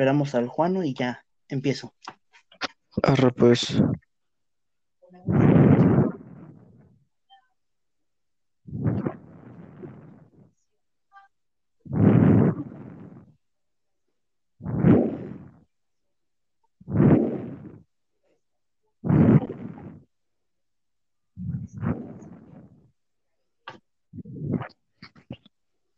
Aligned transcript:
Esperamos 0.00 0.34
al 0.34 0.48
Juano 0.48 0.82
y 0.82 0.94
ya 0.94 1.26
empiezo. 1.46 1.92
Arre, 3.02 3.32
pues. 3.32 3.82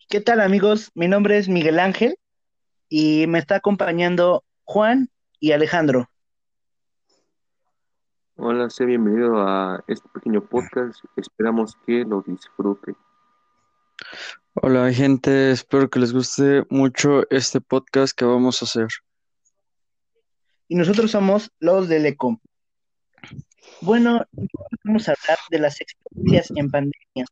¿Qué 0.08 0.20
tal 0.20 0.40
amigos? 0.40 0.90
Mi 0.96 1.06
nombre 1.06 1.38
es 1.38 1.48
Miguel 1.48 1.78
Ángel 1.78 2.16
y 2.94 3.26
me 3.26 3.38
está 3.38 3.56
acompañando 3.56 4.44
Juan 4.64 5.08
y 5.40 5.52
Alejandro. 5.52 6.10
Hola, 8.36 8.68
sea 8.68 8.84
bienvenido 8.86 9.38
a 9.38 9.82
este 9.88 10.06
pequeño 10.10 10.46
podcast. 10.46 11.02
Esperamos 11.16 11.74
que 11.86 12.04
lo 12.04 12.20
disfrute. 12.20 12.92
Hola 14.56 14.92
gente, 14.92 15.52
espero 15.52 15.88
que 15.88 16.00
les 16.00 16.12
guste 16.12 16.66
mucho 16.68 17.22
este 17.30 17.62
podcast 17.62 18.14
que 18.14 18.26
vamos 18.26 18.60
a 18.60 18.66
hacer. 18.66 18.88
Y 20.68 20.74
nosotros 20.74 21.10
somos 21.12 21.50
los 21.60 21.88
del 21.88 22.04
ECO. 22.04 22.42
Bueno, 23.80 24.26
vamos 24.84 25.08
a 25.08 25.12
hablar 25.12 25.38
de 25.50 25.58
las 25.60 25.80
experiencias 25.80 26.50
en 26.54 26.70
pandemia. 26.70 27.24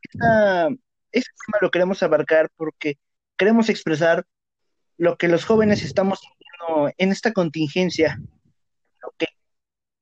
Esta- 0.00 0.68
este 1.12 1.30
tema 1.46 1.58
lo 1.60 1.70
queremos 1.70 2.02
abarcar 2.02 2.48
porque 2.56 2.96
queremos 3.42 3.68
expresar 3.68 4.24
lo 4.98 5.18
que 5.18 5.26
los 5.26 5.44
jóvenes 5.44 5.82
estamos 5.82 6.20
sintiendo 6.20 6.94
en 6.96 7.10
esta 7.10 7.32
contingencia, 7.32 8.20
lo 9.02 9.12
que 9.18 9.26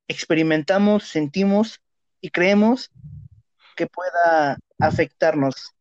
experimentamos, 0.09 1.05
sentimos 1.05 1.81
y 2.21 2.29
creemos 2.29 2.91
que 3.77 3.87
pueda 3.87 4.59
afectarnos. 4.79 5.75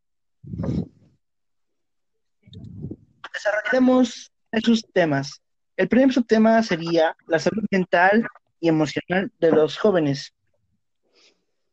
Desarrollaremos 3.34 4.32
esos 4.52 4.82
temas. 4.94 5.42
El 5.76 5.88
primer 5.88 6.14
subtema 6.14 6.62
sería 6.62 7.14
la 7.26 7.38
salud 7.38 7.66
mental 7.70 8.26
y 8.58 8.70
emocional 8.70 9.30
de 9.38 9.50
los 9.50 9.76
jóvenes. 9.76 10.32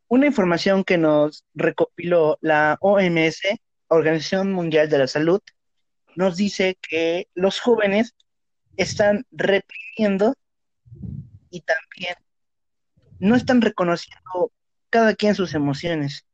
Una 0.06 0.26
información 0.26 0.84
que 0.84 0.98
nos 0.98 1.46
recopiló 1.54 2.36
la 2.42 2.76
OMS, 2.82 3.40
Organización 3.86 4.52
Mundial 4.52 4.90
de 4.90 4.98
la 4.98 5.06
Salud, 5.06 5.40
nos 6.18 6.36
dice 6.36 6.76
que 6.82 7.28
los 7.34 7.60
jóvenes 7.60 8.16
están 8.76 9.24
reprimiendo 9.30 10.34
y 11.48 11.60
también 11.60 12.16
no 13.20 13.36
están 13.36 13.60
reconociendo 13.60 14.50
cada 14.90 15.14
quien 15.14 15.36
sus 15.36 15.54
emociones. 15.54 16.26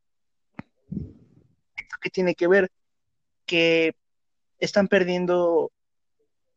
¿Esto 0.89 1.97
qué 2.01 2.09
tiene 2.09 2.35
que 2.35 2.49
ver? 2.49 2.73
Que 3.45 3.95
están 4.59 4.89
perdiendo 4.89 5.71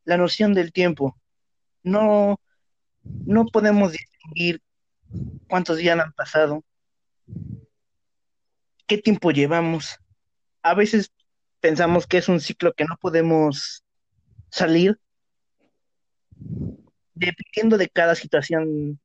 la 0.05 0.15
noción 0.15 0.53
del 0.53 0.71
tiempo. 0.71 1.19
No, 1.83 2.39
no 3.03 3.45
podemos 3.47 3.91
distinguir 3.91 4.61
cuántos 5.49 5.75
días 5.75 5.99
han 5.99 6.13
pasado, 6.13 6.63
qué 8.87 8.97
tiempo 8.97 9.31
llevamos. 9.31 9.99
A 10.61 10.73
veces 10.75 11.11
pensamos 11.67 12.07
que 12.07 12.17
es 12.17 12.29
un 12.29 12.39
ciclo 12.39 12.71
que 12.71 12.85
no 12.85 12.95
podemos 12.95 13.83
salir, 14.49 14.97
dependiendo 17.13 17.77
de 17.77 17.89
cada 17.89 18.15
situación 18.15 19.01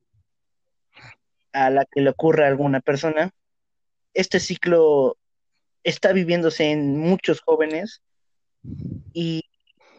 a 1.51 1.69
la 1.69 1.83
que 1.83 1.99
le 1.99 2.11
ocurra 2.11 2.45
a 2.45 2.47
alguna 2.47 2.79
persona. 2.79 3.31
Este 4.13 4.39
ciclo 4.39 5.17
está 5.83 6.13
viviéndose 6.13 6.71
en 6.71 6.97
muchos 6.97 7.41
jóvenes 7.41 8.01
y 9.11 9.41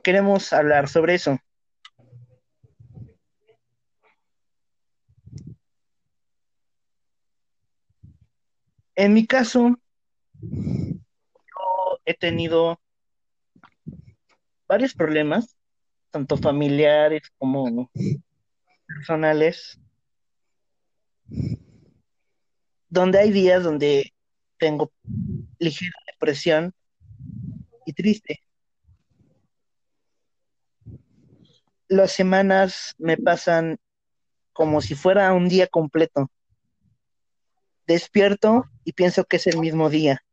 queremos 0.03 0.55
hablar 0.55 0.89
sobre 0.89 1.17
eso. 1.17 1.39
En 8.95 9.13
mi 9.13 9.27
caso, 9.27 9.79
he 12.05 12.15
tenido 12.15 12.81
varios 14.69 14.95
problemas, 14.95 15.57
tanto 16.11 16.37
familiares 16.37 17.23
como 17.39 17.91
personales, 18.87 19.79
donde 22.89 23.19
hay 23.19 23.31
días 23.31 23.63
donde 23.63 24.13
tengo 24.59 24.93
ligera 25.59 25.97
depresión 26.07 26.73
y 27.87 27.93
triste. 27.93 28.41
Las 31.89 32.13
semanas 32.13 32.95
me 32.99 33.17
pasan 33.17 33.79
como 34.53 34.81
si 34.81 34.95
fuera 34.95 35.33
un 35.35 35.49
día 35.49 35.67
completo. 35.67 36.31
Despierto 37.87 38.65
y 38.85 38.93
pienso 38.93 39.25
que 39.25 39.37
es 39.37 39.47
el 39.47 39.59
mismo 39.59 39.91
día. 39.91 40.24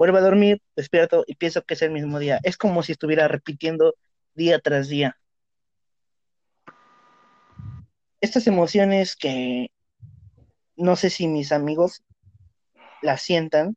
Vuelvo 0.00 0.16
a 0.16 0.22
dormir, 0.22 0.62
despierto 0.76 1.24
y 1.26 1.34
pienso 1.34 1.60
que 1.60 1.74
es 1.74 1.82
el 1.82 1.90
mismo 1.90 2.18
día. 2.18 2.40
Es 2.42 2.56
como 2.56 2.82
si 2.82 2.92
estuviera 2.92 3.28
repitiendo 3.28 3.96
día 4.34 4.58
tras 4.58 4.88
día. 4.88 5.18
Estas 8.22 8.46
emociones 8.46 9.14
que 9.14 9.70
no 10.74 10.96
sé 10.96 11.10
si 11.10 11.28
mis 11.28 11.52
amigos 11.52 12.02
las 13.02 13.20
sientan, 13.20 13.76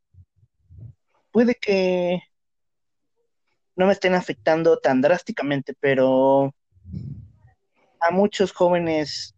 puede 1.34 1.56
que 1.56 2.22
no 3.76 3.88
me 3.88 3.92
estén 3.92 4.16
afectando 4.16 4.80
tan 4.80 5.02
drásticamente, 5.02 5.74
pero 5.78 6.56
a 8.00 8.12
muchos 8.12 8.54
jóvenes 8.54 9.36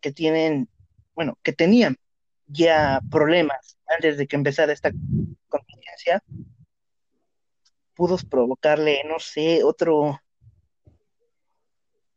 que 0.00 0.12
tienen, 0.12 0.66
bueno, 1.14 1.38
que 1.42 1.52
tenían 1.52 1.98
ya 2.46 3.02
problemas 3.10 3.76
antes 3.86 4.16
de 4.16 4.26
que 4.26 4.36
empezara 4.36 4.72
esta 4.72 4.92
contingencia, 5.50 6.22
pudo 7.94 8.16
provocarle, 8.30 9.02
no 9.06 9.18
sé, 9.18 9.62
otro, 9.62 10.18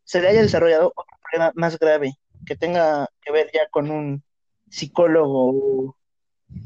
se 0.06 0.22
le 0.22 0.30
haya 0.30 0.42
desarrollado 0.42 0.94
otro 0.96 1.18
problema 1.22 1.52
más 1.56 1.78
grave, 1.78 2.14
que 2.46 2.56
tenga 2.56 3.10
que 3.22 3.34
ver 3.34 3.52
ya 3.54 3.68
con 3.70 3.92
un 3.92 4.24
psicólogo 4.70 5.50
o 5.50 5.98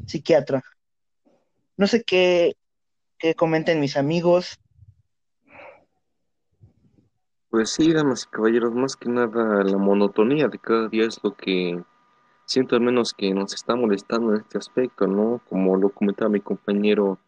psiquiatra. 0.06 0.62
No 1.76 1.88
sé 1.88 2.04
qué, 2.04 2.56
qué 3.18 3.34
comenten 3.34 3.80
mis 3.80 3.96
amigos. 3.96 4.60
Pues 7.50 7.70
sí, 7.70 7.92
damas 7.92 8.24
y 8.24 8.30
caballeros, 8.30 8.72
más 8.74 8.94
que 8.94 9.08
nada 9.08 9.64
la 9.64 9.78
monotonía 9.78 10.48
de 10.48 10.58
cada 10.58 10.88
día 10.88 11.06
es 11.06 11.18
lo 11.22 11.34
que 11.34 11.82
siento 12.48 12.76
al 12.76 12.82
menos 12.82 13.12
que 13.12 13.32
nos 13.34 13.52
está 13.52 13.76
molestando 13.76 14.34
en 14.34 14.40
este 14.40 14.58
aspecto, 14.58 15.06
¿no? 15.06 15.42
Como 15.48 15.76
lo 15.76 15.90
comentaba 15.90 16.30
mi 16.30 16.40
compañero, 16.40 17.18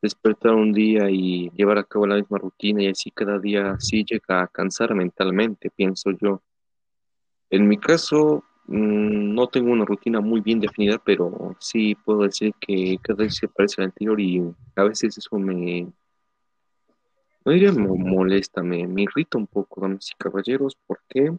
despertar 0.00 0.54
un 0.54 0.72
día 0.72 1.10
y 1.10 1.50
llevar 1.50 1.78
a 1.78 1.84
cabo 1.84 2.06
la 2.06 2.16
misma 2.16 2.38
rutina 2.38 2.82
y 2.82 2.88
así 2.88 3.10
cada 3.10 3.38
día 3.40 3.76
sí 3.80 4.04
llega 4.08 4.42
a 4.42 4.46
cansar 4.48 4.94
mentalmente, 4.94 5.70
pienso 5.70 6.10
yo. 6.12 6.40
En 7.50 7.66
mi 7.66 7.78
caso, 7.78 8.44
mm, 8.66 9.34
no 9.34 9.48
tengo 9.48 9.72
una 9.72 9.84
rutina 9.84 10.20
muy 10.20 10.40
bien 10.40 10.60
definida, 10.60 10.98
pero 11.04 11.56
sí 11.58 11.96
puedo 11.96 12.22
decir 12.22 12.54
que 12.60 12.98
cada 13.02 13.24
vez 13.24 13.36
se 13.36 13.48
parece 13.48 13.82
al 13.82 13.86
anterior 13.86 14.20
y 14.20 14.40
a 14.76 14.84
veces 14.84 15.18
eso 15.18 15.36
me, 15.36 15.92
no 17.44 17.52
diría 17.52 17.72
me 17.72 17.88
molesta, 17.88 18.62
me, 18.62 18.86
me 18.86 19.02
irrita 19.02 19.36
un 19.36 19.48
poco, 19.48 19.80
damas 19.80 20.10
y 20.10 20.14
caballeros. 20.16 20.76
Porque 20.86 21.36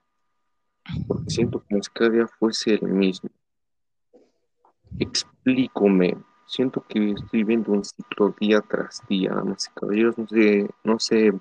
siento 1.27 1.63
como 1.67 1.81
si 1.81 1.89
cada 1.91 2.27
fuese 2.27 2.75
el 2.75 2.87
mismo. 2.87 3.29
Explícome, 4.99 6.17
siento 6.47 6.85
que 6.87 7.11
estoy 7.11 7.43
viendo 7.43 7.71
un 7.71 7.83
ciclo 7.83 8.33
día 8.39 8.61
tras 8.61 9.01
día, 9.09 9.31
y 9.31 9.79
caballeros, 9.79 10.17
no 10.17 10.27
sé, 10.27 10.69
no 10.83 10.99
sé 10.99 11.33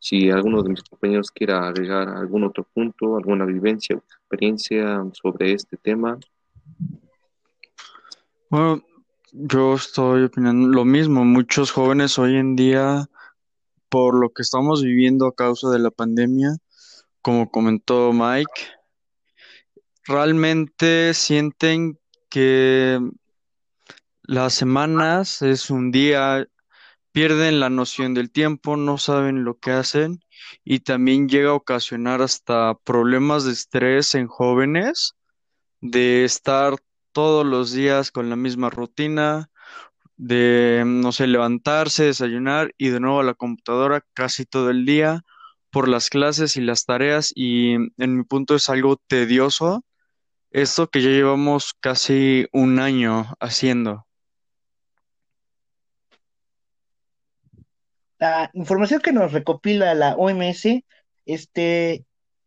si 0.00 0.30
alguno 0.30 0.62
de 0.62 0.70
mis 0.70 0.82
compañeros 0.82 1.30
quiera 1.30 1.68
agregar 1.68 2.08
algún 2.08 2.44
otro 2.44 2.64
punto, 2.72 3.16
alguna 3.16 3.44
vivencia 3.44 3.96
experiencia 3.96 5.04
sobre 5.12 5.52
este 5.52 5.76
tema. 5.76 6.18
Bueno, 8.50 8.82
yo 9.32 9.74
estoy 9.74 10.24
opinando 10.24 10.68
lo 10.68 10.84
mismo. 10.84 11.24
Muchos 11.24 11.70
jóvenes 11.70 12.18
hoy 12.18 12.36
en 12.36 12.56
día, 12.56 13.08
por 13.88 14.18
lo 14.18 14.30
que 14.30 14.42
estamos 14.42 14.82
viviendo 14.82 15.26
a 15.26 15.34
causa 15.34 15.70
de 15.70 15.78
la 15.78 15.90
pandemia, 15.90 16.56
como 17.28 17.50
comentó 17.50 18.10
Mike, 18.14 18.70
realmente 20.06 21.12
sienten 21.12 21.98
que 22.30 22.98
las 24.22 24.54
semanas 24.54 25.42
es 25.42 25.68
un 25.68 25.90
día 25.90 26.48
pierden 27.12 27.60
la 27.60 27.68
noción 27.68 28.14
del 28.14 28.30
tiempo, 28.30 28.78
no 28.78 28.96
saben 28.96 29.44
lo 29.44 29.58
que 29.58 29.72
hacen 29.72 30.20
y 30.64 30.78
también 30.78 31.28
llega 31.28 31.50
a 31.50 31.54
ocasionar 31.54 32.22
hasta 32.22 32.74
problemas 32.82 33.44
de 33.44 33.52
estrés 33.52 34.14
en 34.14 34.26
jóvenes, 34.26 35.14
de 35.82 36.24
estar 36.24 36.76
todos 37.12 37.44
los 37.44 37.72
días 37.72 38.10
con 38.10 38.30
la 38.30 38.36
misma 38.36 38.70
rutina, 38.70 39.50
de, 40.16 40.82
no 40.86 41.12
sé, 41.12 41.26
levantarse, 41.26 42.04
desayunar 42.04 42.72
y 42.78 42.88
de 42.88 43.00
nuevo 43.00 43.20
a 43.20 43.24
la 43.24 43.34
computadora 43.34 44.02
casi 44.14 44.46
todo 44.46 44.70
el 44.70 44.86
día 44.86 45.26
por 45.70 45.88
las 45.88 46.10
clases 46.10 46.56
y 46.56 46.60
las 46.60 46.84
tareas 46.84 47.32
y 47.34 47.74
en 47.74 48.16
mi 48.16 48.24
punto 48.24 48.54
es 48.54 48.68
algo 48.68 48.96
tedioso 49.06 49.84
esto 50.50 50.88
que 50.88 51.02
ya 51.02 51.10
llevamos 51.10 51.74
casi 51.78 52.46
un 52.52 52.78
año 52.78 53.34
haciendo. 53.38 54.06
La 58.18 58.50
información 58.54 59.00
que 59.00 59.12
nos 59.12 59.32
recopila 59.32 59.94
la 59.94 60.16
OMS 60.16 60.84
este, 61.26 62.04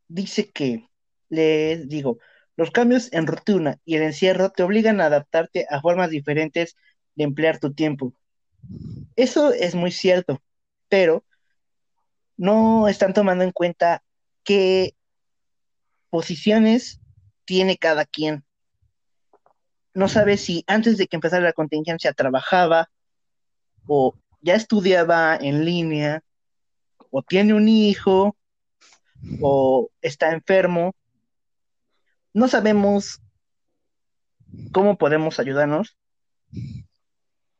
dice 0.08 0.50
que, 0.50 0.90
les 1.30 1.88
digo, 1.88 2.18
los 2.58 2.72
cambios 2.72 3.14
en 3.14 3.28
rutina 3.28 3.80
y 3.86 3.96
el 3.96 4.04
encierro 4.04 4.50
te 4.50 4.64
obligan 4.64 5.00
a 5.00 5.06
adaptarte 5.06 5.66
a 5.70 5.80
formas 5.80 6.10
diferentes 6.10 6.76
de 7.16 7.24
emplear 7.24 7.60
tu 7.60 7.74
tiempo. 7.74 8.14
Eso 9.16 9.54
es 9.54 9.76
muy 9.76 9.92
cierto, 9.92 10.42
pero 10.90 11.24
no 12.42 12.88
están 12.88 13.14
tomando 13.14 13.44
en 13.44 13.52
cuenta 13.52 14.02
qué 14.44 14.96
posiciones 16.10 17.00
tiene 17.46 17.78
cada 17.78 18.04
quien. 18.04 18.44
No 19.94 20.08
sabe 20.08 20.38
si 20.38 20.64
antes 20.66 20.98
de 20.98 21.06
que 21.06 21.18
empezara 21.18 21.44
la 21.44 21.54
contingencia 21.54 22.14
trabajaba 22.14 22.90
o 23.86 24.16
ya 24.42 24.56
estudiaba 24.56 25.38
en 25.40 25.66
línea 25.66 26.24
o 27.12 27.22
tiene 27.22 27.54
un 27.54 27.70
hijo 27.70 28.36
o 29.40 29.92
está 30.02 30.32
enfermo. 30.32 30.96
No 32.34 32.48
sabemos 32.48 33.22
cómo 34.72 34.98
podemos 34.98 35.40
ayudarnos, 35.40 35.96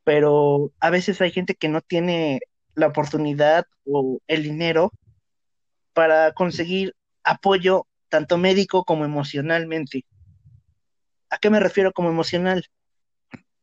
pero 0.02 0.72
a 0.80 0.90
veces 0.90 1.20
hay 1.20 1.30
gente 1.30 1.54
que 1.54 1.68
no 1.68 1.82
tiene 1.82 2.40
la 2.74 2.88
oportunidad 2.88 3.66
o 3.84 4.20
el 4.26 4.42
dinero 4.42 4.92
para 5.92 6.32
conseguir 6.32 6.94
apoyo 7.22 7.86
tanto 8.08 8.38
médico 8.38 8.84
como 8.84 9.04
emocionalmente. 9.04 10.04
¿A 11.30 11.38
qué 11.38 11.50
me 11.50 11.60
refiero 11.60 11.92
como 11.92 12.10
emocional? 12.10 12.66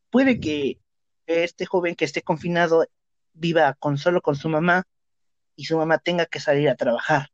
Puede 0.10 0.40
que 0.40 0.80
este 1.28 1.66
joven 1.66 1.96
que 1.96 2.06
esté 2.06 2.22
confinado 2.22 2.86
viva 3.34 3.76
con 3.76 3.98
solo 3.98 4.22
con 4.22 4.36
su 4.36 4.50
mamá 4.50 4.84
y 5.56 5.66
su 5.66 5.78
mamá 5.78 6.00
tenga 6.00 6.26
que 6.26 6.40
salir 6.40 6.70
a 6.70 6.76
trabajar. 6.76 7.30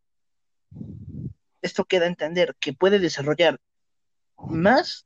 Esto 1.61 1.85
queda 1.85 2.05
a 2.05 2.09
entender 2.09 2.55
que 2.59 2.73
puede 2.73 2.99
desarrollar 2.99 3.59
más 4.37 5.05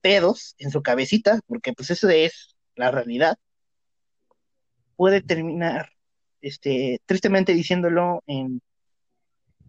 pedos 0.00 0.54
en 0.58 0.70
su 0.70 0.82
cabecita, 0.82 1.40
porque 1.46 1.72
pues 1.72 1.90
eso 1.90 2.08
es 2.08 2.56
la 2.74 2.90
realidad. 2.90 3.38
Puede 5.00 5.22
terminar, 5.22 5.94
este, 6.42 7.00
tristemente 7.06 7.54
diciéndolo, 7.54 8.22
en 8.26 8.60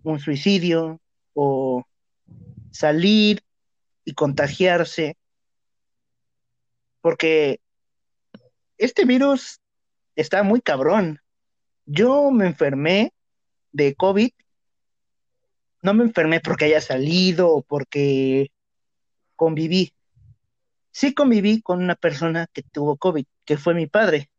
un 0.04 0.20
suicidio 0.20 1.00
o 1.34 1.86
salir 2.70 3.40
y 4.04 4.14
contagiarse, 4.14 5.16
porque 7.00 7.62
este 8.78 9.06
virus 9.06 9.62
está 10.18 10.44
muy 10.44 10.60
cabrón. 10.60 11.22
Yo 11.86 12.30
me 12.32 12.48
enfermé 12.48 13.14
de 13.72 13.96
COVID, 13.96 14.32
no 15.82 15.94
me 15.94 16.04
enfermé 16.04 16.42
porque 16.42 16.66
haya 16.66 16.82
salido 16.82 17.52
o 17.52 17.62
porque 17.62 18.52
conviví. 19.38 19.94
Sí 20.92 21.14
conviví 21.14 21.62
con 21.62 21.82
una 21.82 21.96
persona 21.96 22.48
que 22.52 22.64
tuvo 22.64 22.98
COVID, 22.98 23.24
que 23.46 23.56
fue 23.56 23.74
mi 23.74 23.88
padre. 23.88 24.31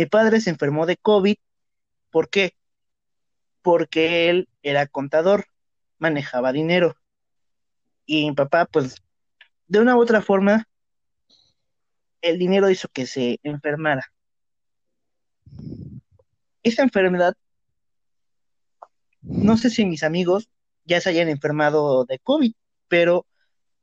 Mi 0.00 0.06
padre 0.06 0.40
se 0.40 0.48
enfermó 0.48 0.86
de 0.86 0.96
COVID, 0.96 1.36
¿por 2.10 2.30
qué? 2.30 2.56
Porque 3.60 4.30
él 4.30 4.48
era 4.62 4.86
contador, 4.86 5.44
manejaba 5.98 6.52
dinero. 6.52 6.96
Y 8.06 8.26
mi 8.26 8.34
papá, 8.34 8.64
pues, 8.64 9.02
de 9.66 9.78
una 9.78 9.96
u 9.96 10.00
otra 10.00 10.22
forma, 10.22 10.66
el 12.22 12.38
dinero 12.38 12.70
hizo 12.70 12.88
que 12.88 13.06
se 13.06 13.40
enfermara. 13.42 14.10
Esta 16.62 16.82
enfermedad, 16.82 17.34
no 19.20 19.58
sé 19.58 19.68
si 19.68 19.84
mis 19.84 20.02
amigos 20.02 20.48
ya 20.86 21.02
se 21.02 21.10
hayan 21.10 21.28
enfermado 21.28 22.06
de 22.06 22.18
COVID, 22.20 22.54
pero 22.88 23.26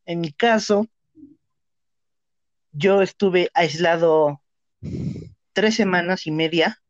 en 0.07 0.21
mi 0.21 0.31
caso, 0.31 0.87
yo 2.71 3.03
estuve 3.03 3.51
aislado 3.53 4.41
tres 5.57 5.73
semanas 5.73 6.27
y 6.27 6.31
media 6.31 6.83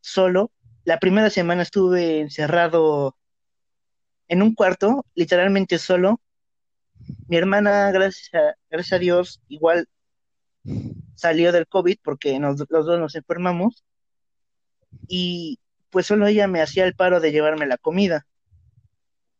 solo. 0.00 0.50
La 0.82 0.98
primera 0.98 1.30
semana 1.30 1.62
estuve 1.62 2.18
encerrado 2.18 3.16
en 4.26 4.42
un 4.42 4.56
cuarto, 4.56 5.06
literalmente 5.14 5.78
solo. 5.78 6.20
Mi 7.28 7.36
hermana, 7.36 7.92
gracias 7.92 8.34
a, 8.34 8.56
gracias 8.68 8.94
a 8.94 8.98
Dios, 8.98 9.40
igual 9.46 9.86
salió 11.14 11.52
del 11.52 11.68
COVID 11.68 11.98
porque 12.02 12.36
los 12.40 12.56
dos 12.56 12.98
nos 12.98 13.14
enfermamos 13.14 13.84
y 15.06 15.60
pues 15.90 16.06
solo 16.06 16.26
ella 16.26 16.48
me 16.48 16.60
hacía 16.60 16.84
el 16.84 16.96
paro 16.96 17.20
de 17.20 17.30
llevarme 17.30 17.64
la 17.66 17.78
comida. 17.78 18.26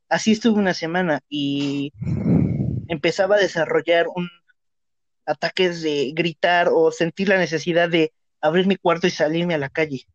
Así 0.08 0.30
estuve 0.30 0.60
una 0.60 0.74
semana 0.74 1.22
y 1.28 1.92
empezaba 2.86 3.34
a 3.34 3.40
desarrollar 3.40 4.06
un 4.14 4.30
ataques 5.26 5.82
de 5.82 6.12
gritar 6.14 6.68
o 6.72 6.92
sentir 6.92 7.28
la 7.30 7.36
necesidad 7.36 7.88
de 7.88 8.12
abrir 8.40 8.66
mi 8.66 8.76
cuarto 8.76 9.06
y 9.06 9.10
salirme 9.10 9.54
a 9.54 9.58
la 9.58 9.68
calle. 9.68 10.06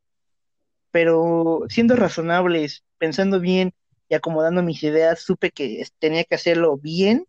Pero 0.92 1.64
siendo 1.70 1.96
razonables, 1.96 2.84
pensando 2.98 3.40
bien 3.40 3.74
y 4.10 4.16
acomodando 4.16 4.64
mis 4.64 4.84
ideas, 4.84 5.22
supe 5.22 5.52
que 5.52 5.86
tenía 6.00 6.24
que 6.24 6.36
hacerlo 6.36 6.78
bien, 6.78 7.26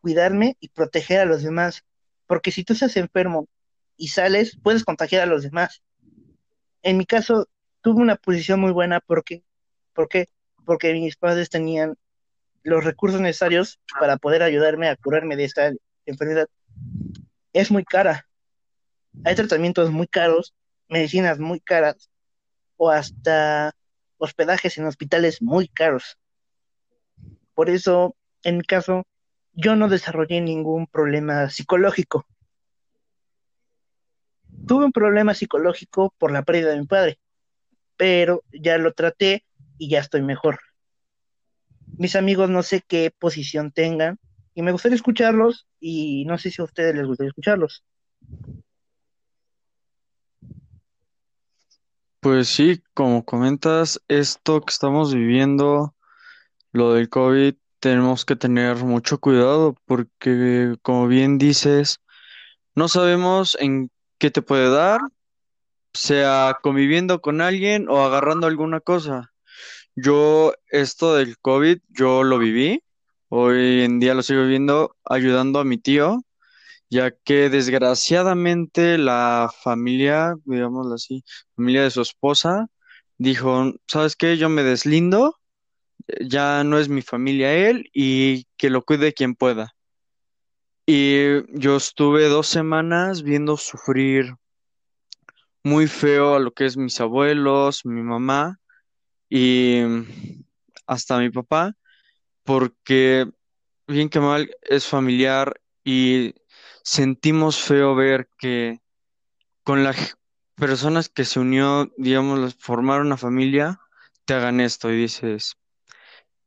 cuidarme 0.00 0.56
y 0.60 0.68
proteger 0.68 1.20
a 1.20 1.24
los 1.24 1.42
demás. 1.42 1.82
Porque 2.26 2.50
si 2.50 2.64
tú 2.64 2.74
estás 2.74 2.96
enfermo 2.96 3.48
y 3.96 4.08
sales, 4.08 4.58
puedes 4.62 4.84
contagiar 4.84 5.22
a 5.22 5.26
los 5.26 5.42
demás 5.42 5.82
en 6.84 6.98
mi 6.98 7.06
caso, 7.06 7.48
tuve 7.80 8.00
una 8.00 8.16
posición 8.16 8.60
muy 8.60 8.70
buena 8.70 9.00
porque, 9.00 9.42
¿por 9.94 10.08
qué? 10.08 10.28
Porque 10.64 10.92
mis 10.92 11.16
padres 11.16 11.48
tenían 11.48 11.96
los 12.62 12.84
recursos 12.84 13.20
necesarios 13.20 13.80
para 13.98 14.18
poder 14.18 14.42
ayudarme 14.42 14.88
a 14.88 14.96
curarme 14.96 15.36
de 15.36 15.44
esta 15.44 15.72
enfermedad. 16.06 16.46
Es 17.52 17.70
muy 17.70 17.84
cara. 17.84 18.28
Hay 19.24 19.34
tratamientos 19.34 19.90
muy 19.90 20.06
caros, 20.06 20.54
medicinas 20.88 21.38
muy 21.38 21.60
caras 21.60 22.10
o 22.76 22.90
hasta 22.90 23.72
hospedajes 24.18 24.78
en 24.78 24.86
hospitales 24.86 25.40
muy 25.40 25.68
caros. 25.68 26.18
Por 27.54 27.70
eso, 27.70 28.16
en 28.42 28.58
mi 28.58 28.64
caso, 28.64 29.06
yo 29.52 29.76
no 29.76 29.88
desarrollé 29.88 30.40
ningún 30.40 30.86
problema 30.86 31.48
psicológico 31.50 32.26
tuve 34.66 34.84
un 34.86 34.92
problema 34.92 35.34
psicológico 35.34 36.14
por 36.18 36.32
la 36.32 36.42
pérdida 36.42 36.70
de 36.70 36.80
mi 36.80 36.86
padre, 36.86 37.18
pero 37.96 38.42
ya 38.52 38.78
lo 38.78 38.92
traté 38.92 39.44
y 39.78 39.88
ya 39.88 40.00
estoy 40.00 40.22
mejor. 40.22 40.58
Mis 41.98 42.16
amigos 42.16 42.50
no 42.50 42.62
sé 42.62 42.82
qué 42.86 43.12
posición 43.16 43.70
tengan 43.70 44.18
y 44.54 44.62
me 44.62 44.72
gustaría 44.72 44.96
escucharlos 44.96 45.66
y 45.80 46.24
no 46.26 46.38
sé 46.38 46.50
si 46.50 46.60
a 46.60 46.64
ustedes 46.64 46.94
les 46.94 47.06
gustaría 47.06 47.28
escucharlos. 47.28 47.84
Pues 52.24 52.48
sí, 52.48 52.82
como 52.94 53.22
comentas, 53.22 54.00
esto 54.08 54.62
que 54.62 54.72
estamos 54.72 55.12
viviendo, 55.12 55.94
lo 56.72 56.94
del 56.94 57.10
COVID, 57.10 57.54
tenemos 57.80 58.24
que 58.24 58.34
tener 58.34 58.76
mucho 58.78 59.18
cuidado 59.18 59.76
porque, 59.84 60.74
como 60.80 61.06
bien 61.06 61.36
dices, 61.36 62.00
no 62.74 62.88
sabemos 62.88 63.58
en 63.60 63.90
¿Qué 64.16 64.30
te 64.30 64.40
puede 64.40 64.70
dar, 64.70 65.02
sea 65.92 66.56
conviviendo 66.62 67.20
con 67.20 67.42
alguien 67.42 67.90
o 67.90 68.02
agarrando 68.02 68.46
alguna 68.46 68.80
cosa. 68.80 69.34
Yo, 69.94 70.54
esto 70.68 71.16
del 71.16 71.36
COVID, 71.36 71.80
yo 71.90 72.22
lo 72.22 72.38
viví, 72.38 72.82
hoy 73.28 73.82
en 73.82 74.00
día 74.00 74.14
lo 74.14 74.22
sigo 74.22 74.44
viviendo 74.44 74.96
ayudando 75.04 75.60
a 75.60 75.64
mi 75.64 75.76
tío, 75.76 76.22
ya 76.90 77.10
que 77.10 77.50
desgraciadamente 77.50 78.98
la 78.98 79.50
familia, 79.62 80.34
digámoslo 80.44 80.94
así, 80.94 81.24
familia 81.56 81.82
de 81.82 81.90
su 81.90 82.02
esposa, 82.02 82.68
dijo, 83.18 83.72
¿sabes 83.86 84.16
qué? 84.16 84.36
Yo 84.36 84.48
me 84.48 84.62
deslindo, 84.62 85.40
ya 86.20 86.64
no 86.64 86.78
es 86.78 86.88
mi 86.88 87.02
familia 87.02 87.54
él 87.54 87.90
y 87.92 88.46
que 88.56 88.70
lo 88.70 88.82
cuide 88.82 89.14
quien 89.14 89.34
pueda. 89.34 89.74
Y 90.86 91.42
yo 91.58 91.76
estuve 91.76 92.28
dos 92.28 92.46
semanas 92.46 93.22
viendo 93.22 93.56
sufrir 93.56 94.34
muy 95.62 95.86
feo 95.86 96.34
a 96.34 96.38
lo 96.40 96.52
que 96.52 96.66
es 96.66 96.76
mis 96.76 97.00
abuelos, 97.00 97.86
mi 97.86 98.02
mamá 98.02 98.60
y 99.30 99.80
hasta 100.86 101.18
mi 101.18 101.30
papá, 101.30 101.74
porque 102.42 103.26
bien 103.86 104.10
que 104.10 104.20
mal 104.20 104.54
es 104.62 104.86
familiar 104.86 105.58
y 105.82 106.34
sentimos 106.84 107.60
feo 107.60 107.94
ver 107.94 108.28
que 108.38 108.80
con 109.64 109.82
las 109.82 110.18
personas 110.54 111.08
que 111.08 111.24
se 111.24 111.40
unió, 111.40 111.90
digamos, 111.96 112.54
formar 112.56 113.00
una 113.00 113.16
familia, 113.16 113.80
te 114.26 114.34
hagan 114.34 114.60
esto 114.60 114.92
y 114.92 114.96
dices, 114.96 115.56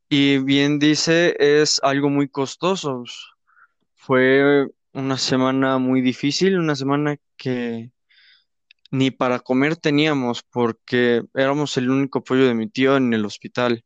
y 0.10 0.38
bien 0.38 0.80
dice, 0.80 1.36
es 1.40 1.82
algo 1.84 2.10
muy 2.10 2.30
costoso. 2.30 3.04
Fue 3.96 4.68
una 4.94 5.18
semana 5.18 5.80
muy 5.80 6.02
difícil, 6.02 6.60
una 6.60 6.76
semana 6.76 7.18
que 7.36 7.92
ni 8.92 9.12
para 9.12 9.40
comer 9.40 9.76
teníamos 9.76 10.44
porque 10.44 11.24
éramos 11.34 11.76
el 11.78 11.90
único 11.90 12.20
apoyo 12.20 12.48
de 12.48 12.54
mi 12.54 12.70
tío 12.70 12.96
en 12.96 13.14
el 13.14 13.26
hospital. 13.26 13.84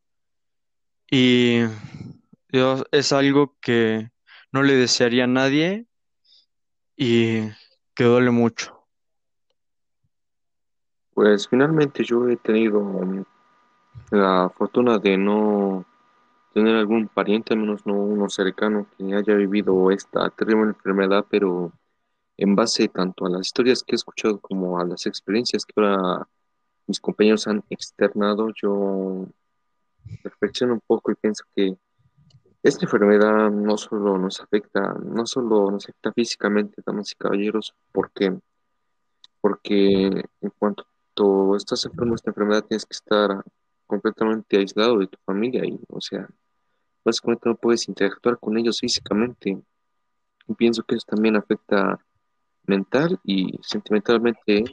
Y 1.10 1.62
es 2.91 3.12
algo 3.13 3.58
que 3.62 4.12
no 4.51 4.63
le 4.63 4.75
desearía 4.75 5.24
a 5.24 5.27
nadie 5.27 5.88
y 7.03 7.50
que 7.96 8.03
duele 8.03 8.29
mucho. 8.29 8.79
Pues 11.15 11.48
finalmente 11.48 12.03
yo 12.03 12.29
he 12.29 12.38
tenido 12.38 13.25
la 14.12 14.51
fortuna 14.55 15.00
de 15.00 15.17
no 15.17 15.84
tener 16.53 16.75
algún 16.75 17.08
pariente, 17.08 17.55
al 17.55 17.62
menos 17.62 17.88
no 17.88 17.96
uno 17.96 18.29
cercano, 18.29 18.86
que 18.96 19.15
haya 19.15 19.34
vivido 19.34 19.89
esta 19.89 20.29
terrible 20.29 20.65
enfermedad, 20.65 21.25
pero 21.27 21.72
en 22.38 22.55
base 22.55 22.88
tanto 22.88 23.25
a 23.25 23.31
las 23.31 23.48
historias 23.48 23.81
que 23.81 23.93
he 23.93 23.96
escuchado 23.96 24.39
como 24.39 24.79
a 24.79 24.86
las 24.86 25.08
experiencias 25.08 25.65
que 25.65 25.74
ahora 25.77 26.27
mis 26.86 27.00
compañeros 27.00 27.48
han 27.48 27.63
externado, 27.72 28.50
yo 28.62 29.25
reflexiono 30.24 30.74
un 30.74 30.81
poco 30.86 31.12
y 31.12 31.15
pienso 31.15 31.46
que 31.55 31.75
esta 32.63 32.85
enfermedad 32.85 33.49
no 33.51 33.77
solo 33.77 34.17
nos 34.17 34.39
afecta, 34.41 34.93
no 35.03 35.25
solo 35.25 35.71
nos 35.71 35.85
afecta 35.85 36.11
físicamente, 36.13 36.81
damas 36.85 37.11
y 37.11 37.15
caballeros, 37.15 37.73
porque 37.91 38.39
porque 39.41 40.23
en 40.41 40.49
cuanto 40.57 40.85
estás 41.55 41.85
enfermo 41.85 42.15
esta 42.15 42.29
enfermedad 42.29 42.63
tienes 42.63 42.85
que 42.85 42.93
estar 42.93 43.43
completamente 43.87 44.57
aislado 44.57 44.99
de 44.99 45.07
tu 45.07 45.17
familia 45.25 45.65
y, 45.65 45.79
o 45.89 45.99
sea, 45.99 46.27
básicamente 47.03 47.49
no 47.49 47.55
puedes 47.55 47.87
interactuar 47.89 48.39
con 48.39 48.57
ellos 48.57 48.79
físicamente. 48.79 49.61
Y 50.47 50.53
pienso 50.53 50.83
que 50.83 50.95
eso 50.95 51.05
también 51.07 51.35
afecta 51.35 51.99
mental 52.65 53.19
y 53.23 53.59
sentimentalmente 53.61 54.63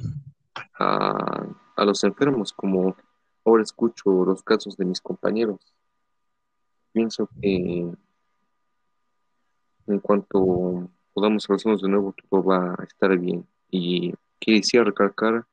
a, 0.79 1.47
a 1.77 1.85
los 1.85 2.05
enfermos, 2.05 2.53
como 2.53 2.95
ahora 3.45 3.63
escucho 3.63 4.25
los 4.25 4.43
casos 4.43 4.77
de 4.77 4.85
mis 4.85 5.01
compañeros. 5.01 5.61
Pienso 6.99 7.29
que 7.41 7.93
en 9.87 10.01
cuanto 10.01 10.91
podamos 11.15 11.49
abrazarnos 11.49 11.81
de 11.81 11.89
nuevo, 11.89 12.13
todo 12.29 12.43
va 12.43 12.75
a 12.77 12.83
estar 12.83 13.17
bien. 13.17 13.47
Y 13.71 14.13
quisiera 14.41 14.87
recalcar 14.87 15.47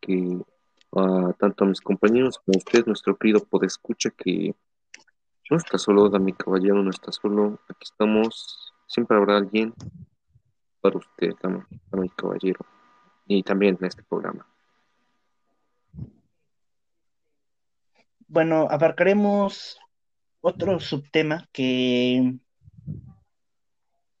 que 0.00 0.40
tanto 1.40 1.64
a 1.64 1.66
mis 1.66 1.80
compañeros 1.80 2.38
como 2.38 2.54
a 2.54 2.58
usted, 2.58 2.86
nuestro 2.86 3.16
querido 3.16 3.40
podescucha, 3.44 4.10
que 4.10 4.54
no 5.50 5.56
está 5.56 5.76
solo, 5.76 6.08
mi 6.20 6.32
caballero, 6.32 6.84
no 6.84 6.90
está 6.90 7.10
solo. 7.10 7.58
Aquí 7.68 7.82
estamos, 7.82 8.72
siempre 8.86 9.16
habrá 9.16 9.38
alguien 9.38 9.74
para 10.80 10.98
usted, 10.98 11.32
mi 11.90 12.08
caballero, 12.10 12.64
y 13.26 13.42
también 13.42 13.76
en 13.80 13.86
este 13.86 14.04
programa. 14.04 14.46
Bueno, 18.28 18.68
abarcaremos 18.70 19.80
otro 20.44 20.78
subtema 20.78 21.48
que 21.52 22.34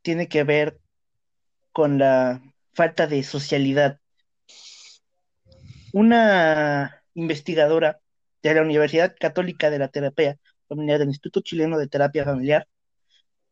tiene 0.00 0.26
que 0.26 0.42
ver 0.42 0.80
con 1.70 1.98
la 1.98 2.40
falta 2.72 3.06
de 3.06 3.22
socialidad. 3.22 4.00
Una 5.92 7.02
investigadora 7.12 8.00
de 8.42 8.54
la 8.54 8.62
Universidad 8.62 9.14
Católica 9.20 9.68
de 9.68 9.78
la 9.78 9.88
Terapia 9.88 10.38
Familiar 10.66 10.98
del 10.98 11.08
Instituto 11.08 11.42
Chileno 11.42 11.76
de 11.76 11.88
Terapia 11.88 12.24
Familiar, 12.24 12.66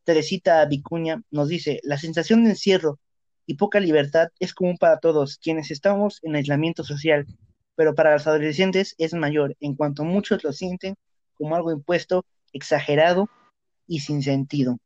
Teresita 0.05 0.65
Vicuña, 0.65 1.23
nos 1.31 1.49
dice, 1.49 1.79
la 1.83 1.99
sensación 1.99 2.43
de 2.45 2.51
encierro 2.51 2.99
y 3.45 3.57
poca 3.57 3.81
libertad 3.81 4.29
es 4.41 4.55
común 4.55 4.79
para 4.79 4.99
todos 4.99 5.37
quienes 5.37 5.71
estamos 5.71 6.21
en 6.23 6.37
aislamiento 6.37 6.85
social, 6.85 7.27
pero 7.75 7.95
para 7.95 8.15
los 8.15 8.27
adolescentes 8.27 8.95
es 8.97 9.13
mayor, 9.13 9.57
en 9.61 9.75
cuanto 9.77 10.05
muchos 10.05 10.43
lo 10.43 10.55
sienten 10.55 10.95
como 11.35 11.55
algo 11.55 11.71
impuesto, 11.71 12.25
exagerado 12.53 13.29
y 13.87 14.01
sin 14.01 14.23
sentido. 14.23 14.79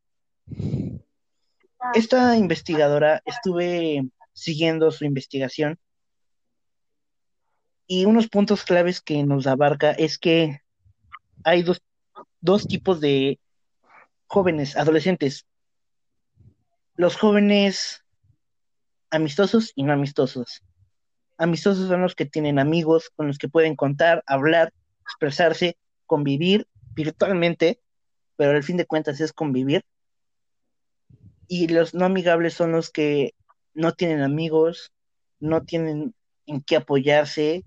Esta 1.94 2.36
investigadora 2.36 3.22
estuve 3.24 4.08
siguiendo 4.32 4.90
su 4.90 5.04
investigación 5.04 5.78
y 7.86 8.04
unos 8.04 8.28
puntos 8.28 8.64
claves 8.64 9.00
que 9.00 9.22
nos 9.22 9.46
abarca 9.46 9.92
es 9.92 10.18
que 10.18 10.60
hay 11.44 11.62
dos, 11.62 11.80
dos 12.40 12.66
tipos 12.66 13.00
de 13.00 13.38
jóvenes, 14.26 14.76
adolescentes. 14.76 15.46
Los 16.96 17.16
jóvenes 17.16 18.02
amistosos 19.10 19.72
y 19.74 19.84
no 19.84 19.92
amistosos. 19.92 20.62
Amistosos 21.38 21.88
son 21.88 22.02
los 22.02 22.14
que 22.14 22.26
tienen 22.26 22.58
amigos 22.58 23.10
con 23.14 23.28
los 23.28 23.38
que 23.38 23.48
pueden 23.48 23.76
contar, 23.76 24.24
hablar, 24.26 24.72
expresarse, 25.02 25.76
convivir 26.06 26.66
virtualmente, 26.96 27.78
pero 28.36 28.52
al 28.52 28.64
fin 28.64 28.76
de 28.76 28.86
cuentas 28.86 29.20
es 29.20 29.32
convivir. 29.32 29.84
Y 31.46 31.68
los 31.68 31.94
no 31.94 32.06
amigables 32.06 32.54
son 32.54 32.72
los 32.72 32.90
que 32.90 33.34
no 33.74 33.92
tienen 33.92 34.22
amigos, 34.22 34.92
no 35.38 35.62
tienen 35.62 36.14
en 36.46 36.62
qué 36.62 36.76
apoyarse, 36.76 37.64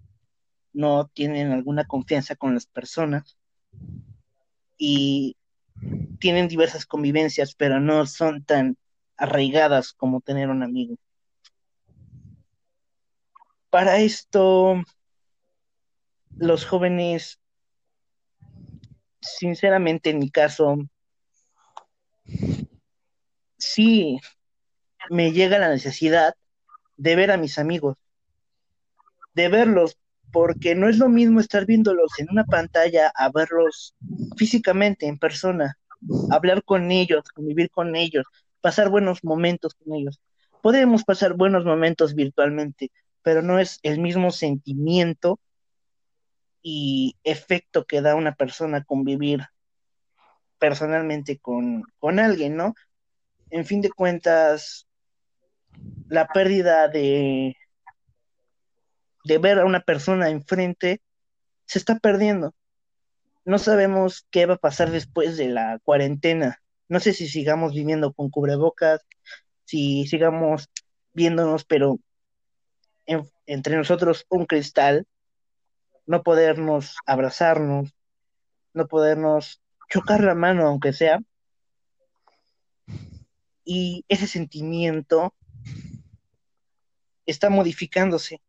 no 0.74 1.08
tienen 1.14 1.52
alguna 1.52 1.86
confianza 1.86 2.36
con 2.36 2.54
las 2.54 2.66
personas 2.66 3.38
y 4.78 5.38
tienen 6.20 6.48
diversas 6.48 6.86
convivencias, 6.86 7.56
pero 7.56 7.80
no 7.80 8.06
son 8.06 8.44
tan 8.44 8.78
arraigadas 9.16 9.94
como 9.94 10.22
tener 10.22 10.50
un 10.50 10.64
amigo. 10.64 10.96
Para 13.70 14.00
esto, 14.00 14.82
los 16.38 16.66
jóvenes, 16.66 17.39
sinceramente 19.22 20.10
en 20.10 20.20
mi 20.20 20.30
caso, 20.30 20.78
sí 23.58 24.20
me 25.10 25.32
llega 25.32 25.60
la 25.60 25.70
necesidad 25.70 26.34
de 26.98 27.16
ver 27.16 27.32
a 27.32 27.38
mis 27.38 27.58
amigos, 27.58 27.98
de 29.34 29.48
verlos, 29.50 29.98
porque 30.32 30.76
no 30.76 30.90
es 30.90 30.98
lo 30.98 31.10
mismo 31.10 31.40
estar 31.40 31.66
viéndolos 31.66 32.12
en 32.20 32.28
una 32.30 32.46
pantalla 32.46 33.12
a 33.16 33.30
verlos 33.32 33.96
físicamente, 34.38 35.08
en 35.08 35.18
persona, 35.18 35.78
hablar 36.30 36.64
con 36.64 36.92
ellos, 36.92 37.24
convivir 37.34 37.70
con 37.72 37.96
ellos, 37.96 38.26
pasar 38.62 38.90
buenos 38.90 39.24
momentos 39.24 39.74
con 39.76 39.96
ellos. 39.96 40.20
Podemos 40.62 41.04
pasar 41.04 41.34
buenos 41.34 41.66
momentos 41.66 42.14
virtualmente, 42.14 42.92
pero 43.24 43.42
no 43.42 43.60
es 43.60 43.80
el 43.84 44.00
mismo 44.00 44.32
sentimiento 44.32 45.40
y 46.62 47.18
efecto 47.24 47.86
que 47.86 48.02
da 48.02 48.16
una 48.16 48.36
persona 48.36 48.84
convivir 48.84 49.46
personalmente 50.58 51.40
con, 51.40 51.84
con 52.00 52.20
alguien, 52.20 52.58
¿no? 52.58 52.76
En 53.50 53.66
fin 53.66 53.82
de 53.82 53.90
cuentas, 53.90 54.88
la 56.08 56.28
pérdida 56.28 56.88
de, 56.88 57.56
de 59.24 59.38
ver 59.38 59.60
a 59.60 59.66
una 59.66 59.82
persona 59.82 60.30
enfrente 60.30 61.02
se 61.66 61.80
está 61.80 61.98
perdiendo. 62.00 62.54
No 63.46 63.58
sabemos 63.58 64.28
qué 64.32 64.46
va 64.46 64.56
a 64.56 64.58
pasar 64.58 64.92
después 64.92 65.38
de 65.38 65.50
la 65.50 65.80
cuarentena. 65.84 66.62
No 66.88 67.00
sé 67.00 67.14
si 67.14 67.28
sigamos 67.28 67.74
viviendo 67.74 68.14
con 68.14 68.30
cubrebocas, 68.30 69.02
si 69.66 70.06
sigamos 70.08 70.70
viéndonos, 71.14 71.64
pero 71.66 72.00
entre 73.46 73.78
nosotros 73.78 74.26
un 74.30 74.46
cristal, 74.46 75.08
no 76.10 76.24
podernos 76.24 76.98
abrazarnos, 77.06 77.94
no 78.74 78.88
podernos 78.88 79.62
chocar 79.92 80.24
la 80.24 80.34
mano, 80.34 80.66
aunque 80.66 80.92
sea. 80.92 81.20
Y 83.64 84.06
ese 84.08 84.26
sentimiento 84.26 85.36
está 87.28 87.52
modificándose. 87.52 88.42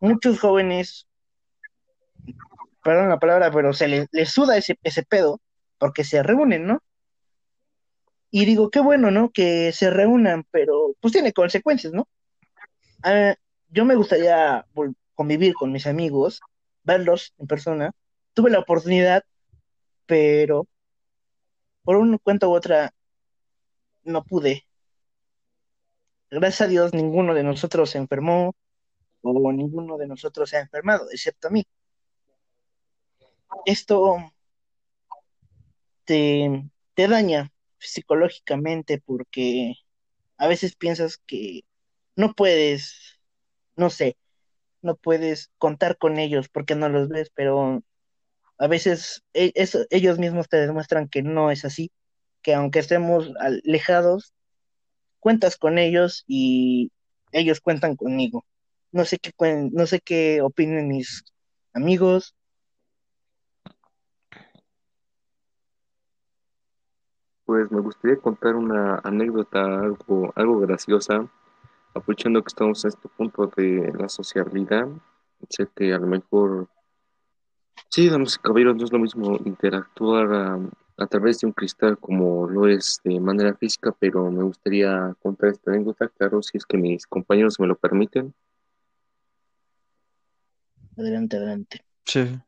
Muchos 0.00 0.38
jóvenes, 0.38 1.08
perdón 2.84 3.08
la 3.08 3.18
palabra, 3.18 3.50
pero 3.50 3.72
se 3.72 3.88
les, 3.88 4.30
suda 4.30 4.58
ese, 4.58 4.78
ese 4.82 5.02
pedo 5.02 5.40
porque 5.78 6.04
se 6.04 6.22
reúnen, 6.22 6.66
¿no? 6.66 6.82
Y 8.30 8.44
digo, 8.44 8.68
qué 8.68 8.80
bueno, 8.80 9.10
¿no? 9.10 9.30
Que 9.30 9.72
se 9.72 9.88
reúnan, 9.88 10.44
pero 10.50 10.94
pues 11.00 11.14
tiene 11.14 11.32
consecuencias, 11.32 11.94
¿no? 11.94 12.06
Ah, 13.02 13.34
yo 13.70 13.86
me 13.86 13.94
gustaría 13.94 14.66
convivir 15.14 15.54
con 15.54 15.72
mis 15.72 15.86
amigos, 15.86 16.42
verlos 16.84 17.34
en 17.38 17.46
persona. 17.46 17.92
Tuve 18.34 18.50
la 18.50 18.60
oportunidad, 18.60 19.24
pero 20.06 20.66
por 21.84 21.96
un 21.96 22.18
cuento 22.18 22.50
u 22.50 22.54
otra 22.54 22.92
no 24.04 24.24
pude. 24.24 24.66
Gracias 26.30 26.62
a 26.62 26.66
Dios 26.66 26.94
ninguno 26.94 27.34
de 27.34 27.42
nosotros 27.44 27.90
se 27.90 27.98
enfermó 27.98 28.54
o 29.22 29.52
ninguno 29.52 29.98
de 29.98 30.06
nosotros 30.06 30.50
se 30.50 30.56
ha 30.56 30.60
enfermado, 30.60 31.08
excepto 31.10 31.48
a 31.48 31.50
mí. 31.50 31.64
Esto 33.66 34.32
te, 36.04 36.70
te 36.94 37.08
daña 37.08 37.52
psicológicamente 37.78 39.00
porque 39.04 39.74
a 40.36 40.48
veces 40.48 40.74
piensas 40.76 41.18
que 41.18 41.62
no 42.16 42.34
puedes, 42.34 43.20
no 43.76 43.90
sé, 43.90 44.16
no 44.82 44.96
puedes 44.96 45.50
contar 45.58 45.96
con 45.96 46.18
ellos 46.18 46.48
porque 46.48 46.74
no 46.74 46.88
los 46.88 47.08
ves, 47.08 47.30
pero 47.34 47.82
a 48.58 48.66
veces 48.66 49.24
e, 49.34 49.52
ellos 49.90 50.18
mismos 50.18 50.48
te 50.48 50.58
demuestran 50.58 51.08
que 51.08 51.22
no 51.22 51.50
es 51.50 51.64
así, 51.64 51.90
que 52.42 52.54
aunque 52.54 52.80
estemos 52.80 53.32
alejados, 53.40 54.34
cuentas 55.20 55.56
con 55.56 55.78
ellos 55.78 56.24
y 56.26 56.92
ellos 57.32 57.60
cuentan 57.60 57.96
conmigo. 57.96 58.44
No 58.92 59.04
sé 59.04 59.18
qué, 59.18 59.32
no 59.72 59.86
sé 59.86 60.00
qué 60.00 60.42
opinen 60.42 60.88
mis 60.88 61.24
amigos. 61.72 62.34
Pues 67.44 67.70
me 67.70 67.80
gustaría 67.80 68.16
contar 68.18 68.54
una 68.54 69.00
anécdota 69.02 69.60
algo, 69.62 70.32
algo 70.36 70.60
graciosa, 70.60 71.28
aprovechando 71.94 72.42
que 72.42 72.48
estamos 72.48 72.84
en 72.84 72.88
este 72.88 73.08
punto 73.08 73.50
de 73.56 73.92
la 73.98 74.08
sociabilidad. 74.08 74.88
Sé 75.48 75.68
que 75.74 75.92
a 75.92 75.98
lo 75.98 76.06
mejor, 76.06 76.68
sí, 77.88 78.08
damas 78.08 78.36
y 78.36 78.38
caballeros, 78.38 78.76
no 78.76 78.84
es 78.84 78.92
lo 78.92 78.98
mismo 78.98 79.38
interactuar 79.44 80.32
a, 80.32 80.58
a 80.98 81.06
través 81.06 81.40
de 81.40 81.46
un 81.46 81.52
cristal 81.52 81.98
como 81.98 82.48
lo 82.48 82.66
es 82.68 83.00
de 83.04 83.18
manera 83.18 83.54
física, 83.54 83.94
pero 83.98 84.30
me 84.30 84.42
gustaría 84.42 85.14
contar 85.20 85.50
esta 85.50 85.72
anécdota, 85.72 86.08
claro, 86.08 86.42
si 86.42 86.58
es 86.58 86.66
que 86.66 86.76
mis 86.76 87.06
compañeros 87.06 87.58
me 87.58 87.66
lo 87.66 87.76
permiten. 87.76 88.32
Adelante, 90.96 91.36
adelante. 91.36 91.84
Sí. 92.04 92.38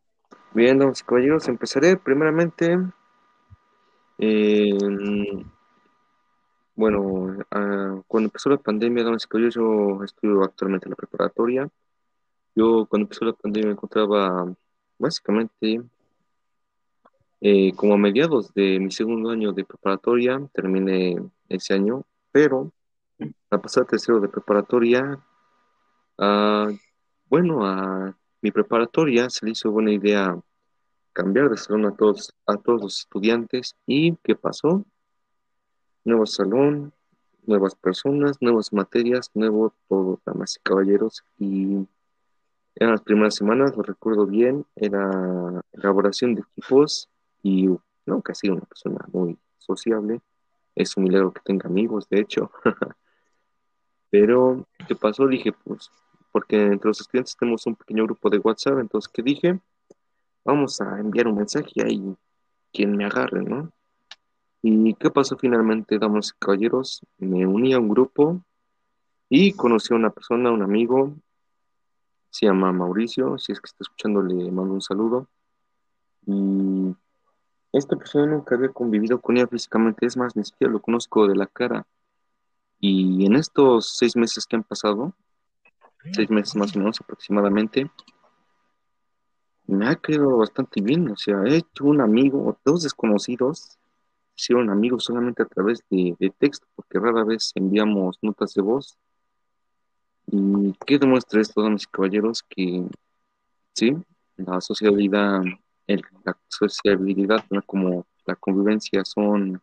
Bien, 0.52 0.78
damas 0.78 1.00
y 1.00 1.04
caballeros, 1.04 1.48
empezaré 1.48 1.96
primeramente. 1.96 2.78
Bueno, 6.76 7.38
ah, 7.50 8.02
cuando 8.08 8.28
empezó 8.28 8.50
la 8.50 8.58
pandemia, 8.58 9.04
caballeros, 9.04 9.54
yo 9.54 10.02
estudio 10.04 10.42
actualmente 10.42 10.86
en 10.86 10.90
la 10.90 10.96
preparatoria. 10.96 11.68
Yo 12.54 12.86
cuando 12.86 13.04
empezó 13.04 13.24
la 13.24 13.32
pandemia 13.32 13.68
me 13.68 13.72
encontraba 13.72 14.54
básicamente 14.98 15.82
eh, 17.40 17.72
como 17.76 17.94
a 17.94 17.98
mediados 17.98 18.54
de 18.54 18.80
mi 18.80 18.90
segundo 18.90 19.30
año 19.30 19.52
de 19.52 19.64
preparatoria, 19.64 20.40
terminé 20.52 21.16
ese 21.48 21.74
año, 21.74 22.04
pero 22.32 22.72
al 23.50 23.60
pasar 23.60 23.86
tercero 23.86 24.20
de 24.20 24.28
preparatoria, 24.28 25.18
ah, 26.18 26.70
bueno, 27.28 27.66
a 27.66 28.16
mi 28.42 28.50
preparatoria 28.50 29.30
se 29.30 29.46
le 29.46 29.52
hizo 29.52 29.70
buena 29.70 29.92
idea 29.92 30.38
cambiar 31.12 31.50
de 31.50 31.56
salón 31.56 31.86
a 31.86 31.96
todos, 31.96 32.34
a 32.46 32.56
todos 32.56 32.82
los 32.82 33.00
estudiantes. 33.00 33.74
¿Y 33.86 34.16
qué 34.22 34.34
pasó? 34.34 34.84
Nuevo 36.04 36.26
salón, 36.26 36.92
nuevas 37.46 37.74
personas, 37.74 38.40
nuevas 38.40 38.72
materias, 38.72 39.30
nuevo 39.34 39.74
todo, 39.88 40.20
damas 40.24 40.56
y 40.56 40.60
caballeros. 40.60 41.24
Y 41.38 41.86
eran 42.74 42.92
las 42.92 43.02
primeras 43.02 43.34
semanas, 43.34 43.76
lo 43.76 43.82
recuerdo 43.82 44.26
bien, 44.26 44.66
era 44.76 45.62
elaboración 45.72 46.34
de 46.34 46.42
equipos 46.42 47.08
y 47.42 47.68
no, 48.06 48.22
casi 48.22 48.48
una 48.48 48.62
persona 48.62 49.04
muy 49.12 49.38
sociable. 49.58 50.20
Es 50.74 50.96
un 50.96 51.04
milagro 51.04 51.32
que 51.32 51.40
tenga 51.44 51.68
amigos, 51.68 52.08
de 52.08 52.20
hecho. 52.20 52.50
Pero, 54.10 54.66
¿qué 54.86 54.94
pasó? 54.94 55.26
Dije, 55.26 55.52
pues 55.52 55.90
porque 56.34 56.60
entre 56.60 56.88
los 56.88 57.00
estudiantes 57.00 57.36
tenemos 57.36 57.64
un 57.64 57.76
pequeño 57.76 58.06
grupo 58.06 58.28
de 58.28 58.38
WhatsApp, 58.38 58.80
entonces, 58.80 59.08
¿qué 59.08 59.22
dije? 59.22 59.60
Vamos 60.44 60.80
a 60.80 60.98
enviar 60.98 61.28
un 61.28 61.36
mensaje 61.36 61.80
ahí, 61.80 62.16
quien 62.72 62.96
me 62.96 63.04
agarre, 63.04 63.40
¿no? 63.44 63.70
¿Y 64.66 64.94
qué 64.94 65.10
pasó 65.10 65.36
finalmente, 65.36 65.98
damas 65.98 66.30
y 66.30 66.38
caballeros? 66.38 67.02
Me 67.18 67.46
uní 67.46 67.74
a 67.74 67.78
un 67.78 67.90
grupo 67.90 68.40
y 69.28 69.52
conocí 69.52 69.92
a 69.92 69.96
una 69.98 70.08
persona, 70.08 70.50
un 70.50 70.62
amigo, 70.62 71.14
se 72.30 72.46
llama 72.46 72.72
Mauricio, 72.72 73.36
si 73.36 73.52
es 73.52 73.60
que 73.60 73.66
está 73.66 73.82
escuchando 73.82 74.22
le 74.22 74.50
mando 74.50 74.72
un 74.72 74.80
saludo. 74.80 75.28
Y 76.24 76.96
esta 77.74 77.94
persona 77.96 78.24
nunca 78.24 78.54
había 78.54 78.70
convivido 78.70 79.20
con 79.20 79.36
ella 79.36 79.46
físicamente, 79.46 80.06
es 80.06 80.16
más, 80.16 80.34
ni 80.34 80.44
siquiera 80.44 80.72
lo 80.72 80.80
conozco 80.80 81.28
de 81.28 81.36
la 81.36 81.46
cara. 81.46 81.86
Y 82.80 83.26
en 83.26 83.36
estos 83.36 83.94
seis 83.98 84.16
meses 84.16 84.46
que 84.46 84.56
han 84.56 84.64
pasado, 84.64 85.12
seis 86.10 86.30
meses 86.30 86.56
más 86.56 86.74
o 86.74 86.78
menos 86.78 86.98
aproximadamente, 87.02 87.90
me 89.66 89.88
ha 89.88 89.96
quedado 89.96 90.38
bastante 90.38 90.80
bien. 90.80 91.10
O 91.10 91.18
sea, 91.18 91.42
he 91.44 91.56
hecho 91.56 91.84
un 91.84 92.00
amigo, 92.00 92.56
dos 92.64 92.84
desconocidos 92.84 93.78
hicieron 94.36 94.70
amigos 94.70 95.04
solamente 95.04 95.42
a 95.42 95.46
través 95.46 95.80
de, 95.90 96.32
texto, 96.38 96.66
porque 96.74 96.98
rara 96.98 97.24
vez 97.24 97.52
enviamos 97.54 98.18
notas 98.22 98.54
de 98.54 98.62
voz. 98.62 98.96
¿Y 100.26 100.72
qué 100.86 100.98
demuestra 100.98 101.40
esto, 101.40 101.62
damas 101.62 101.84
y 101.84 101.86
caballeros? 101.86 102.42
Que 102.42 102.86
sí, 103.74 103.94
la 104.36 104.60
sociabilidad, 104.60 105.42
la 105.86 106.38
sociabilidad 106.48 107.44
como 107.66 108.06
la 108.26 108.34
convivencia 108.36 109.04
son 109.04 109.60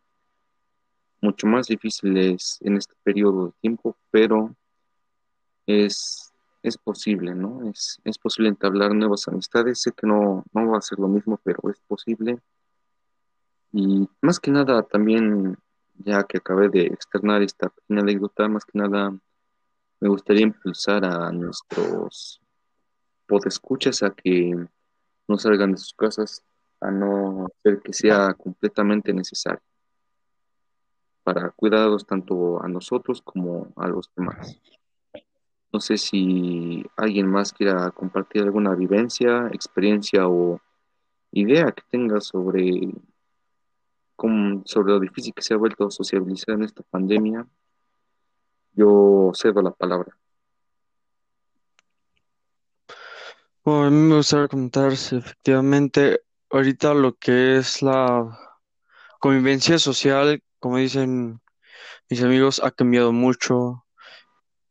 mucho 1.20 1.46
más 1.46 1.66
difíciles 1.66 2.58
en 2.62 2.76
este 2.76 2.94
periodo 3.02 3.46
de 3.46 3.52
tiempo, 3.60 3.96
pero 4.10 4.54
es 5.66 6.32
es 6.62 6.78
posible, 6.78 7.34
¿no? 7.34 7.68
Es, 7.68 8.00
es 8.04 8.18
posible 8.18 8.48
entablar 8.48 8.94
nuevas 8.94 9.26
amistades. 9.28 9.80
Sé 9.80 9.92
que 9.92 10.06
no, 10.06 10.44
no 10.52 10.70
va 10.70 10.78
a 10.78 10.82
ser 10.82 10.98
lo 10.98 11.08
mismo, 11.08 11.38
pero 11.42 11.60
es 11.70 11.80
posible. 11.80 12.38
Y 13.72 14.08
más 14.20 14.38
que 14.38 14.50
nada, 14.50 14.82
también, 14.82 15.56
ya 15.94 16.24
que 16.24 16.38
acabé 16.38 16.68
de 16.68 16.86
externar 16.86 17.42
esta 17.42 17.68
pequeña 17.68 18.02
anécdota, 18.02 18.48
más 18.48 18.64
que 18.64 18.78
nada 18.78 19.16
me 20.00 20.08
gustaría 20.08 20.42
impulsar 20.42 21.04
a 21.04 21.30
nuestros 21.32 22.40
podescuchas 23.26 24.02
a 24.02 24.10
que 24.10 24.54
no 25.28 25.38
salgan 25.38 25.72
de 25.72 25.78
sus 25.78 25.94
casas, 25.94 26.42
a 26.80 26.90
no 26.90 27.46
hacer 27.46 27.80
que 27.80 27.92
sea 27.92 28.34
completamente 28.34 29.12
necesario 29.12 29.62
para 31.22 31.50
cuidados 31.50 32.06
tanto 32.06 32.62
a 32.62 32.68
nosotros 32.68 33.22
como 33.22 33.72
a 33.76 33.86
los 33.86 34.10
demás. 34.16 34.58
No 35.72 35.80
sé 35.80 35.96
si 35.96 36.84
alguien 36.96 37.26
más 37.26 37.52
quiera 37.52 37.90
compartir 37.92 38.42
alguna 38.42 38.74
vivencia, 38.74 39.48
experiencia 39.52 40.28
o 40.28 40.60
idea 41.30 41.72
que 41.72 41.82
tenga 41.90 42.20
sobre, 42.20 42.92
sobre 44.64 44.92
lo 44.92 45.00
difícil 45.00 45.34
que 45.34 45.42
se 45.42 45.54
ha 45.54 45.56
vuelto 45.56 45.90
sociabilizar 45.90 46.54
en 46.54 46.64
esta 46.64 46.82
pandemia. 46.82 47.46
Yo 48.72 49.32
cedo 49.34 49.62
la 49.62 49.72
palabra. 49.72 50.16
Bueno, 53.64 53.84
a 53.84 53.90
mí 53.90 53.96
me 53.96 54.16
gustaría 54.16 54.48
comentar 54.48 54.96
si 54.96 55.16
efectivamente 55.16 56.20
ahorita 56.50 56.94
lo 56.94 57.14
que 57.14 57.58
es 57.58 57.82
la 57.82 58.38
convivencia 59.20 59.78
social, 59.78 60.42
como 60.58 60.78
dicen 60.78 61.40
mis 62.10 62.22
amigos, 62.22 62.60
ha 62.62 62.70
cambiado 62.70 63.12
mucho 63.12 63.84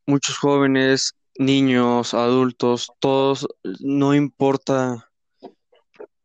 muchos 0.06 0.38
jóvenes, 0.38 1.16
niños, 1.38 2.14
adultos, 2.14 2.92
todos, 3.00 3.48
no 3.80 4.14
importa 4.14 5.10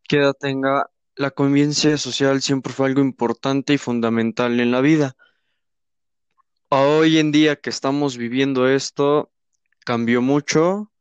qué 0.08 0.18
edad 0.18 0.34
tenga, 0.38 0.90
la 1.16 1.30
convivencia 1.30 1.96
social 1.96 2.42
siempre 2.42 2.72
fue 2.72 2.86
algo 2.86 3.00
importante 3.00 3.72
y 3.72 3.78
fundamental 3.78 4.60
en 4.60 4.70
la 4.70 4.82
vida. 4.82 5.16
Hoy 6.68 7.18
en 7.18 7.32
día 7.32 7.56
que 7.56 7.70
estamos 7.70 8.18
viviendo 8.18 8.68
esto, 8.68 9.30
cambió 9.84 10.20
mucho. 10.20 10.92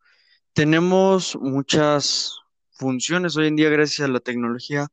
Tenemos 0.54 1.36
muchas 1.36 2.40
funciones 2.72 3.36
hoy 3.36 3.48
en 3.48 3.58
día 3.58 3.70
gracias 3.70 4.08
a 4.08 4.12
la 4.12 4.22
tecnología 4.22 4.88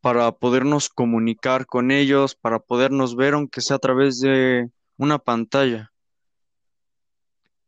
para 0.00 0.32
podernos 0.32 0.88
comunicar 0.88 1.66
con 1.66 1.92
ellos, 1.92 2.34
para 2.34 2.58
podernos 2.58 3.14
ver, 3.14 3.34
aunque 3.34 3.60
sea 3.60 3.76
a 3.76 3.80
través 3.80 4.20
de 4.20 4.70
una 4.96 5.18
pantalla. 5.18 5.92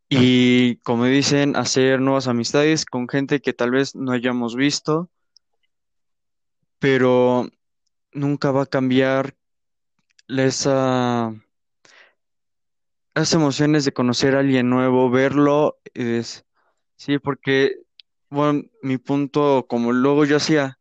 Y 0.09 0.77
como 0.79 1.05
dicen, 1.05 1.57
hacer 1.57 2.01
nuevas 2.01 2.27
amistades 2.27 2.85
con 2.85 3.09
gente 3.09 3.41
que 3.41 3.53
tal 3.53 3.71
vez 3.71 3.95
no 3.95 4.13
hayamos 4.13 4.57
visto, 4.57 5.09
pero 6.79 7.49
nunca 8.13 8.51
va 8.51 8.63
a 8.63 8.67
cambiar 8.67 9.37
esa, 10.29 11.35
emociones 13.33 13.85
de 13.85 13.93
conocer 13.93 14.37
a 14.37 14.41
alguien 14.41 14.71
nuevo, 14.71 15.11
verlo, 15.11 15.79
es, 15.95 16.47
Sí, 16.97 17.19
porque, 17.19 17.77
bueno, 18.31 18.63
mi 18.83 18.99
punto, 18.99 19.67
como 19.69 19.93
luego 19.93 20.25
yo 20.25 20.37
hacía, 20.37 20.79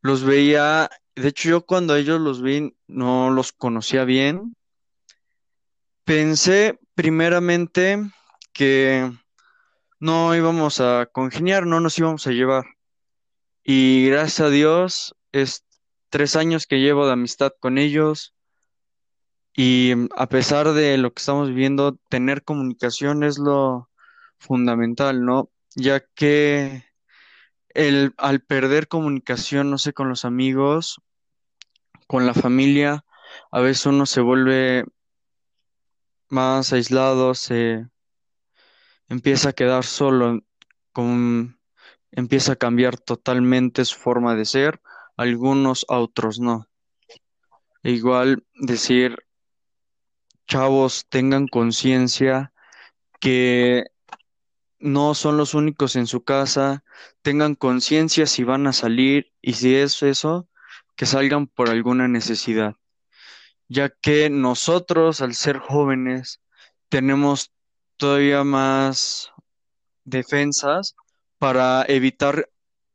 los 0.00 0.24
veía, 0.24 0.88
de 1.16 1.28
hecho 1.28 1.48
yo 1.48 1.66
cuando 1.66 1.96
ellos 1.96 2.20
los 2.20 2.40
vi 2.42 2.76
no 2.86 3.30
los 3.30 3.52
conocía 3.52 4.04
bien. 4.04 4.54
Pensé 6.04 6.78
primeramente 6.94 7.98
que 8.52 9.10
no 9.98 10.34
íbamos 10.36 10.80
a 10.80 11.06
congeniar, 11.06 11.66
no 11.66 11.80
nos 11.80 11.98
íbamos 11.98 12.26
a 12.28 12.30
llevar. 12.30 12.64
Y 13.64 14.06
gracias 14.08 14.46
a 14.46 14.50
Dios, 14.50 15.15
es 15.42 15.64
tres 16.10 16.36
años 16.36 16.66
que 16.66 16.80
llevo 16.80 17.06
de 17.06 17.12
amistad 17.12 17.52
con 17.60 17.78
ellos. 17.78 18.34
Y 19.54 19.92
a 20.16 20.28
pesar 20.28 20.72
de 20.72 20.98
lo 20.98 21.12
que 21.12 21.20
estamos 21.20 21.48
viviendo, 21.48 21.96
tener 22.10 22.44
comunicación 22.44 23.24
es 23.24 23.38
lo 23.38 23.90
fundamental, 24.38 25.24
¿no? 25.24 25.50
Ya 25.74 26.00
que 26.14 26.84
el, 27.70 28.14
al 28.18 28.40
perder 28.40 28.88
comunicación, 28.88 29.70
no 29.70 29.78
sé, 29.78 29.92
con 29.92 30.08
los 30.08 30.24
amigos, 30.24 31.00
con 32.06 32.26
la 32.26 32.34
familia, 32.34 33.04
a 33.50 33.60
veces 33.60 33.86
uno 33.86 34.06
se 34.06 34.20
vuelve 34.20 34.84
más 36.28 36.72
aislado, 36.72 37.34
se 37.34 37.86
empieza 39.08 39.50
a 39.50 39.52
quedar 39.52 39.84
solo, 39.84 40.40
con, 40.92 41.58
empieza 42.10 42.52
a 42.52 42.56
cambiar 42.56 42.98
totalmente 42.98 43.84
su 43.84 43.98
forma 43.98 44.34
de 44.34 44.44
ser, 44.44 44.80
algunos 45.16 45.84
otros 45.88 46.38
no. 46.38 46.68
E 47.82 47.92
igual 47.92 48.44
decir, 48.54 49.16
chavos, 50.46 51.06
tengan 51.08 51.46
conciencia 51.48 52.52
que 53.20 53.84
no 54.78 55.14
son 55.14 55.36
los 55.36 55.54
únicos 55.54 55.96
en 55.96 56.06
su 56.06 56.22
casa, 56.22 56.84
tengan 57.22 57.54
conciencia 57.54 58.26
si 58.26 58.44
van 58.44 58.66
a 58.66 58.72
salir 58.72 59.32
y 59.40 59.54
si 59.54 59.74
es 59.74 60.02
eso, 60.02 60.48
que 60.96 61.06
salgan 61.06 61.46
por 61.46 61.68
alguna 61.70 62.08
necesidad, 62.08 62.74
ya 63.68 63.90
que 63.90 64.30
nosotros, 64.30 65.20
al 65.20 65.34
ser 65.34 65.58
jóvenes, 65.58 66.40
tenemos 66.88 67.52
todavía 67.96 68.44
más 68.44 69.32
defensas 70.04 70.94
para 71.38 71.84
evitar 71.88 72.50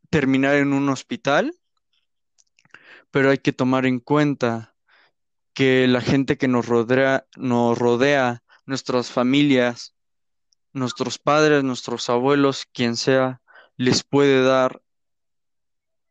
terminar 0.10 0.56
en 0.56 0.74
un 0.74 0.90
hospital, 0.90 1.54
pero 3.12 3.30
hay 3.30 3.38
que 3.38 3.54
tomar 3.54 3.86
en 3.86 4.00
cuenta 4.00 4.76
que 5.54 5.88
la 5.88 6.02
gente 6.02 6.38
que 6.38 6.47
nos 6.47 6.67
rodea, 6.67 7.28
nos 7.36 7.78
rodea, 7.78 8.43
nuestras 8.65 9.12
familias, 9.12 9.95
nuestros 10.74 11.19
padres, 11.19 11.63
nuestros 11.63 12.10
abuelos, 12.10 12.65
quien 12.71 12.95
sea, 12.95 13.41
les 13.76 14.04
puede 14.04 14.43
dar 14.43 14.82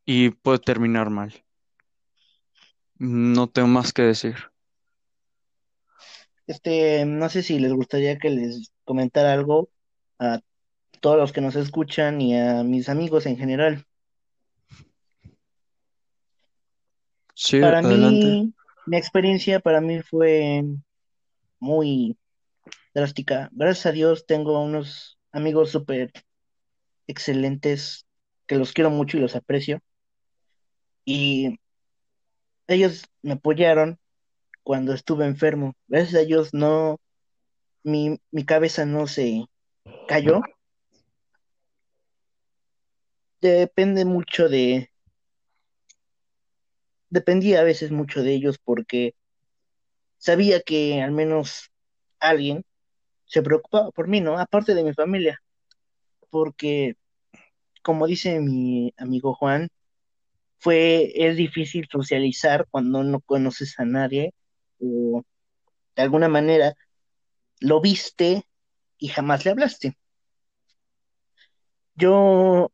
y 0.04 0.30
puede 0.30 0.58
terminar 0.58 1.10
mal. 1.10 1.44
No 2.98 3.48
tengo 3.48 3.68
más 3.68 3.92
que 3.92 4.02
decir. 4.02 4.36
Este, 6.46 7.04
no 7.06 7.28
sé 7.28 7.42
si 7.42 7.58
les 7.58 7.72
gustaría 7.72 8.18
que 8.18 8.28
les 8.28 8.72
comentara 8.84 9.32
algo 9.32 9.70
a 10.18 10.40
todos 11.00 11.16
los 11.16 11.32
que 11.32 11.40
nos 11.40 11.56
escuchan 11.56 12.20
y 12.20 12.36
a 12.36 12.62
mis 12.62 12.88
amigos 12.88 13.24
en 13.26 13.38
general. 13.38 13.86
Sí, 17.34 17.60
Para 17.60 17.78
adelante. 17.78 18.26
mí, 18.26 18.54
mi 18.86 18.96
experiencia 18.96 19.60
para 19.60 19.80
mí 19.80 20.00
fue 20.02 20.64
muy 21.58 22.16
drástica. 22.94 23.48
Gracias 23.52 23.86
a 23.86 23.92
Dios 23.92 24.26
tengo 24.26 24.62
unos 24.62 25.18
amigos 25.32 25.70
súper 25.70 26.12
excelentes 27.06 28.06
que 28.46 28.56
los 28.56 28.72
quiero 28.72 28.90
mucho 28.90 29.16
y 29.16 29.20
los 29.20 29.36
aprecio. 29.36 29.80
Y 31.04 31.58
ellos 32.66 33.04
me 33.22 33.32
apoyaron 33.32 33.98
cuando 34.62 34.92
estuve 34.92 35.26
enfermo. 35.26 35.74
Gracias 35.88 36.14
a 36.14 36.20
ellos 36.20 36.50
no, 36.52 37.00
mi, 37.82 38.18
mi 38.30 38.44
cabeza 38.44 38.84
no 38.86 39.06
se 39.06 39.46
cayó. 40.06 40.40
Depende 43.40 44.04
mucho 44.04 44.48
de, 44.48 44.89
dependía 47.10 47.60
a 47.60 47.64
veces 47.64 47.90
mucho 47.90 48.22
de 48.22 48.32
ellos 48.32 48.58
porque 48.62 49.14
sabía 50.18 50.60
que 50.62 51.02
al 51.02 51.12
menos 51.12 51.70
alguien 52.20 52.64
se 53.26 53.42
preocupaba 53.42 53.90
por 53.90 54.08
mí, 54.08 54.20
¿no? 54.20 54.38
Aparte 54.38 54.74
de 54.74 54.84
mi 54.84 54.94
familia, 54.94 55.42
porque 56.30 56.96
como 57.82 58.06
dice 58.06 58.40
mi 58.40 58.92
amigo 58.96 59.34
Juan, 59.34 59.68
fue, 60.58 61.12
es 61.14 61.36
difícil 61.36 61.88
socializar 61.90 62.66
cuando 62.70 63.02
no 63.02 63.20
conoces 63.20 63.78
a 63.80 63.84
nadie 63.84 64.34
o 64.80 65.22
de 65.96 66.02
alguna 66.02 66.28
manera 66.28 66.74
lo 67.60 67.80
viste 67.80 68.44
y 68.98 69.08
jamás 69.08 69.44
le 69.44 69.52
hablaste. 69.52 69.96
Yo 71.94 72.70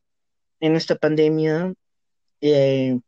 en 0.59 0.75
esta 0.75 0.95
pandemia 0.95 1.73
eh, 2.41 2.99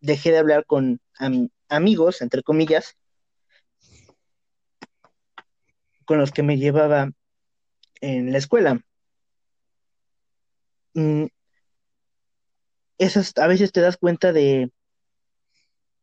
dejé 0.00 0.30
de 0.30 0.38
hablar 0.38 0.64
con 0.66 1.00
am 1.18 1.48
amigos, 1.68 2.20
entre 2.22 2.42
comillas, 2.42 2.96
con 6.04 6.18
los 6.18 6.32
que 6.32 6.42
me 6.42 6.58
llevaba 6.58 7.10
en 8.00 8.32
la 8.32 8.38
escuela. 8.38 8.80
Mm, 10.94 11.26
esas, 12.98 13.32
a 13.38 13.46
veces 13.46 13.72
te 13.72 13.80
das 13.80 13.96
cuenta 13.96 14.32
de 14.32 14.70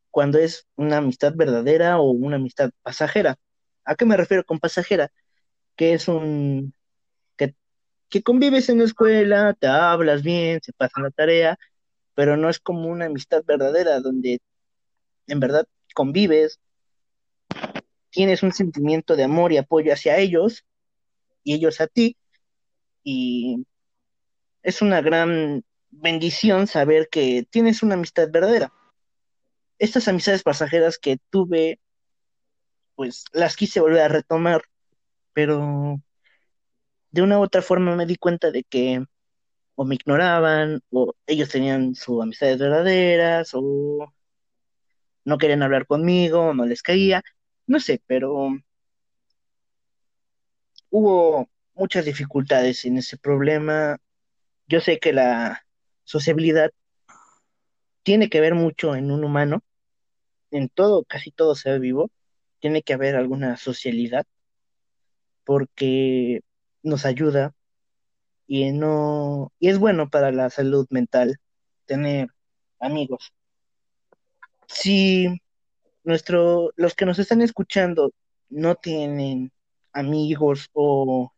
cuando 0.09 0.39
es 0.39 0.65
una 0.75 0.97
amistad 0.97 1.33
verdadera 1.35 1.99
o 1.99 2.11
una 2.11 2.37
amistad 2.37 2.71
pasajera. 2.81 3.37
¿A 3.85 3.95
qué 3.95 4.05
me 4.05 4.17
refiero 4.17 4.43
con 4.45 4.59
pasajera? 4.59 5.11
Que 5.75 5.93
es 5.93 6.07
un 6.07 6.73
que, 7.37 7.55
que 8.09 8.23
convives 8.23 8.69
en 8.69 8.79
la 8.79 8.85
escuela, 8.85 9.53
te 9.53 9.67
hablas 9.67 10.23
bien, 10.23 10.59
se 10.63 10.73
pasa 10.73 11.01
la 11.01 11.11
tarea, 11.11 11.59
pero 12.17 12.35
no 12.35 12.49
es 12.49 12.59
como 12.59 12.89
una 12.89 13.05
amistad 13.05 13.43
verdadera 13.45 13.99
donde 13.99 14.41
en 15.27 15.39
verdad 15.39 15.67
convives, 15.93 16.59
tienes 18.09 18.41
un 18.41 18.53
sentimiento 18.53 19.15
de 19.15 19.23
amor 19.23 19.53
y 19.53 19.57
apoyo 19.57 19.93
hacia 19.93 20.17
ellos 20.17 20.65
y 21.43 21.53
ellos 21.53 21.79
a 21.79 21.85
ti 21.85 22.17
y 23.03 23.67
es 24.63 24.81
una 24.81 25.01
gran 25.01 25.63
bendición 25.91 26.65
saber 26.65 27.07
que 27.11 27.45
tienes 27.51 27.83
una 27.83 27.93
amistad 27.93 28.31
verdadera. 28.31 28.73
Estas 29.77 30.07
amistades 30.07 30.41
pasajeras 30.41 30.97
que 30.97 31.19
tuve, 31.29 31.79
pues 32.95 33.25
las 33.31 33.55
quise 33.55 33.79
volver 33.79 34.01
a 34.01 34.07
retomar, 34.07 34.63
pero 35.33 36.01
de 37.11 37.21
una 37.21 37.37
u 37.37 37.43
otra 37.43 37.61
forma 37.61 37.95
me 37.95 38.07
di 38.07 38.15
cuenta 38.15 38.49
de 38.49 38.63
que 38.63 39.05
o 39.77 39.85
me 39.85 39.95
ignoraban, 39.95 40.81
o 40.91 41.13
ellos 41.27 41.49
tenían 41.49 41.95
sus 41.95 42.21
amistades 42.23 42.57
verdaderas, 42.59 43.51
o 43.53 44.11
no 45.23 45.37
querían 45.37 45.63
hablar 45.63 45.85
conmigo, 45.85 46.53
no 46.55 46.65
les 46.65 46.81
caía, 46.81 47.23
no 47.67 47.79
sé, 47.79 48.01
pero 48.07 48.49
hubo 50.89 51.47
muchas 51.75 52.05
dificultades 52.05 52.85
en 52.85 52.97
ese 52.97 53.17
problema. 53.17 53.97
Yo 54.67 54.81
sé 54.81 54.99
que 54.99 55.13
la 55.13 55.63
sociabilidad 56.05 56.71
tiene 58.01 58.29
que 58.29 58.41
ver 58.41 58.55
mucho 58.55 58.95
en 58.95 59.11
un 59.11 59.23
humano, 59.23 59.63
en 60.51 60.69
todo, 60.69 61.03
casi 61.03 61.31
todo 61.31 61.53
ser 61.53 61.79
vivo, 61.79 62.09
tiene 62.59 62.81
que 62.81 62.93
haber 62.93 63.15
alguna 63.15 63.57
socialidad 63.57 64.25
porque 65.45 66.41
nos 66.81 67.05
ayuda 67.05 67.53
y 68.47 68.71
no 68.71 69.51
y 69.59 69.69
es 69.69 69.77
bueno 69.77 70.09
para 70.09 70.31
la 70.31 70.49
salud 70.49 70.87
mental 70.89 71.39
tener 71.85 72.29
amigos. 72.79 73.33
Si 74.67 75.41
nuestro 76.03 76.71
los 76.75 76.95
que 76.95 77.05
nos 77.05 77.19
están 77.19 77.41
escuchando 77.41 78.11
no 78.49 78.75
tienen 78.75 79.51
amigos 79.91 80.69
o 80.73 81.31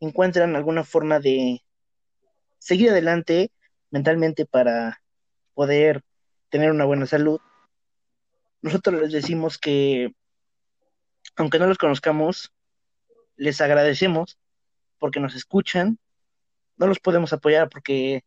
encuentran 0.00 0.56
alguna 0.56 0.84
forma 0.84 1.18
de 1.18 1.62
seguir 2.58 2.90
adelante 2.90 3.50
mentalmente 3.90 4.44
para 4.44 5.00
poder 5.54 6.02
tener 6.50 6.70
una 6.70 6.84
buena 6.84 7.06
salud, 7.06 7.40
nosotros 8.60 9.00
les 9.00 9.12
decimos 9.12 9.58
que, 9.58 10.12
aunque 11.36 11.58
no 11.58 11.66
los 11.66 11.78
conozcamos, 11.78 12.52
les 13.36 13.60
agradecemos 13.60 14.38
porque 14.98 15.20
nos 15.20 15.34
escuchan, 15.34 15.98
no 16.76 16.86
los 16.86 17.00
podemos 17.00 17.32
apoyar 17.32 17.68
porque 17.68 18.24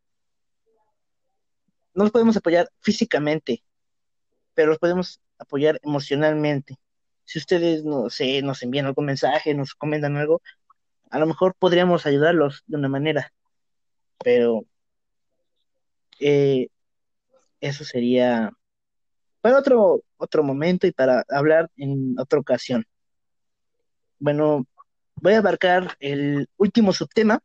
no 1.93 2.03
los 2.03 2.11
podemos 2.11 2.37
apoyar 2.37 2.69
físicamente, 2.81 3.63
pero 4.53 4.69
los 4.69 4.79
podemos 4.79 5.21
apoyar 5.37 5.79
emocionalmente. 5.83 6.77
Si 7.25 7.39
ustedes, 7.39 7.83
no 7.83 8.09
sé, 8.09 8.41
nos 8.41 8.63
envían 8.63 8.85
algún 8.85 9.05
mensaje, 9.05 9.53
nos 9.53 9.75
comentan 9.75 10.17
algo, 10.17 10.41
a 11.09 11.19
lo 11.19 11.27
mejor 11.27 11.55
podríamos 11.55 12.05
ayudarlos 12.05 12.63
de 12.67 12.77
una 12.77 12.89
manera, 12.89 13.33
pero 14.23 14.65
eh, 16.19 16.67
eso 17.61 17.83
sería 17.83 18.51
para 19.41 19.57
otro, 19.57 20.03
otro 20.17 20.43
momento 20.43 20.87
y 20.87 20.91
para 20.91 21.23
hablar 21.29 21.69
en 21.77 22.15
otra 22.19 22.39
ocasión. 22.39 22.85
Bueno, 24.19 24.65
voy 25.15 25.33
a 25.33 25.39
abarcar 25.39 25.95
el 25.99 26.47
último 26.57 26.93
subtema, 26.93 27.41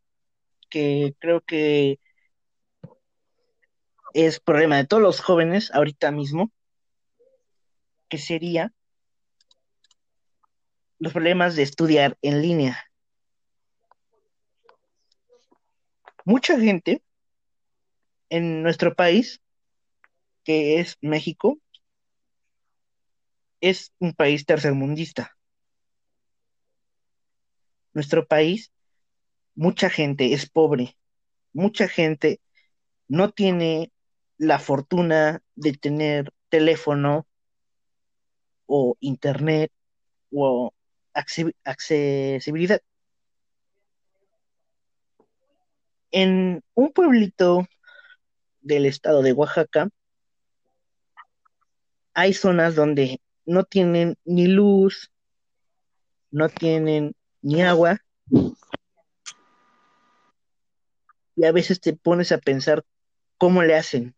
que 0.75 1.15
creo 1.21 1.41
que 1.41 2.01
es 4.13 4.41
problema 4.41 4.77
de 4.77 4.85
todos 4.85 5.05
los 5.05 5.21
jóvenes 5.21 5.71
ahorita 5.73 6.11
mismo, 6.11 6.51
que 8.09 8.19
sería 8.19 8.73
los 10.99 11.13
problemas 11.13 11.55
de 11.55 11.63
estudiar 11.63 12.19
en 12.23 12.43
línea. 12.43 12.91
Mucha 16.25 16.59
gente 16.59 17.05
en 18.29 18.65
nuestro 18.65 18.97
país, 18.97 19.41
que 20.43 20.81
es 20.81 20.99
México, 21.03 21.61
es 23.61 23.93
un 24.01 24.13
país 24.13 24.45
tercermundista. 24.45 25.37
Nuestro 27.93 28.27
país, 28.27 28.74
mucha 29.55 29.91
gente 29.91 30.33
es 30.33 30.49
pobre, 30.49 30.97
mucha 31.53 31.89
gente 31.89 32.41
no 33.09 33.31
tiene 33.31 33.93
la 34.39 34.59
fortuna 34.59 35.43
de 35.55 35.73
tener 35.73 36.33
teléfono 36.49 37.27
o 38.67 38.97
internet 39.01 39.71
o 40.33 40.73
accesibilidad. 41.13 42.81
En 46.11 46.63
un 46.75 46.93
pueblito 46.93 47.67
del 48.61 48.87
estado 48.87 49.23
de 49.23 49.33
Oaxaca 49.33 49.89
hay 52.15 52.33
zonas 52.33 52.75
donde 52.75 53.21
no 53.45 53.65
tienen 53.65 54.17
ni 54.25 54.47
luz, 54.47 55.11
no 56.31 56.49
tienen 56.49 57.15
ni 57.43 57.63
agua. 57.63 57.99
Y 61.37 61.45
a 61.45 61.53
veces 61.53 61.81
te 61.81 61.95
pones 61.95 62.33
a 62.33 62.39
pensar 62.39 62.85
cómo 63.39 63.63
le 63.63 63.75
hacen, 63.75 64.15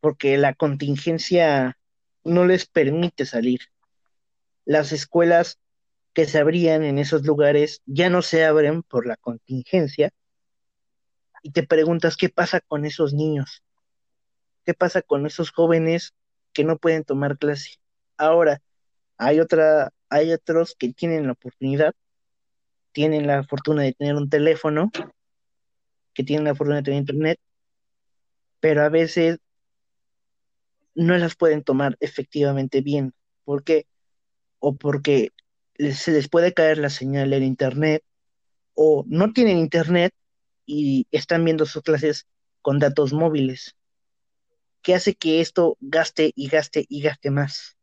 porque 0.00 0.36
la 0.38 0.54
contingencia 0.54 1.78
no 2.24 2.44
les 2.44 2.66
permite 2.66 3.26
salir. 3.26 3.60
Las 4.64 4.92
escuelas 4.92 5.58
que 6.12 6.24
se 6.24 6.38
abrían 6.38 6.82
en 6.82 6.98
esos 6.98 7.24
lugares 7.24 7.82
ya 7.86 8.08
no 8.10 8.22
se 8.22 8.44
abren 8.44 8.82
por 8.82 9.06
la 9.06 9.16
contingencia. 9.16 10.10
Y 11.42 11.50
te 11.50 11.62
preguntas 11.62 12.16
qué 12.16 12.28
pasa 12.28 12.60
con 12.60 12.84
esos 12.84 13.12
niños, 13.14 13.62
qué 14.64 14.74
pasa 14.74 15.02
con 15.02 15.26
esos 15.26 15.50
jóvenes 15.50 16.14
que 16.52 16.64
no 16.64 16.78
pueden 16.78 17.04
tomar 17.04 17.38
clase. 17.38 17.76
Ahora, 18.16 18.62
hay 19.18 19.40
otra, 19.40 19.92
hay 20.08 20.32
otros 20.32 20.74
que 20.78 20.92
tienen 20.92 21.26
la 21.26 21.32
oportunidad, 21.32 21.94
tienen 22.92 23.26
la 23.26 23.44
fortuna 23.44 23.82
de 23.82 23.92
tener 23.92 24.16
un 24.16 24.30
teléfono, 24.30 24.90
que 26.16 26.24
tienen 26.24 26.46
la 26.46 26.54
fortuna 26.54 26.78
de 26.78 26.82
tener 26.82 27.00
internet, 27.00 27.38
pero 28.58 28.82
a 28.82 28.88
veces 28.88 29.38
no 30.94 31.16
las 31.18 31.36
pueden 31.36 31.62
tomar 31.62 31.98
efectivamente 32.00 32.80
bien. 32.80 33.12
¿Por 33.44 33.62
qué? 33.62 33.86
O 34.58 34.76
porque 34.76 35.32
se 35.78 36.10
les 36.12 36.28
puede 36.28 36.54
caer 36.54 36.78
la 36.78 36.88
señal 36.88 37.34
en 37.34 37.42
internet, 37.42 38.02
o 38.72 39.04
no 39.06 39.34
tienen 39.34 39.58
internet 39.58 40.14
y 40.64 41.06
están 41.10 41.44
viendo 41.44 41.66
sus 41.66 41.82
clases 41.82 42.26
con 42.62 42.78
datos 42.78 43.12
móviles 43.12 43.76
que 44.82 44.94
hace 44.94 45.14
que 45.14 45.40
esto 45.40 45.76
gaste 45.80 46.32
y 46.34 46.48
gaste 46.48 46.86
y 46.88 47.02
gaste 47.02 47.30
más. 47.30 47.76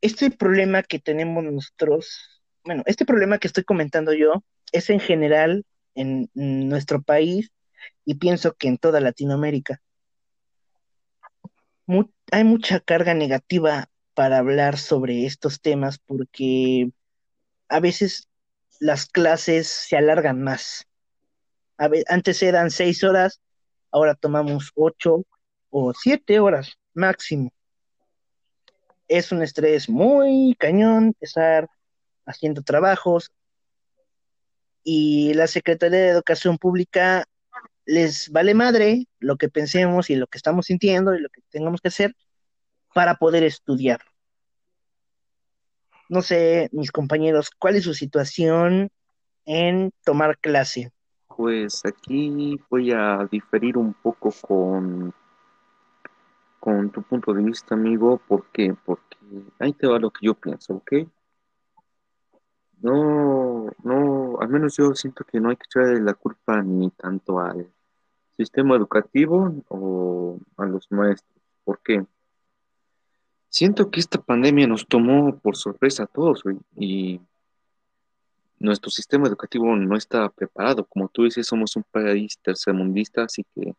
Este 0.00 0.30
problema 0.30 0.82
que 0.82 0.98
tenemos 0.98 1.42
nosotros, 1.42 2.41
bueno, 2.64 2.82
este 2.86 3.04
problema 3.04 3.38
que 3.38 3.48
estoy 3.48 3.64
comentando 3.64 4.12
yo 4.12 4.44
es 4.72 4.90
en 4.90 5.00
general 5.00 5.64
en 5.94 6.30
nuestro 6.34 7.02
país 7.02 7.50
y 8.04 8.14
pienso 8.14 8.54
que 8.54 8.68
en 8.68 8.78
toda 8.78 9.00
Latinoamérica. 9.00 9.80
hay 12.30 12.44
mucha 12.44 12.80
carga 12.80 13.14
negativa 13.14 13.88
para 14.14 14.38
hablar 14.38 14.78
sobre 14.78 15.26
estos 15.26 15.60
temas 15.60 15.98
porque 15.98 16.90
a 17.68 17.80
veces 17.80 18.28
las 18.80 19.06
clases 19.06 19.68
se 19.68 19.96
alargan 19.96 20.42
más. 20.42 20.86
antes 22.08 22.42
eran 22.42 22.70
seis 22.70 23.02
horas 23.04 23.40
ahora 23.90 24.14
tomamos 24.14 24.72
ocho 24.74 25.24
o 25.70 25.92
siete 25.94 26.40
horas 26.40 26.78
máximo. 26.94 27.50
Es 29.08 29.30
un 29.32 29.42
estrés 29.42 29.88
muy 29.88 30.56
cañón 30.58 31.14
estar 31.20 31.68
haciendo 32.26 32.62
trabajos 32.62 33.32
y 34.84 35.34
la 35.34 35.46
Secretaría 35.46 35.98
de 35.98 36.08
Educación 36.08 36.58
Pública 36.58 37.24
les 37.84 38.30
vale 38.30 38.54
madre 38.54 39.06
lo 39.18 39.36
que 39.36 39.48
pensemos 39.48 40.10
y 40.10 40.16
lo 40.16 40.26
que 40.26 40.38
estamos 40.38 40.66
sintiendo 40.66 41.14
y 41.14 41.20
lo 41.20 41.28
que 41.28 41.40
tengamos 41.50 41.80
que 41.80 41.88
hacer 41.88 42.14
para 42.94 43.16
poder 43.16 43.42
estudiar. 43.42 44.00
No 46.08 46.22
sé, 46.22 46.68
mis 46.72 46.92
compañeros, 46.92 47.50
¿cuál 47.58 47.76
es 47.76 47.84
su 47.84 47.94
situación 47.94 48.90
en 49.46 49.92
tomar 50.04 50.38
clase? 50.38 50.92
Pues 51.28 51.82
aquí 51.86 52.60
voy 52.68 52.92
a 52.92 53.26
diferir 53.30 53.78
un 53.78 53.94
poco 53.94 54.30
con, 54.42 55.14
con 56.60 56.90
tu 56.90 57.02
punto 57.02 57.32
de 57.32 57.42
vista, 57.42 57.74
amigo. 57.74 58.20
¿Por 58.28 58.44
qué? 58.52 58.74
Porque 58.84 59.16
ahí 59.58 59.72
te 59.72 59.86
va 59.86 59.98
lo 59.98 60.10
que 60.10 60.26
yo 60.26 60.34
pienso, 60.34 60.74
¿ok? 60.74 60.92
No, 62.82 63.70
no, 63.84 64.40
al 64.40 64.48
menos 64.48 64.76
yo 64.76 64.92
siento 64.94 65.24
que 65.24 65.38
no 65.38 65.50
hay 65.50 65.56
que 65.56 65.66
echarle 65.66 66.00
la 66.00 66.14
culpa 66.14 66.60
ni 66.62 66.90
tanto 66.90 67.38
al 67.38 67.70
sistema 68.36 68.74
educativo 68.74 69.54
o 69.68 70.38
a 70.56 70.66
los 70.66 70.90
maestros. 70.90 71.40
¿Por 71.62 71.78
qué? 71.80 72.04
Siento 73.48 73.88
que 73.88 74.00
esta 74.00 74.20
pandemia 74.20 74.66
nos 74.66 74.88
tomó 74.88 75.38
por 75.38 75.56
sorpresa 75.56 76.04
a 76.04 76.06
todos, 76.06 76.42
y 76.76 77.20
nuestro 78.58 78.90
sistema 78.90 79.28
educativo 79.28 79.76
no 79.76 79.96
está 79.96 80.28
preparado. 80.28 80.84
Como 80.84 81.08
tú 81.08 81.22
dices, 81.22 81.46
somos 81.46 81.76
un 81.76 81.84
país 81.84 82.36
tercermundista, 82.42 83.22
así 83.22 83.44
que 83.54 83.76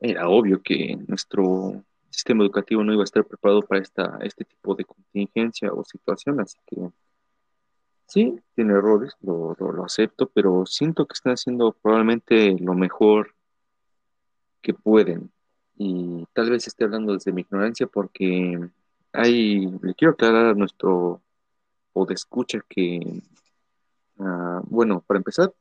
era 0.00 0.28
obvio 0.28 0.62
que 0.62 0.96
nuestro 1.06 1.84
sistema 2.08 2.42
educativo 2.42 2.82
no 2.82 2.94
iba 2.94 3.02
a 3.02 3.04
estar 3.04 3.24
preparado 3.24 3.60
para 3.60 3.82
esta, 3.82 4.18
este 4.22 4.44
tipo 4.44 4.74
de 4.74 4.86
contingencia 4.86 5.70
o 5.74 5.84
situación, 5.84 6.40
así 6.40 6.56
que 6.66 6.90
sí, 8.08 8.40
tiene 8.54 8.72
errores, 8.74 9.14
lo, 9.22 9.56
lo, 9.58 9.84
acepto, 9.84 10.28
pero 10.28 10.66
siento 10.66 11.06
que 11.06 11.14
están 11.14 11.34
haciendo 11.34 11.72
probablemente 11.72 12.56
lo 12.58 12.74
mejor 12.74 13.34
que 14.60 14.74
pueden. 14.74 15.30
Y 15.76 16.26
tal 16.32 16.50
vez 16.50 16.66
esté 16.66 16.84
hablando 16.84 17.12
desde 17.12 17.32
mi 17.32 17.42
ignorancia 17.42 17.86
porque 17.86 18.58
hay, 19.12 19.66
le 19.82 19.94
quiero 19.94 20.12
aclarar 20.14 20.46
a 20.46 20.54
nuestro 20.54 21.22
o 21.92 22.06
de 22.06 22.14
escucha 22.14 22.58
que 22.68 23.22
Ah, 24.18 24.60
bueno, 24.64 25.02
para 25.06 25.18
empezar, 25.18 25.52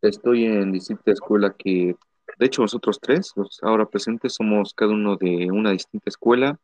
estoy 0.00 0.44
en 0.46 0.72
distinta 0.72 1.12
escuela 1.12 1.54
que, 1.56 1.96
de 2.38 2.46
hecho, 2.46 2.62
nosotros 2.62 2.98
tres, 3.00 3.32
los 3.36 3.62
ahora 3.62 3.84
presentes, 3.86 4.34
somos 4.34 4.72
cada 4.74 4.92
uno 4.92 5.16
de 5.16 5.50
una 5.50 5.72
distinta 5.72 6.08
escuela 6.08 6.58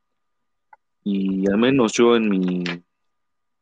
y 1.03 1.51
al 1.51 1.59
menos 1.59 1.93
yo 1.93 2.17
en 2.17 2.31
mi 2.31 2.65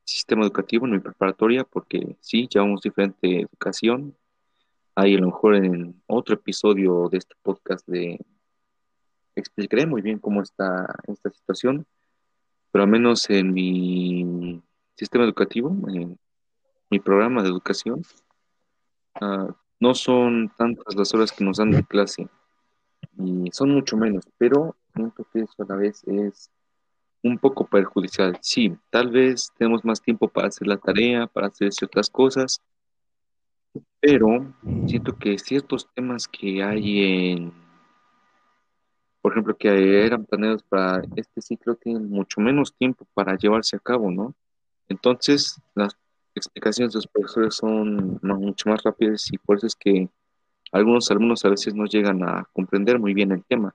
sistema 0.04 0.42
educativo, 0.44 0.86
en 0.86 0.92
mi 0.92 0.98
preparatoria, 0.98 1.64
porque 1.64 2.16
sí, 2.20 2.48
llevamos 2.48 2.82
diferente 2.82 3.40
educación. 3.40 4.16
Ahí 4.94 5.14
a 5.14 5.18
lo 5.18 5.26
mejor 5.26 5.54
en 5.56 6.02
otro 6.06 6.34
episodio 6.34 7.08
de 7.10 7.18
este 7.18 7.34
podcast 7.42 7.86
de 7.88 8.20
explicaré 9.34 9.86
muy 9.86 10.02
bien 10.02 10.18
cómo 10.18 10.42
está 10.42 10.94
esta 11.06 11.30
situación, 11.30 11.86
pero 12.70 12.84
al 12.84 12.90
menos 12.90 13.28
en 13.30 13.52
mi 13.52 14.62
sistema 14.94 15.24
educativo, 15.24 15.70
en 15.88 16.18
mi 16.90 17.00
programa 17.00 17.42
de 17.42 17.48
educación, 17.48 18.02
ah, 19.20 19.48
no 19.80 19.94
son 19.94 20.52
tantas 20.56 20.94
las 20.94 21.12
horas 21.14 21.32
que 21.32 21.44
nos 21.44 21.56
dan 21.56 21.70
de 21.70 21.82
clase 21.84 22.28
y 23.18 23.50
son 23.52 23.70
mucho 23.70 23.96
menos, 23.96 24.24
pero 24.38 24.76
siento 24.94 25.26
que 25.32 25.40
eso 25.40 25.62
a 25.62 25.66
la 25.66 25.76
vez 25.76 26.04
es 26.04 26.50
un 27.22 27.38
poco 27.38 27.66
perjudicial. 27.66 28.36
Sí, 28.40 28.76
tal 28.90 29.10
vez 29.10 29.52
tenemos 29.56 29.84
más 29.84 30.00
tiempo 30.00 30.28
para 30.28 30.48
hacer 30.48 30.66
la 30.66 30.76
tarea, 30.76 31.26
para 31.26 31.46
hacer 31.48 31.72
ciertas 31.72 32.10
cosas, 32.10 32.60
pero 34.00 34.52
siento 34.86 35.16
que 35.16 35.38
ciertos 35.38 35.88
temas 35.94 36.26
que 36.26 36.62
hay 36.62 37.30
en, 37.30 37.52
por 39.20 39.32
ejemplo, 39.32 39.56
que 39.56 40.04
eran 40.04 40.24
planeados 40.24 40.62
para 40.64 41.02
este 41.16 41.40
ciclo 41.40 41.76
tienen 41.76 42.10
mucho 42.10 42.40
menos 42.40 42.74
tiempo 42.74 43.06
para 43.14 43.36
llevarse 43.36 43.76
a 43.76 43.80
cabo, 43.80 44.10
¿no? 44.10 44.34
Entonces, 44.88 45.60
las 45.74 45.96
explicaciones 46.34 46.92
de 46.92 46.98
los 46.98 47.06
profesores 47.06 47.54
son 47.54 48.18
mucho 48.22 48.68
más 48.68 48.82
rápidas 48.82 49.32
y 49.32 49.38
por 49.38 49.58
eso 49.58 49.66
es 49.66 49.76
que 49.76 50.08
algunos 50.72 51.10
alumnos 51.10 51.44
a 51.44 51.50
veces 51.50 51.74
no 51.74 51.84
llegan 51.84 52.22
a 52.24 52.48
comprender 52.52 52.98
muy 52.98 53.14
bien 53.14 53.30
el 53.30 53.44
tema. 53.44 53.74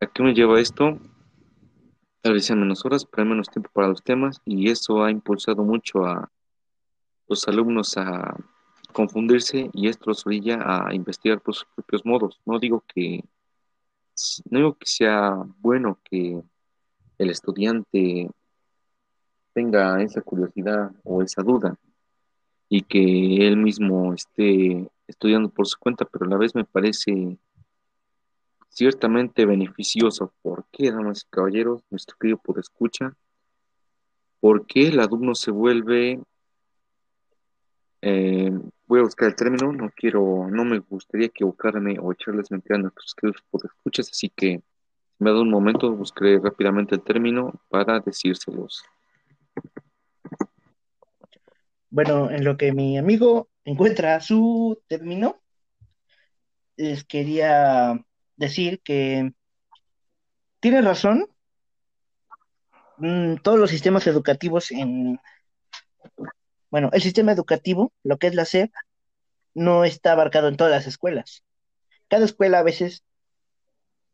¿A 0.00 0.06
qué 0.06 0.22
me 0.22 0.32
lleva 0.32 0.60
esto? 0.60 0.98
Sean 2.22 2.60
menos 2.60 2.84
horas, 2.84 3.06
pero 3.06 3.22
hay 3.22 3.28
menos 3.30 3.48
tiempo 3.48 3.70
para 3.72 3.88
los 3.88 4.02
temas 4.02 4.40
y 4.44 4.70
eso 4.70 5.02
ha 5.02 5.10
impulsado 5.10 5.64
mucho 5.64 6.04
a 6.04 6.30
los 7.28 7.48
alumnos 7.48 7.96
a 7.96 8.36
confundirse 8.92 9.70
y 9.72 9.88
esto 9.88 10.10
los 10.10 10.26
orilla 10.26 10.58
a 10.62 10.94
investigar 10.94 11.40
por 11.40 11.54
sus 11.54 11.66
propios 11.74 12.04
modos. 12.04 12.40
No 12.44 12.58
digo 12.58 12.84
que 12.92 13.24
no 14.50 14.58
digo 14.58 14.74
que 14.74 14.86
sea 14.86 15.34
bueno 15.60 15.98
que 16.04 16.42
el 17.16 17.30
estudiante 17.30 18.30
tenga 19.54 20.02
esa 20.02 20.20
curiosidad 20.20 20.90
o 21.04 21.22
esa 21.22 21.42
duda 21.42 21.76
y 22.68 22.82
que 22.82 23.46
él 23.46 23.56
mismo 23.56 24.12
esté 24.12 24.88
estudiando 25.06 25.48
por 25.48 25.66
su 25.66 25.78
cuenta, 25.78 26.04
pero 26.04 26.26
a 26.26 26.28
la 26.28 26.36
vez 26.36 26.54
me 26.54 26.64
parece 26.64 27.38
ciertamente 28.70 29.44
beneficioso. 29.44 30.32
¿Por 30.40 30.64
qué, 30.72 30.90
damas 30.90 31.22
y 31.26 31.30
caballeros, 31.30 31.82
nuestro 31.90 32.16
querido 32.18 32.38
por 32.38 32.58
escucha? 32.58 33.14
Porque 34.40 34.88
el 34.88 35.00
alumno 35.00 35.34
se 35.34 35.50
vuelve, 35.50 36.20
eh, 38.00 38.50
voy 38.86 39.00
a 39.00 39.02
buscar 39.02 39.28
el 39.28 39.36
término, 39.36 39.70
no 39.72 39.90
quiero, 39.94 40.48
no 40.50 40.64
me 40.64 40.78
gustaría 40.78 41.26
equivocarme 41.26 41.98
o 42.00 42.12
echarles 42.12 42.50
mentiras 42.50 42.78
a 42.78 42.82
nuestros 42.82 43.14
queridos 43.14 43.42
por 43.50 43.66
escuchas, 43.66 44.08
así 44.10 44.30
que 44.30 44.62
me 45.18 45.30
dado 45.30 45.42
un 45.42 45.50
momento, 45.50 45.92
buscaré 45.92 46.38
rápidamente 46.38 46.94
el 46.94 47.02
término 47.02 47.60
para 47.68 48.00
decírselos. 48.00 48.82
Bueno, 51.90 52.30
en 52.30 52.44
lo 52.44 52.56
que 52.56 52.72
mi 52.72 52.96
amigo 52.96 53.50
encuentra 53.64 54.20
su 54.20 54.80
término, 54.86 55.42
les 56.76 57.04
quería 57.04 58.02
decir 58.40 58.80
que 58.82 59.32
tiene 60.60 60.80
razón. 60.82 61.28
Mm, 62.96 63.36
todos 63.36 63.58
los 63.58 63.70
sistemas 63.70 64.06
educativos 64.06 64.72
en, 64.72 65.20
bueno, 66.70 66.90
el 66.92 67.02
sistema 67.02 67.32
educativo, 67.32 67.92
lo 68.02 68.18
que 68.18 68.26
es 68.26 68.34
la 68.34 68.44
SEP, 68.44 68.72
no 69.54 69.84
está 69.84 70.12
abarcado 70.12 70.48
en 70.48 70.56
todas 70.56 70.72
las 70.72 70.86
escuelas. 70.86 71.44
Cada 72.08 72.24
escuela 72.24 72.58
a 72.58 72.62
veces 72.62 73.04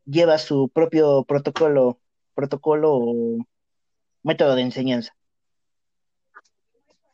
lleva 0.05 0.37
su 0.37 0.69
propio 0.69 1.23
protocolo, 1.23 1.99
protocolo 2.33 2.95
o 2.95 3.37
método 4.23 4.55
de 4.55 4.61
enseñanza. 4.61 5.15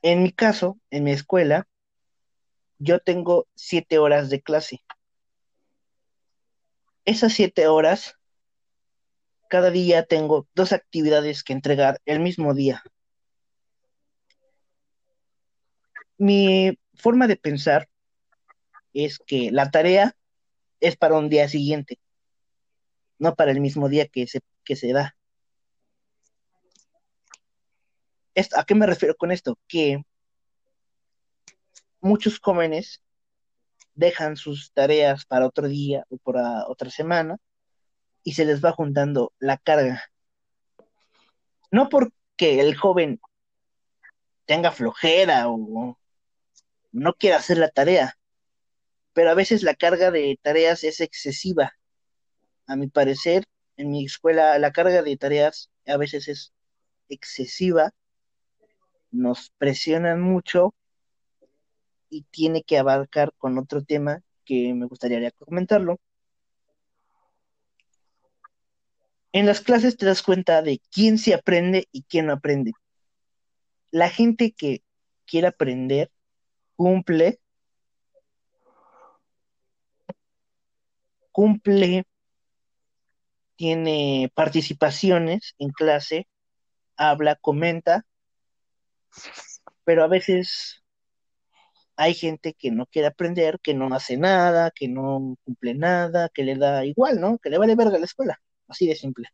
En 0.01 0.21
mi 0.23 0.31
caso, 0.31 0.79
en 0.89 1.05
mi 1.05 1.11
escuela, 1.11 1.67
yo 2.79 2.99
tengo 2.99 3.47
siete 3.55 3.99
horas 3.99 4.29
de 4.29 4.41
clase. 4.41 4.83
Esas 7.05 7.33
siete 7.33 7.67
horas, 7.67 8.17
cada 9.49 9.71
día 9.71 10.05
tengo 10.05 10.47
dos 10.55 10.71
actividades 10.71 11.43
que 11.43 11.51
entregar 11.51 11.99
el 12.05 12.21
mismo 12.21 12.53
día. 12.53 12.81
Mi 16.17 16.79
forma 16.95 17.27
de 17.27 17.35
pensar 17.35 17.89
es 18.93 19.19
que 19.19 19.51
la 19.51 19.69
tarea 19.69 20.15
es 20.79 20.95
para 20.95 21.17
un 21.17 21.27
día 21.27 21.49
siguiente, 21.49 21.99
no 23.19 23.35
para 23.35 23.51
el 23.51 23.59
mismo 23.59 23.89
día 23.89 24.07
que 24.07 24.25
se, 24.25 24.39
que 24.63 24.77
se 24.77 24.93
da. 24.93 25.17
¿A 28.55 28.63
qué 28.63 28.75
me 28.75 28.87
refiero 28.87 29.15
con 29.15 29.31
esto? 29.31 29.59
Que 29.67 30.03
muchos 31.99 32.39
jóvenes 32.39 33.02
dejan 33.95 34.37
sus 34.37 34.71
tareas 34.73 35.25
para 35.25 35.47
otro 35.47 35.67
día 35.67 36.05
o 36.09 36.17
para 36.17 36.67
otra 36.67 36.89
semana 36.89 37.37
y 38.23 38.33
se 38.33 38.45
les 38.45 38.63
va 38.63 38.71
juntando 38.71 39.33
la 39.39 39.57
carga. 39.57 40.03
No 41.71 41.89
porque 41.89 42.59
el 42.59 42.75
joven 42.75 43.19
tenga 44.45 44.71
flojera 44.71 45.49
o 45.49 45.97
no 46.91 47.13
quiera 47.13 47.37
hacer 47.37 47.57
la 47.57 47.69
tarea, 47.69 48.17
pero 49.13 49.31
a 49.31 49.33
veces 49.33 49.63
la 49.63 49.75
carga 49.75 50.11
de 50.11 50.39
tareas 50.41 50.83
es 50.83 50.99
excesiva. 51.01 51.73
A 52.67 52.75
mi 52.75 52.87
parecer, 52.87 53.45
en 53.77 53.91
mi 53.91 54.05
escuela 54.05 54.57
la 54.59 54.71
carga 54.71 55.01
de 55.01 55.17
tareas 55.17 55.69
a 55.87 55.97
veces 55.97 56.27
es 56.27 56.53
excesiva 57.09 57.93
nos 59.13 59.51
presionan 59.57 60.21
mucho 60.21 60.73
y 62.13 62.21
tiene 62.29 62.63
que 62.63 62.77
abarcar 62.77 63.33
con 63.37 63.57
otro 63.57 63.83
tema 63.83 64.21
que 64.45 64.73
me 64.73 64.85
gustaría 64.85 65.31
comentarlo. 65.31 65.99
En 69.31 69.47
las 69.47 69.61
clases 69.61 69.97
te 69.97 70.05
das 70.05 70.21
cuenta 70.21 70.61
de 70.61 70.79
quién 70.91 71.17
se 71.17 71.33
aprende 71.33 71.87
y 71.91 72.03
quién 72.03 72.27
no 72.27 72.33
aprende. 72.33 72.73
La 73.89 74.09
gente 74.09 74.51
que 74.51 74.83
quiere 75.25 75.47
aprender 75.47 76.11
cumple, 76.75 77.39
cumple, 81.31 82.05
tiene 83.55 84.31
participaciones 84.35 85.55
en 85.57 85.71
clase, 85.71 86.27
habla, 86.95 87.35
comenta, 87.35 88.05
pero 89.83 90.03
a 90.03 90.07
veces 90.07 90.82
hay 91.95 92.13
gente 92.13 92.53
que 92.53 92.71
no 92.71 92.85
quiere 92.87 93.07
aprender, 93.07 93.59
que 93.61 93.73
no 93.73 93.93
hace 93.93 94.17
nada, 94.17 94.71
que 94.71 94.87
no 94.87 95.37
cumple 95.43 95.75
nada, 95.75 96.29
que 96.29 96.43
le 96.43 96.55
da 96.55 96.85
igual, 96.85 97.19
¿no? 97.19 97.37
Que 97.37 97.49
le 97.49 97.57
vale 97.57 97.75
verga 97.75 97.99
la 97.99 98.05
escuela, 98.05 98.41
así 98.67 98.87
de 98.87 98.95
simple. 98.95 99.29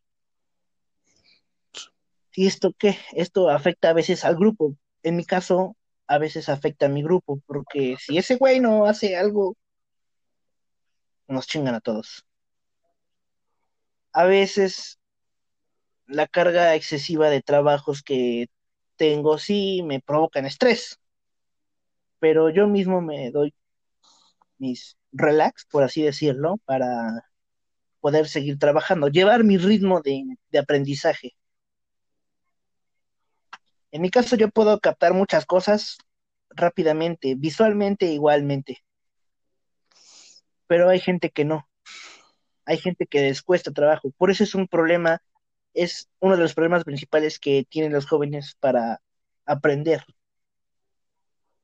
¿Y 2.36 2.48
esto 2.48 2.74
qué? 2.78 2.98
Esto 3.14 3.50
afecta 3.50 3.90
a 3.90 3.94
veces 3.94 4.24
al 4.26 4.36
grupo. 4.36 4.76
En 5.04 5.16
mi 5.16 5.26
caso, 5.26 5.76
a 6.08 6.18
veces 6.18 6.50
afecta 6.50 6.88
a 6.88 6.90
mi 6.90 7.04
grupo, 7.04 7.42
porque 7.46 7.98
si 8.00 8.18
ese 8.18 8.36
güey 8.36 8.60
no 8.60 8.86
hace 8.86 9.18
algo, 9.18 9.56
nos 11.28 11.48
chingan 11.48 11.76
a 11.76 11.82
todos. 11.82 12.26
A 14.12 14.26
veces 14.26 15.00
la 16.08 16.28
carga 16.28 16.76
excesiva 16.76 17.30
de 17.30 17.42
trabajos 17.42 18.02
que 18.02 18.48
tengo 18.96 19.38
sí 19.38 19.82
me 19.84 20.02
provocan 20.02 20.46
estrés, 20.46 21.00
pero 22.20 22.50
yo 22.50 22.68
mismo 22.68 23.02
me 23.02 23.32
doy 23.32 23.54
mis 24.58 24.98
relax, 25.12 25.66
por 25.66 25.84
así 25.84 26.02
decirlo, 26.04 26.58
para 26.66 27.26
poder 28.02 28.28
seguir 28.28 28.60
trabajando, 28.60 29.08
llevar 29.08 29.44
mi 29.44 29.58
ritmo 29.58 30.02
de, 30.02 30.24
de 30.52 30.60
aprendizaje. 30.60 31.36
En 33.92 34.02
mi 34.02 34.12
caso 34.12 34.36
yo 34.36 34.50
puedo 34.50 34.80
captar 34.80 35.14
muchas 35.14 35.46
cosas 35.46 35.98
rápidamente, 36.50 37.36
visualmente 37.36 38.06
igualmente, 38.08 38.84
pero 40.68 40.90
hay 40.90 41.00
gente 41.00 41.30
que 41.32 41.46
no, 41.46 41.68
hay 42.66 42.78
gente 42.78 43.08
que 43.08 43.22
les 43.22 43.42
cuesta 43.42 43.72
trabajo, 43.72 44.12
por 44.18 44.30
eso 44.32 44.44
es 44.44 44.56
un 44.56 44.68
problema 44.68 45.22
es 45.74 46.10
uno 46.20 46.36
de 46.36 46.44
los 46.44 46.54
problemas 46.54 46.84
principales 46.84 47.40
que 47.40 47.66
tienen 47.70 47.94
los 47.94 48.08
jóvenes 48.08 48.56
para 48.60 49.02
aprender, 49.46 50.04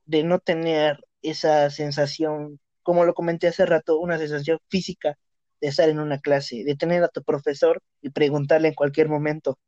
de 0.05 0.23
no 0.23 0.39
tener 0.39 1.03
esa 1.21 1.69
sensación, 1.69 2.59
como 2.83 3.05
lo 3.05 3.13
comenté 3.13 3.47
hace 3.47 3.65
rato, 3.65 3.99
una 3.99 4.17
sensación 4.17 4.60
física 4.69 5.17
de 5.62 5.67
estar 5.69 5.89
en 5.89 5.99
una 5.99 6.19
clase, 6.19 6.63
de 6.63 6.75
tener 6.75 7.03
a 7.03 7.10
tu 7.10 7.23
profesor 7.23 7.81
y 8.01 8.10
preguntarle 8.12 8.69
en 8.69 8.73
cualquier 8.75 9.10
momento, 9.10 9.60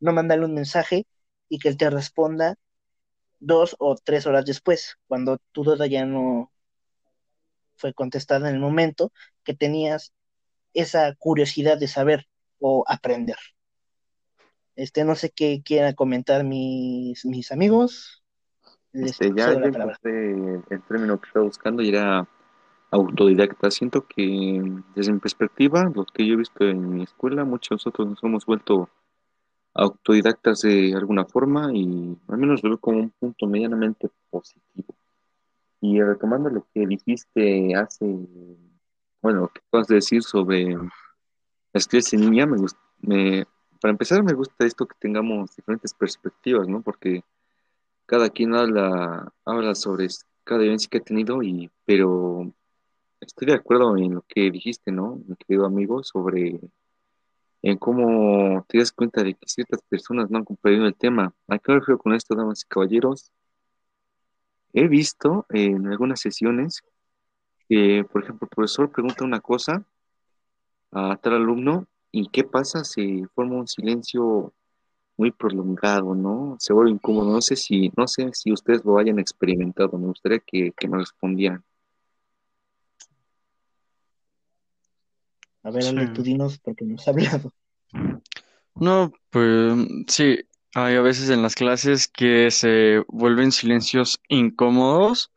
no 0.00 0.12
mandarle 0.12 0.46
un 0.46 0.54
mensaje 0.54 1.06
y 1.48 1.58
que 1.58 1.68
él 1.68 1.76
te 1.76 1.90
responda 1.90 2.56
dos 3.40 3.76
o 3.78 3.96
tres 3.96 4.26
horas 4.26 4.44
después, 4.46 4.96
cuando 5.06 5.38
tu 5.52 5.64
duda 5.64 5.86
ya 5.86 6.06
no 6.06 6.50
fue 7.76 7.92
contestada 7.94 8.48
en 8.48 8.54
el 8.54 8.60
momento 8.60 9.12
que 9.44 9.54
tenías 9.54 10.12
esa 10.72 11.14
curiosidad 11.14 11.78
de 11.78 11.88
saber 11.88 12.26
o 12.58 12.84
aprender. 12.88 13.36
Este, 14.76 15.04
no 15.04 15.14
sé 15.14 15.30
qué 15.30 15.62
quieran 15.64 15.94
comentar 15.94 16.44
mis, 16.44 17.24
mis 17.24 17.52
amigos. 17.52 18.23
Este, 18.94 19.32
ya, 19.34 19.50
el 19.50 20.82
término 20.88 21.20
que 21.20 21.26
estaba 21.26 21.44
buscando 21.44 21.82
y 21.82 21.88
era 21.88 22.28
autodidacta. 22.92 23.70
Siento 23.70 24.06
que 24.06 24.62
desde 24.94 25.12
mi 25.12 25.18
perspectiva, 25.18 25.90
lo 25.92 26.04
que 26.06 26.26
yo 26.26 26.34
he 26.34 26.38
visto 26.38 26.64
en 26.64 26.94
mi 26.94 27.02
escuela, 27.02 27.44
muchos 27.44 27.70
de 27.70 27.74
nosotros 27.74 28.08
nos 28.08 28.22
hemos 28.22 28.46
vuelto 28.46 28.88
autodidactas 29.74 30.60
de 30.60 30.94
alguna 30.94 31.24
forma 31.24 31.72
y 31.72 32.16
al 32.28 32.38
menos 32.38 32.62
lo 32.62 32.70
veo 32.70 32.78
como 32.78 33.00
un 33.00 33.10
punto 33.10 33.46
medianamente 33.48 34.08
positivo. 34.30 34.94
Y 35.80 36.00
retomando 36.00 36.48
lo 36.48 36.66
que 36.72 36.86
dijiste 36.86 37.74
hace, 37.74 38.06
bueno, 39.20 39.40
lo 39.40 39.48
que 39.48 39.60
puedas 39.68 39.88
decir 39.88 40.22
sobre 40.22 40.76
las 41.72 41.88
clases 41.88 42.14
en 42.14 42.20
línea, 42.20 42.46
me, 42.46 42.58
me 43.00 43.44
para 43.80 43.90
empezar 43.90 44.22
me 44.22 44.32
gusta 44.32 44.64
esto 44.64 44.86
que 44.86 44.96
tengamos 45.00 45.54
diferentes 45.56 45.92
perspectivas, 45.92 46.68
¿no? 46.68 46.80
Porque 46.80 47.24
cada 48.06 48.30
quien 48.30 48.54
habla, 48.54 49.32
habla 49.44 49.74
sobre 49.74 50.08
cada 50.44 50.60
vivencia 50.62 50.88
que 50.90 50.98
ha 50.98 51.00
tenido, 51.02 51.42
y, 51.42 51.70
pero 51.84 52.52
estoy 53.20 53.46
de 53.48 53.54
acuerdo 53.54 53.96
en 53.96 54.14
lo 54.14 54.22
que 54.28 54.50
dijiste, 54.50 54.92
¿no? 54.92 55.20
Mi 55.26 55.36
querido 55.36 55.66
amigo, 55.66 56.02
sobre 56.02 56.60
en 57.62 57.78
cómo 57.78 58.64
te 58.68 58.78
das 58.78 58.92
cuenta 58.92 59.22
de 59.22 59.34
que 59.34 59.48
ciertas 59.48 59.80
personas 59.88 60.30
no 60.30 60.38
han 60.38 60.44
comprendido 60.44 60.86
el 60.86 60.94
tema. 60.94 61.34
¿A 61.48 61.58
qué 61.58 61.72
me 61.72 61.78
refiero 61.78 61.98
con 61.98 62.14
esto, 62.14 62.34
damas 62.34 62.62
y 62.62 62.68
caballeros? 62.68 63.32
He 64.74 64.86
visto 64.86 65.46
en 65.48 65.86
algunas 65.86 66.20
sesiones 66.20 66.82
que, 67.68 68.04
por 68.12 68.22
ejemplo, 68.22 68.46
el 68.46 68.54
profesor 68.54 68.90
pregunta 68.90 69.24
una 69.24 69.40
cosa 69.40 69.82
a 70.92 71.16
tal 71.16 71.34
alumno 71.34 71.86
y 72.12 72.28
qué 72.28 72.44
pasa, 72.44 72.84
se 72.84 73.26
forma 73.34 73.56
un 73.56 73.66
silencio 73.66 74.52
muy 75.16 75.30
prolongado, 75.30 76.14
¿no? 76.14 76.56
Se 76.58 76.72
vuelve 76.72 76.90
incómodo. 76.90 77.32
No 77.32 77.40
sé 77.40 77.56
si, 77.56 77.92
no 77.96 78.06
sé 78.06 78.30
si 78.32 78.52
ustedes 78.52 78.84
lo 78.84 78.98
hayan 78.98 79.18
experimentado. 79.18 79.96
Me 79.98 80.06
gustaría 80.06 80.40
que, 80.40 80.72
que 80.76 80.88
me 80.88 80.98
respondieran. 80.98 81.62
A 85.62 85.70
ver, 85.70 85.86
Ale, 85.86 86.08
tú 86.08 86.22
dinos 86.22 86.58
porque 86.58 86.84
nos 86.84 87.06
ha 87.08 87.12
hablado. 87.12 87.52
No, 88.74 89.12
pues 89.30 89.74
sí, 90.08 90.40
hay 90.74 90.96
a 90.96 91.00
veces 91.00 91.30
en 91.30 91.42
las 91.42 91.54
clases 91.54 92.08
que 92.08 92.50
se 92.50 93.02
vuelven 93.08 93.52
silencios 93.52 94.20
incómodos, 94.28 95.32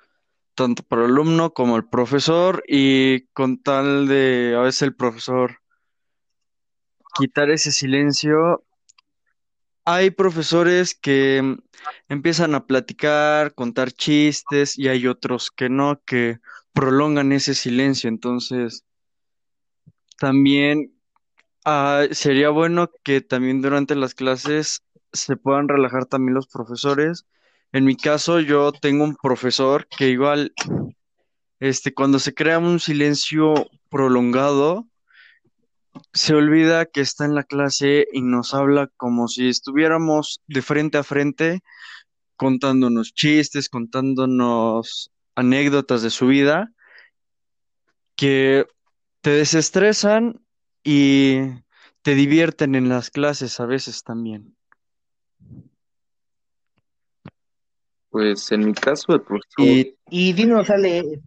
tanto 0.55 0.83
para 0.83 1.05
el 1.05 1.11
alumno 1.11 1.53
como 1.53 1.77
el 1.77 1.85
profesor, 1.85 2.63
y 2.67 3.21
con 3.27 3.61
tal 3.61 4.07
de 4.07 4.55
a 4.57 4.61
veces 4.61 4.81
el 4.81 4.95
profesor 4.95 5.59
quitar 7.17 7.49
ese 7.49 7.71
silencio, 7.71 8.63
hay 9.89 10.11
profesores 10.11 10.93
que 10.95 11.55
empiezan 12.09 12.55
a 12.55 12.65
platicar, 12.65 13.53
contar 13.53 13.93
chistes, 13.93 14.77
y 14.77 14.89
hay 14.89 15.07
otros 15.07 15.49
que 15.49 15.69
no, 15.69 16.01
que 16.05 16.39
prolongan 16.73 17.31
ese 17.31 17.55
silencio. 17.55 18.09
Entonces, 18.09 18.83
también 20.19 20.93
ah, 21.63 22.03
sería 22.11 22.49
bueno 22.49 22.91
que 23.01 23.21
también 23.21 23.61
durante 23.61 23.95
las 23.95 24.13
clases 24.13 24.83
se 25.13 25.37
puedan 25.37 25.69
relajar 25.69 26.05
también 26.05 26.35
los 26.35 26.47
profesores. 26.47 27.25
En 27.71 27.85
mi 27.85 27.95
caso, 27.95 28.41
yo 28.41 28.73
tengo 28.73 29.05
un 29.05 29.15
profesor 29.15 29.87
que 29.87 30.09
igual, 30.09 30.53
este, 31.61 31.93
cuando 31.93 32.19
se 32.19 32.33
crea 32.33 32.59
un 32.59 32.81
silencio 32.81 33.53
prolongado, 33.89 34.85
se 36.13 36.33
olvida 36.33 36.85
que 36.85 37.01
está 37.01 37.25
en 37.25 37.35
la 37.35 37.43
clase 37.43 38.07
y 38.11 38.21
nos 38.21 38.53
habla 38.53 38.89
como 38.97 39.27
si 39.27 39.49
estuviéramos 39.49 40.41
de 40.47 40.61
frente 40.61 40.97
a 40.97 41.03
frente, 41.03 41.61
contándonos 42.35 43.13
chistes, 43.13 43.69
contándonos 43.69 45.11
anécdotas 45.35 46.01
de 46.01 46.09
su 46.09 46.27
vida, 46.27 46.71
que 48.15 48.65
te 49.21 49.29
desestresan 49.31 50.41
y 50.83 51.39
te 52.01 52.15
divierten 52.15 52.75
en 52.75 52.89
las 52.89 53.09
clases 53.11 53.59
a 53.59 53.65
veces 53.65 54.03
también. 54.03 54.55
Pues 58.09 58.51
en 58.51 58.65
mi 58.65 58.73
caso, 58.73 59.13
el 59.13 59.21
profesor. 59.21 59.65
Y, 59.65 59.95
y 60.09 60.33
dinos, 60.33 60.69
Ale. 60.69 61.21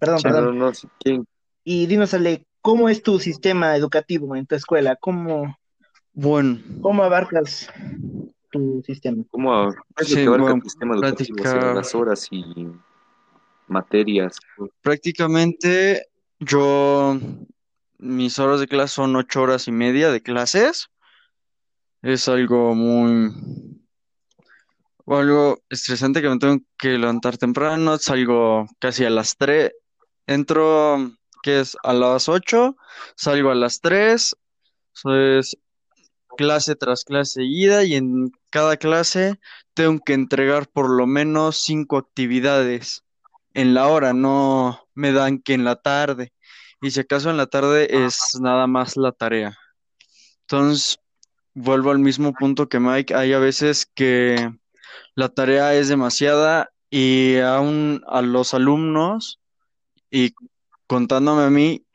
Perdón, 0.00 0.22
perdón. 0.22 0.44
no, 0.44 0.66
no, 0.66 0.74
si 0.74 0.88
quieren- 0.98 1.26
Y 1.64 1.86
dinos, 1.86 2.14
Ale, 2.14 2.46
¿cómo 2.60 2.88
es 2.88 3.02
tu 3.02 3.18
sistema 3.18 3.76
educativo 3.76 4.34
en 4.36 4.46
tu 4.46 4.54
escuela? 4.54 4.96
¿Cómo, 4.96 5.56
Bueno, 6.12 6.58
cómo 6.82 7.02
abarcas 7.02 7.70
tu 8.50 8.82
sistema? 8.84 9.22
¿Cómo 9.30 9.52
a- 9.54 9.74
qué 9.96 10.04
es 10.04 10.10
lo 10.10 10.16
Sí, 10.16 10.22
que 10.22 10.28
abarca 10.28 10.44
bueno, 10.44 10.56
el 10.56 10.62
sistema 10.62 10.94
educativo? 10.94 11.38
O 11.40 11.42
sea, 11.42 11.52
platicar. 11.52 11.76
las 11.76 11.94
horas 11.94 12.28
y 12.30 12.66
materias. 13.66 14.38
prácticamente 14.82 16.06
yo, 16.40 17.18
mis 17.98 18.38
horas 18.38 18.60
de 18.60 18.68
clase 18.68 18.94
son 18.94 19.16
ocho 19.16 19.42
horas 19.42 19.68
y 19.68 19.72
media 19.72 20.10
de 20.10 20.22
clases. 20.22 20.88
Es 22.02 22.28
algo 22.28 22.74
muy, 22.74 23.32
o 25.04 25.16
algo 25.16 25.58
estresante 25.68 26.22
que 26.22 26.28
me 26.28 26.38
tengo 26.38 26.58
que 26.78 26.96
levantar 26.98 27.36
temprano. 27.38 27.98
Salgo 27.98 28.66
casi 28.78 29.04
a 29.04 29.10
las 29.10 29.36
tres. 29.36 29.72
Entro, 30.26 31.10
que 31.42 31.60
es 31.60 31.76
a 31.82 31.92
las 31.92 32.28
ocho. 32.28 32.76
Salgo 33.16 33.50
a 33.50 33.54
las 33.54 33.80
tres. 33.80 34.36
Eso 34.94 35.16
es 35.16 35.56
clase 36.36 36.76
tras 36.76 37.04
clase 37.04 37.40
seguida 37.40 37.84
y 37.84 37.94
en 37.94 38.30
cada 38.50 38.76
clase 38.76 39.40
tengo 39.74 40.00
que 40.04 40.14
entregar 40.14 40.68
por 40.68 40.88
lo 40.88 41.06
menos 41.06 41.58
cinco 41.58 41.98
actividades 41.98 43.04
en 43.54 43.74
la 43.74 43.88
hora, 43.88 44.12
no 44.12 44.86
me 44.94 45.12
dan 45.12 45.40
que 45.40 45.54
en 45.54 45.64
la 45.64 45.76
tarde. 45.76 46.32
Y 46.80 46.92
si 46.92 47.00
acaso 47.00 47.30
en 47.30 47.36
la 47.36 47.46
tarde 47.46 48.04
es 48.04 48.38
nada 48.40 48.68
más 48.68 48.96
la 48.96 49.10
tarea. 49.10 49.56
Entonces, 50.42 51.00
vuelvo 51.54 51.90
al 51.90 51.98
mismo 51.98 52.32
punto 52.32 52.68
que 52.68 52.78
Mike. 52.78 53.14
Hay 53.14 53.32
a 53.32 53.38
veces 53.40 53.86
que 53.94 54.50
la 55.14 55.28
tarea 55.28 55.74
es 55.74 55.88
demasiada 55.88 56.70
y 56.88 57.38
aún 57.38 58.02
a 58.06 58.22
los 58.22 58.54
alumnos 58.54 59.40
y 60.10 60.34
contándome 60.88 61.44
a 61.44 61.50
mí, 61.50 61.86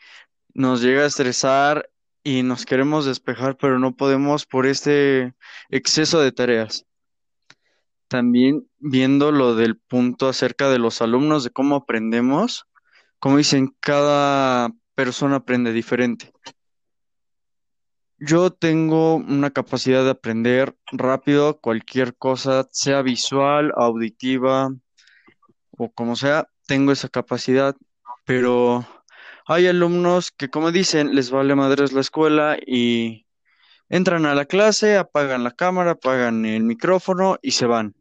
nos 0.54 0.82
llega 0.82 1.04
a 1.04 1.08
estresar 1.08 1.90
y 2.24 2.44
nos 2.44 2.66
queremos 2.66 3.06
despejar, 3.06 3.58
pero 3.58 3.80
no 3.80 3.98
podemos 3.98 4.46
por 4.46 4.66
este 4.66 5.34
exceso 5.70 6.22
de 6.22 6.32
tareas. 6.32 6.86
También 8.08 8.70
viendo 8.80 9.34
lo 9.34 9.56
del 9.56 9.76
punto 9.76 10.30
acerca 10.30 10.70
de 10.70 10.80
los 10.80 11.02
alumnos, 11.02 11.44
de 11.44 11.50
cómo 11.50 11.76
aprendemos, 11.76 12.66
como 13.20 13.38
dicen, 13.38 13.76
cada 13.82 14.72
persona 14.96 15.38
aprende 15.38 15.74
diferente. 15.74 16.32
Yo 18.20 18.52
tengo 18.52 19.16
una 19.16 19.50
capacidad 19.50 20.04
de 20.06 20.12
aprender 20.12 20.78
rápido 20.94 21.60
cualquier 21.60 22.16
cosa, 22.16 22.70
sea 22.72 23.02
visual, 23.02 23.74
auditiva 23.76 24.70
o 25.78 25.92
como 25.92 26.16
sea, 26.16 26.48
tengo 26.68 26.92
esa 26.92 27.10
capacidad, 27.10 27.76
pero 28.26 28.86
hay 29.46 29.68
alumnos 29.68 30.32
que, 30.32 30.50
como 30.50 30.72
dicen, 30.72 31.16
les 31.16 31.32
vale 31.32 31.56
madres 31.56 31.92
la 31.92 32.02
escuela 32.02 32.58
y 32.66 33.26
entran 33.90 34.26
a 34.26 34.36
la 34.36 34.46
clase, 34.46 34.98
apagan 34.98 35.44
la 35.44 35.52
cámara, 35.52 35.92
apagan 35.92 36.46
el 36.46 36.64
micrófono 36.64 37.38
y 37.42 37.52
se 37.52 37.66
van. 37.66 37.96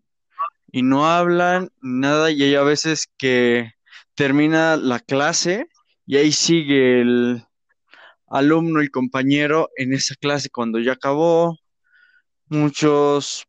Y 0.70 0.82
no 0.82 1.06
hablan 1.06 1.70
nada 1.80 2.30
y 2.30 2.42
hay 2.42 2.54
a 2.54 2.62
veces 2.62 3.08
que 3.18 3.72
termina 4.14 4.76
la 4.76 5.00
clase 5.00 5.68
y 6.06 6.16
ahí 6.16 6.32
sigue 6.32 7.00
el 7.00 7.44
alumno 8.28 8.82
y 8.82 8.88
compañero 8.88 9.68
en 9.76 9.92
esa 9.92 10.14
clase 10.14 10.48
cuando 10.50 10.78
ya 10.78 10.92
acabó. 10.92 11.58
Muchos 12.46 13.46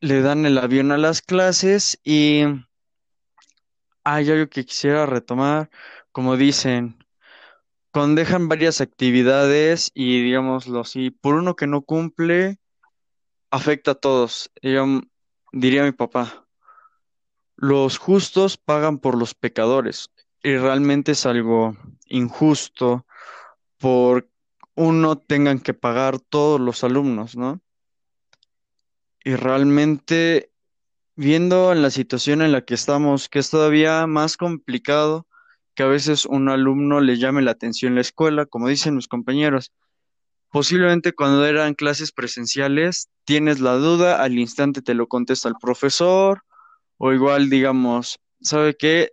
le 0.00 0.20
dan 0.20 0.46
el 0.46 0.58
avión 0.58 0.92
a 0.92 0.98
las 0.98 1.22
clases 1.22 1.98
y 2.04 2.44
hay 4.08 4.30
algo 4.30 4.48
que 4.48 4.64
quisiera 4.64 5.04
retomar, 5.04 5.68
como 6.12 6.36
dicen, 6.36 7.04
cuando 7.90 8.20
dejan 8.20 8.46
varias 8.48 8.80
actividades 8.80 9.90
y 9.94 10.22
digámoslo 10.22 10.80
así, 10.80 11.10
por 11.10 11.34
uno 11.34 11.56
que 11.56 11.66
no 11.66 11.82
cumple, 11.82 12.60
afecta 13.50 13.90
a 13.92 13.94
todos. 13.96 14.52
Yo, 14.62 15.00
diría 15.52 15.82
mi 15.82 15.90
papá, 15.90 16.46
los 17.56 17.98
justos 17.98 18.56
pagan 18.56 18.98
por 18.98 19.18
los 19.18 19.34
pecadores 19.34 20.12
y 20.40 20.56
realmente 20.56 21.12
es 21.12 21.26
algo 21.26 21.76
injusto 22.06 23.06
por 23.76 24.30
uno 24.76 25.18
tengan 25.18 25.58
que 25.58 25.74
pagar 25.74 26.20
todos 26.20 26.60
los 26.60 26.84
alumnos, 26.84 27.36
¿no? 27.36 27.60
Y 29.24 29.34
realmente 29.34 30.52
viendo 31.16 31.72
en 31.72 31.80
la 31.80 31.90
situación 31.90 32.42
en 32.42 32.52
la 32.52 32.62
que 32.62 32.74
estamos, 32.74 33.28
que 33.28 33.38
es 33.38 33.50
todavía 33.50 34.06
más 34.06 34.36
complicado 34.36 35.26
que 35.74 35.82
a 35.82 35.86
veces 35.86 36.26
un 36.26 36.48
alumno 36.48 37.00
le 37.00 37.18
llame 37.18 37.42
la 37.42 37.50
atención 37.52 37.94
la 37.94 38.02
escuela, 38.02 38.46
como 38.46 38.68
dicen 38.68 38.96
mis 38.96 39.08
compañeros. 39.08 39.72
Posiblemente 40.50 41.12
cuando 41.12 41.44
eran 41.44 41.74
clases 41.74 42.12
presenciales, 42.12 43.08
tienes 43.24 43.60
la 43.60 43.74
duda, 43.74 44.22
al 44.22 44.38
instante 44.38 44.80
te 44.80 44.94
lo 44.94 45.06
contesta 45.06 45.48
el 45.48 45.54
profesor, 45.60 46.42
o 46.98 47.12
igual 47.12 47.50
digamos, 47.50 48.18
¿sabe 48.40 48.76
qué? 48.76 49.12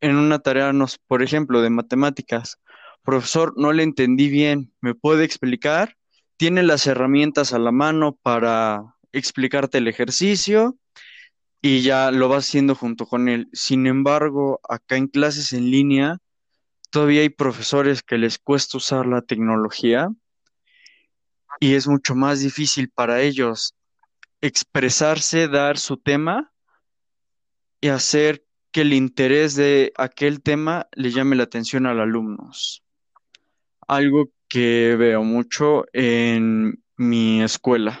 En 0.00 0.16
una 0.16 0.40
tarea, 0.40 0.72
nos, 0.72 0.98
por 0.98 1.22
ejemplo, 1.22 1.62
de 1.62 1.70
matemáticas, 1.70 2.58
profesor, 3.02 3.54
no 3.56 3.72
le 3.72 3.82
entendí 3.82 4.28
bien, 4.28 4.74
¿me 4.80 4.94
puede 4.94 5.24
explicar? 5.24 5.96
Tiene 6.36 6.62
las 6.62 6.86
herramientas 6.86 7.54
a 7.54 7.58
la 7.58 7.70
mano 7.70 8.18
para 8.22 8.96
explicarte 9.12 9.78
el 9.78 9.88
ejercicio 9.88 10.76
y 11.66 11.80
ya 11.80 12.10
lo 12.10 12.28
vas 12.28 12.46
haciendo 12.46 12.74
junto 12.74 13.06
con 13.06 13.26
él. 13.26 13.48
Sin 13.54 13.86
embargo, 13.86 14.60
acá 14.68 14.98
en 14.98 15.08
clases 15.08 15.54
en 15.54 15.70
línea, 15.70 16.18
todavía 16.90 17.22
hay 17.22 17.30
profesores 17.30 18.02
que 18.02 18.18
les 18.18 18.38
cuesta 18.38 18.76
usar 18.76 19.06
la 19.06 19.22
tecnología 19.22 20.10
y 21.60 21.72
es 21.72 21.88
mucho 21.88 22.14
más 22.14 22.40
difícil 22.40 22.90
para 22.90 23.22
ellos 23.22 23.74
expresarse, 24.42 25.48
dar 25.48 25.78
su 25.78 25.96
tema 25.96 26.52
y 27.80 27.88
hacer 27.88 28.44
que 28.70 28.82
el 28.82 28.92
interés 28.92 29.54
de 29.54 29.94
aquel 29.96 30.42
tema 30.42 30.86
le 30.92 31.12
llame 31.12 31.34
la 31.34 31.44
atención 31.44 31.86
al 31.86 31.98
alumnos. 31.98 32.84
Algo 33.88 34.28
que 34.48 34.96
veo 34.98 35.24
mucho 35.24 35.86
en 35.94 36.84
mi 36.98 37.42
escuela, 37.42 37.98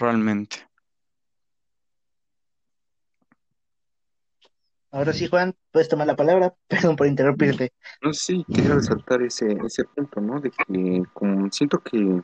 realmente. 0.00 0.67
Ahora 4.90 5.12
sí, 5.12 5.26
Juan, 5.28 5.54
puedes 5.70 5.88
tomar 5.88 6.06
la 6.06 6.16
palabra. 6.16 6.54
Perdón 6.68 6.96
por 6.96 7.06
interrumpirte. 7.06 7.72
No, 8.02 8.12
sí, 8.12 8.44
quería 8.52 8.74
resaltar 8.74 9.22
ese, 9.22 9.58
ese 9.64 9.84
punto, 9.84 10.20
¿no? 10.20 10.40
De 10.40 10.50
que 10.50 11.02
como 11.12 11.50
siento 11.50 11.78
que 11.78 12.22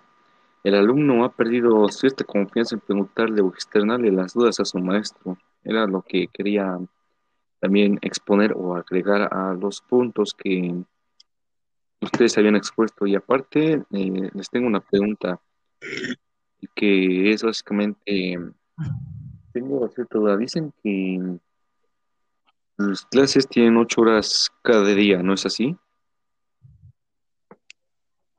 el 0.64 0.74
alumno 0.74 1.24
ha 1.24 1.32
perdido 1.32 1.88
cierta 1.88 2.24
confianza 2.24 2.74
en 2.74 2.80
preguntarle 2.80 3.42
o 3.42 3.48
externarle 3.48 4.10
las 4.10 4.32
dudas 4.32 4.60
a 4.60 4.64
su 4.64 4.78
maestro. 4.78 5.36
Era 5.62 5.86
lo 5.86 6.02
que 6.02 6.28
quería 6.28 6.78
también 7.60 7.98
exponer 8.02 8.54
o 8.54 8.74
agregar 8.76 9.28
a 9.32 9.52
los 9.54 9.82
puntos 9.82 10.34
que 10.34 10.74
ustedes 12.00 12.36
habían 12.38 12.56
expuesto. 12.56 13.06
Y 13.06 13.14
aparte, 13.14 13.82
eh, 13.90 14.30
les 14.32 14.48
tengo 14.48 14.66
una 14.66 14.80
pregunta, 14.80 15.38
que 16.74 17.30
es 17.30 17.42
básicamente, 17.42 18.38
tengo 19.52 19.88
cierta 19.88 20.18
duda, 20.18 20.36
dicen 20.36 20.72
que 20.82 21.38
las 22.76 23.04
clases 23.06 23.48
tienen 23.48 23.76
ocho 23.76 24.00
horas 24.02 24.50
cada 24.62 24.84
día, 24.86 25.22
¿no 25.22 25.34
es 25.34 25.46
así? 25.46 25.76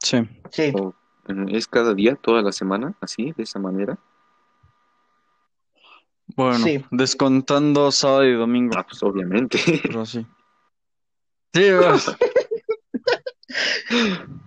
Sí. 0.03 0.17
Sí, 0.51 0.71
¿O, 0.75 0.93
eh, 1.29 1.45
¿Es 1.49 1.67
cada 1.67 1.93
día, 1.93 2.15
toda 2.15 2.41
la 2.41 2.51
semana, 2.51 2.95
así, 3.01 3.31
de 3.35 3.43
esa 3.43 3.59
manera? 3.59 3.97
Bueno, 6.35 6.59
Sí. 6.59 6.83
descontando 6.91 7.91
sábado 7.91 8.25
y 8.25 8.33
domingo, 8.33 8.75
Ah, 8.77 8.85
pues 8.85 9.01
obviamente. 9.03 9.57
pero 9.83 10.05
sí. 10.05 10.25
Sí, 11.53 11.71
vas. 11.71 12.15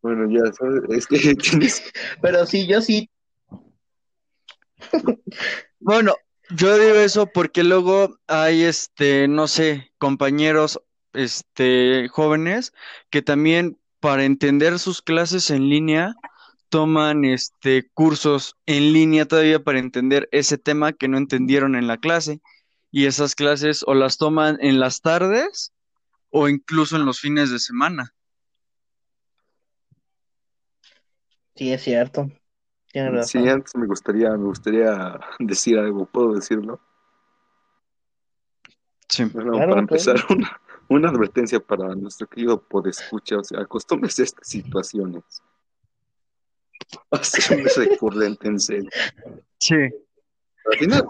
Bueno, 0.00 0.30
ya, 0.30 0.52
¿sabes? 0.52 0.82
es 0.90 1.06
que 1.06 1.18
tienes... 1.34 1.82
pero 2.22 2.46
sí, 2.46 2.66
yo 2.68 2.80
sí. 2.80 3.10
Bueno, 5.80 6.14
yo 6.50 6.78
digo 6.78 6.96
eso 6.96 7.26
porque 7.26 7.62
luego 7.62 8.18
hay, 8.26 8.62
este, 8.62 9.28
no 9.28 9.48
sé, 9.48 9.92
compañeros, 9.98 10.80
este, 11.12 12.08
jóvenes 12.08 12.72
que 13.10 13.22
también 13.22 13.78
para 14.00 14.24
entender 14.24 14.78
sus 14.78 15.02
clases 15.02 15.50
en 15.50 15.68
línea 15.68 16.14
toman, 16.68 17.24
este, 17.24 17.88
cursos 17.94 18.56
en 18.66 18.92
línea 18.92 19.26
todavía 19.26 19.62
para 19.62 19.78
entender 19.78 20.28
ese 20.32 20.58
tema 20.58 20.92
que 20.92 21.08
no 21.08 21.18
entendieron 21.18 21.74
en 21.74 21.86
la 21.86 21.98
clase 21.98 22.40
y 22.90 23.06
esas 23.06 23.34
clases 23.34 23.84
o 23.86 23.94
las 23.94 24.18
toman 24.18 24.58
en 24.60 24.80
las 24.80 25.00
tardes 25.00 25.72
o 26.30 26.48
incluso 26.48 26.96
en 26.96 27.04
los 27.04 27.20
fines 27.20 27.50
de 27.50 27.58
semana. 27.58 28.14
Sí, 31.54 31.72
es 31.72 31.82
cierto. 31.82 32.30
Tienes 33.04 33.28
Sí, 33.30 33.48
antes 33.48 33.74
me 33.76 33.86
gustaría, 33.86 34.30
me 34.30 34.44
gustaría 34.44 35.18
decir 35.38 35.78
algo, 35.78 36.06
¿puedo 36.06 36.34
decirlo? 36.34 36.80
Sí. 39.08 39.24
Bueno, 39.24 39.52
Claro, 39.52 39.58
para 39.58 39.66
claro. 39.66 39.80
empezar, 39.80 40.16
una, 40.30 40.60
una 40.88 41.08
advertencia 41.10 41.60
para 41.60 41.94
nuestro 41.94 42.26
querido 42.26 42.60
podescucha, 42.62 43.38
o 43.38 43.44
sea, 43.44 43.60
acostúmbrese 43.60 44.22
a 44.22 44.24
estas 44.26 44.48
situaciones. 44.48 45.24
Va 47.14 47.18
a 47.18 47.24
ser 47.24 47.58
muy 47.60 47.68
recurrente, 47.88 48.48
en 48.48 48.60
serio. 48.60 48.90
Sí. 49.58 49.74
Al 50.70 50.78
final, 50.78 51.04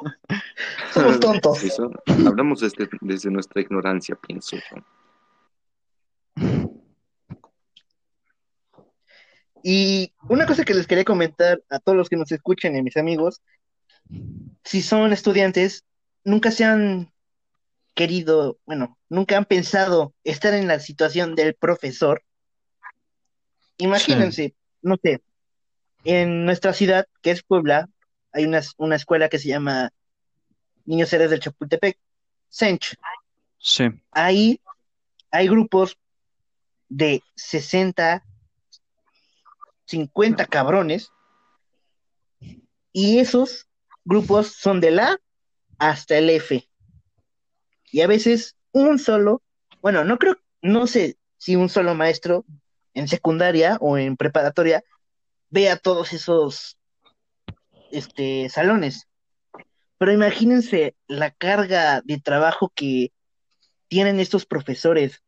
Somos 0.92 1.18
tontos. 1.20 1.64
eso, 1.64 1.90
hablamos 2.26 2.60
desde, 2.60 2.88
desde 3.00 3.28
nuestra 3.30 3.60
ignorancia, 3.60 4.14
pienso 4.14 4.56
yo. 4.56 4.76
Y 9.62 10.12
una 10.28 10.46
cosa 10.46 10.64
que 10.64 10.74
les 10.74 10.86
quería 10.86 11.04
comentar 11.04 11.62
a 11.68 11.78
todos 11.78 11.96
los 11.96 12.08
que 12.08 12.16
nos 12.16 12.30
escuchen 12.32 12.74
y 12.74 12.78
a 12.78 12.82
mis 12.82 12.96
amigos, 12.96 13.42
si 14.64 14.82
son 14.82 15.12
estudiantes, 15.12 15.84
nunca 16.24 16.50
se 16.50 16.64
han 16.64 17.12
querido, 17.94 18.58
bueno, 18.64 18.96
nunca 19.08 19.36
han 19.36 19.44
pensado 19.44 20.14
estar 20.24 20.54
en 20.54 20.68
la 20.68 20.78
situación 20.78 21.34
del 21.34 21.54
profesor. 21.54 22.22
Imagínense, 23.78 24.54
no 24.82 24.96
sé, 25.02 25.20
en 26.04 26.44
nuestra 26.44 26.72
ciudad, 26.72 27.06
que 27.22 27.32
es 27.32 27.42
Puebla, 27.42 27.88
hay 28.32 28.44
una, 28.44 28.62
una 28.76 28.96
escuela 28.96 29.28
que 29.28 29.38
se 29.38 29.48
llama 29.48 29.90
Niños 30.84 31.12
Héroes 31.12 31.30
del 31.30 31.40
Chapultepec, 31.40 31.98
Sench. 32.48 32.96
Sí. 33.58 33.84
Ahí 34.12 34.60
hay 35.30 35.48
grupos 35.48 35.98
de 36.88 37.22
60, 37.34 38.24
50 39.88 40.46
cabrones, 40.46 41.10
y 42.92 43.18
esos 43.18 43.68
grupos 44.04 44.48
son 44.48 44.80
del 44.80 44.98
A 44.98 45.18
hasta 45.78 46.18
el 46.18 46.30
F. 46.30 46.68
Y 47.90 48.00
a 48.02 48.06
veces 48.06 48.56
un 48.72 48.98
solo, 48.98 49.42
bueno, 49.80 50.04
no 50.04 50.18
creo, 50.18 50.36
no 50.62 50.86
sé 50.86 51.16
si 51.38 51.56
un 51.56 51.68
solo 51.68 51.94
maestro 51.94 52.44
en 52.94 53.08
secundaria 53.08 53.78
o 53.80 53.96
en 53.96 54.16
preparatoria 54.16 54.82
vea 55.48 55.76
todos 55.76 56.12
esos 56.12 56.78
este, 57.90 58.48
salones. 58.50 59.08
Pero 59.96 60.12
imagínense 60.12 60.96
la 61.06 61.30
carga 61.30 62.02
de 62.04 62.20
trabajo 62.20 62.72
que 62.74 63.12
tienen 63.88 64.20
estos 64.20 64.44
profesores. 64.44 65.22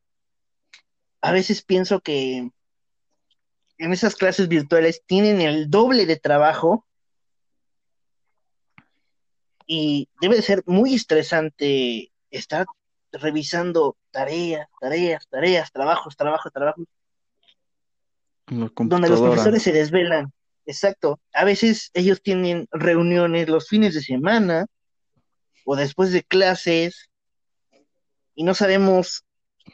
A 1.22 1.32
veces 1.32 1.62
pienso 1.62 2.00
que 2.00 2.50
en 3.80 3.94
esas 3.94 4.14
clases 4.14 4.46
virtuales 4.46 5.02
tienen 5.06 5.40
el 5.40 5.70
doble 5.70 6.04
de 6.04 6.16
trabajo 6.16 6.86
y 9.66 10.06
debe 10.20 10.36
de 10.36 10.42
ser 10.42 10.62
muy 10.66 10.94
estresante 10.94 12.12
estar 12.30 12.66
revisando 13.10 13.96
tareas, 14.10 14.68
tareas, 14.78 15.26
tareas, 15.28 15.72
trabajos, 15.72 16.14
trabajos, 16.14 16.52
trabajos, 16.52 16.84
donde 18.48 19.08
los 19.08 19.20
profesores 19.20 19.62
se 19.62 19.72
desvelan. 19.72 20.30
Exacto. 20.66 21.18
A 21.32 21.44
veces 21.44 21.90
ellos 21.94 22.20
tienen 22.20 22.68
reuniones 22.72 23.48
los 23.48 23.66
fines 23.66 23.94
de 23.94 24.02
semana 24.02 24.66
o 25.64 25.74
después 25.74 26.12
de 26.12 26.22
clases 26.22 27.08
y 28.34 28.44
no 28.44 28.54
sabemos 28.54 29.24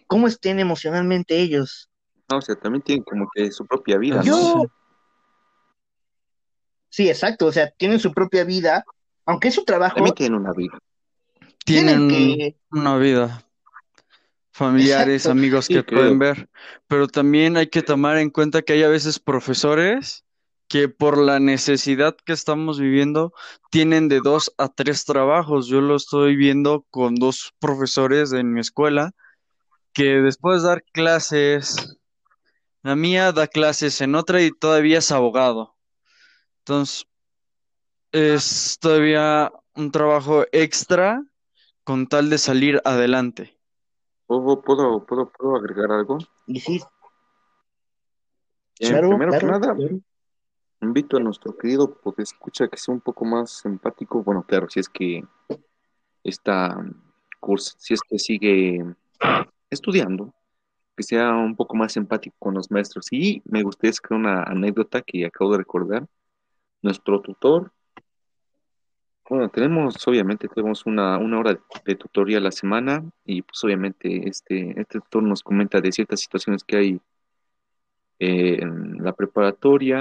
cómo 0.06 0.28
estén 0.28 0.60
emocionalmente 0.60 1.40
ellos. 1.40 1.90
No, 2.28 2.38
o 2.38 2.40
sea, 2.40 2.56
también 2.56 2.82
tienen 2.82 3.04
como 3.04 3.28
que 3.32 3.50
su 3.52 3.66
propia 3.66 3.98
vida, 3.98 4.16
¿no? 4.16 4.24
Yo, 4.24 4.64
sí, 6.88 7.08
exacto, 7.08 7.46
o 7.46 7.52
sea, 7.52 7.70
tienen 7.70 8.00
su 8.00 8.12
propia 8.12 8.44
vida, 8.44 8.84
aunque 9.24 9.48
es 9.48 9.54
su 9.54 9.64
trabajo, 9.64 9.96
También 9.96 10.14
tienen 10.14 10.40
una 10.40 10.52
vida. 10.52 10.78
tienen 11.64 12.08
Tienen 12.08 12.08
que, 12.08 12.56
una 12.70 12.96
vida, 12.96 13.44
familiares, 14.52 15.26
Exacto. 15.26 15.38
amigos 15.38 15.66
Sí, 15.66 15.74
que 15.74 15.82
pueden 15.84 16.18
ver, 16.18 16.48
pero 16.88 17.06
también 17.06 17.56
hay 17.56 17.68
que 17.68 17.82
tomar 17.82 18.18
en 18.18 18.30
cuenta 18.30 18.62
que 18.62 18.72
hay 18.72 18.82
a 18.82 18.88
veces 18.88 19.20
profesores 19.20 20.24
que 20.68 20.88
por 20.88 21.16
la 21.18 21.38
necesidad 21.38 22.16
que 22.24 22.32
estamos 22.32 22.80
viviendo 22.80 23.32
tienen 23.70 24.08
de 24.08 24.20
dos 24.20 24.52
a 24.58 24.68
tres 24.68 25.04
trabajos. 25.04 25.68
Yo 25.68 25.80
lo 25.80 25.94
estoy 25.94 26.34
viendo 26.34 26.84
con 26.90 27.14
dos 27.14 27.52
profesores 27.60 28.32
en 28.32 28.52
mi 28.52 28.60
escuela 28.60 29.12
que 29.92 30.20
después 30.20 30.62
de 30.62 30.68
dar 30.68 30.84
clases, 30.92 31.98
la 32.86 32.94
mía 32.94 33.32
da 33.32 33.48
clases 33.48 34.00
en 34.00 34.14
otra 34.14 34.40
y 34.40 34.52
todavía 34.52 34.98
es 34.98 35.10
abogado. 35.10 35.74
Entonces, 36.60 37.08
es 38.12 38.78
todavía 38.80 39.52
un 39.74 39.90
trabajo 39.90 40.44
extra 40.52 41.20
con 41.82 42.06
tal 42.06 42.30
de 42.30 42.38
salir 42.38 42.80
adelante. 42.84 43.58
¿Puedo, 44.26 44.62
puedo, 44.62 45.04
puedo, 45.04 45.32
puedo 45.32 45.56
agregar 45.56 45.90
algo? 45.90 46.18
y 46.46 46.60
sí, 46.60 46.80
Eh, 48.78 48.88
claro, 48.90 49.08
primero 49.08 49.32
que 49.32 49.46
nada, 49.46 49.74
claro. 49.74 49.98
invito 50.80 51.16
a 51.16 51.20
nuestro 51.20 51.56
querido 51.56 52.00
escucha 52.18 52.68
que 52.68 52.76
sea 52.76 52.94
un 52.94 53.00
poco 53.00 53.24
más 53.24 53.64
empático. 53.64 54.22
Bueno, 54.22 54.44
claro, 54.44 54.68
si 54.70 54.78
es 54.78 54.88
que 54.88 55.24
esta 56.22 56.76
curso, 57.40 57.74
si 57.78 57.94
es 57.94 58.00
que 58.08 58.18
sigue 58.20 58.84
estudiando, 59.70 60.35
que 60.96 61.02
sea 61.02 61.34
un 61.34 61.56
poco 61.56 61.76
más 61.76 61.96
empático 61.96 62.36
con 62.38 62.54
los 62.54 62.70
maestros. 62.70 63.08
Y 63.12 63.42
me 63.44 63.62
gustaría 63.62 63.90
escribir 63.90 64.20
una 64.20 64.42
anécdota 64.42 65.02
que 65.02 65.26
acabo 65.26 65.52
de 65.52 65.58
recordar. 65.58 66.06
Nuestro 66.82 67.20
tutor, 67.20 67.72
bueno, 69.28 69.48
tenemos, 69.48 70.06
obviamente, 70.06 70.48
tenemos 70.48 70.86
una, 70.86 71.18
una 71.18 71.40
hora 71.40 71.58
de 71.84 71.94
tutoría 71.96 72.38
a 72.38 72.40
la 72.40 72.52
semana 72.52 73.04
y 73.24 73.42
pues 73.42 73.62
obviamente 73.64 74.28
este, 74.28 74.80
este 74.80 75.00
tutor 75.00 75.24
nos 75.24 75.42
comenta 75.42 75.80
de 75.80 75.90
ciertas 75.90 76.20
situaciones 76.20 76.62
que 76.64 76.76
hay 76.76 77.00
en 78.18 79.02
la 79.02 79.12
preparatoria 79.12 80.00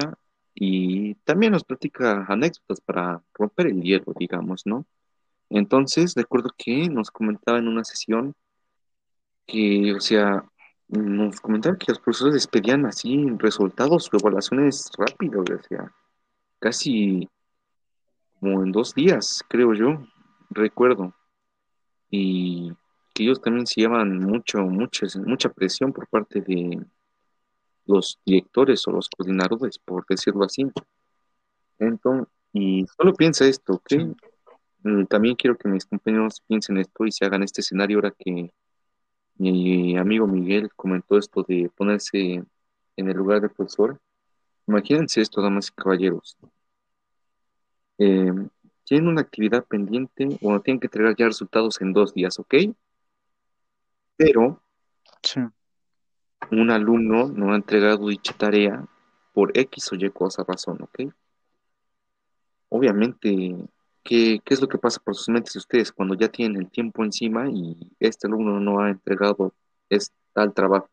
y 0.53 1.15
también 1.25 1.51
nos 1.51 1.63
platica 1.63 2.25
anécdotas 2.29 2.79
para 2.81 3.21
romper 3.33 3.67
el 3.67 3.81
hielo, 3.81 4.13
digamos, 4.17 4.65
¿no? 4.65 4.85
Entonces, 5.49 6.13
recuerdo 6.15 6.51
que 6.57 6.89
nos 6.89 7.11
comentaba 7.11 7.59
en 7.59 7.67
una 7.67 7.83
sesión 7.83 8.35
que, 9.45 9.93
o 9.93 9.99
sea, 9.99 10.45
nos 10.88 11.39
comentaba 11.41 11.77
que 11.77 11.91
los 11.91 11.99
profesores 11.99 12.33
les 12.33 12.47
pedían 12.47 12.86
así 12.86 13.25
resultados 13.38 14.09
o 14.11 14.17
evaluaciones 14.17 14.91
rápidas, 14.97 15.49
o 15.49 15.63
sea, 15.67 15.91
casi 16.59 17.27
como 18.39 18.63
en 18.63 18.71
dos 18.71 18.93
días, 18.93 19.43
creo 19.47 19.73
yo, 19.73 20.05
recuerdo. 20.49 21.13
Y 22.09 22.71
que 23.13 23.23
ellos 23.23 23.41
también 23.41 23.65
se 23.65 23.81
llevan 23.81 24.19
mucho, 24.19 24.59
mucha, 24.59 25.07
mucha 25.25 25.49
presión 25.49 25.91
por 25.91 26.07
parte 26.07 26.41
de 26.41 26.86
los 27.86 28.19
directores 28.25 28.88
o 28.88 28.91
los 28.91 29.09
coordinadores, 29.09 29.79
por 29.79 30.05
decirlo 30.07 30.43
así. 30.43 30.65
Entonces, 31.79 32.27
y 32.53 32.86
solo 32.97 33.13
piensa 33.13 33.45
esto, 33.45 33.73
¿ok? 33.73 34.15
Mm, 34.83 35.05
También 35.05 35.36
quiero 35.36 35.57
que 35.57 35.67
mis 35.67 35.86
compañeros 35.86 36.41
piensen 36.47 36.77
esto 36.77 37.05
y 37.05 37.11
se 37.11 37.25
hagan 37.25 37.43
este 37.43 37.59
escenario 37.61 37.97
ahora 37.97 38.13
que 38.17 38.51
mi 39.38 39.97
amigo 39.97 40.27
Miguel 40.27 40.69
comentó 40.75 41.17
esto 41.17 41.43
de 41.43 41.69
ponerse 41.75 42.43
en 42.97 43.09
el 43.09 43.17
lugar 43.17 43.41
del 43.41 43.49
profesor. 43.49 43.99
Imagínense 44.67 45.21
esto, 45.21 45.41
damas 45.41 45.69
y 45.69 45.71
caballeros. 45.73 46.38
Eh, 47.97 48.31
tienen 48.83 49.07
una 49.07 49.21
actividad 49.21 49.65
pendiente 49.65 50.38
o 50.41 50.59
tienen 50.59 50.79
que 50.79 50.88
entregar 50.88 51.15
ya 51.15 51.25
resultados 51.25 51.81
en 51.81 51.93
dos 51.93 52.13
días, 52.13 52.39
¿ok? 52.39 52.55
Pero 54.17 54.61
Sí. 55.21 55.41
un 56.51 56.71
alumno 56.71 57.27
no 57.27 57.53
ha 57.53 57.55
entregado 57.55 58.07
dicha 58.07 58.33
tarea 58.38 58.86
por 59.33 59.57
X 59.57 59.91
o 59.91 59.95
Y 59.95 60.09
cosa 60.11 60.43
razón, 60.47 60.81
¿ok? 60.81 61.11
Obviamente, 62.69 63.55
¿qué, 64.06 64.39
qué 64.45 64.53
es 64.53 64.62
lo 64.62 64.70
que 64.70 64.78
pasa 64.78 65.01
por 65.03 65.16
sus 65.16 65.28
mentes 65.28 65.53
de 65.53 65.60
ustedes 65.60 65.91
cuando 65.91 66.16
ya 66.16 66.30
tienen 66.30 66.62
el 66.62 66.72
tiempo 66.72 67.03
encima 67.03 67.49
y 67.49 67.91
este 67.99 68.28
alumno 68.28 68.60
no 68.62 68.80
ha 68.80 68.91
entregado 68.91 69.53
es, 69.89 70.14
tal 70.34 70.53
trabajo? 70.53 70.88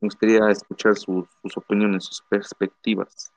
Me 0.00 0.06
gustaría 0.06 0.48
escuchar 0.50 0.96
sus, 0.96 1.26
sus 1.42 1.56
opiniones, 1.56 2.04
sus 2.04 2.22
perspectivas. 2.28 3.32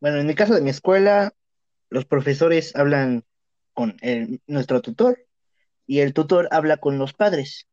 Bueno, 0.00 0.18
en 0.18 0.28
el 0.28 0.34
caso 0.34 0.54
de 0.54 0.60
mi 0.60 0.70
escuela, 0.70 1.32
los 1.90 2.04
profesores 2.04 2.74
hablan 2.76 3.24
con 3.72 3.96
el- 4.00 4.40
nuestro 4.46 4.80
tutor 4.82 5.26
y 5.86 6.00
el 6.00 6.12
tutor 6.12 6.48
habla 6.50 6.78
con 6.78 6.98
los 6.98 7.12
padres. 7.14 7.68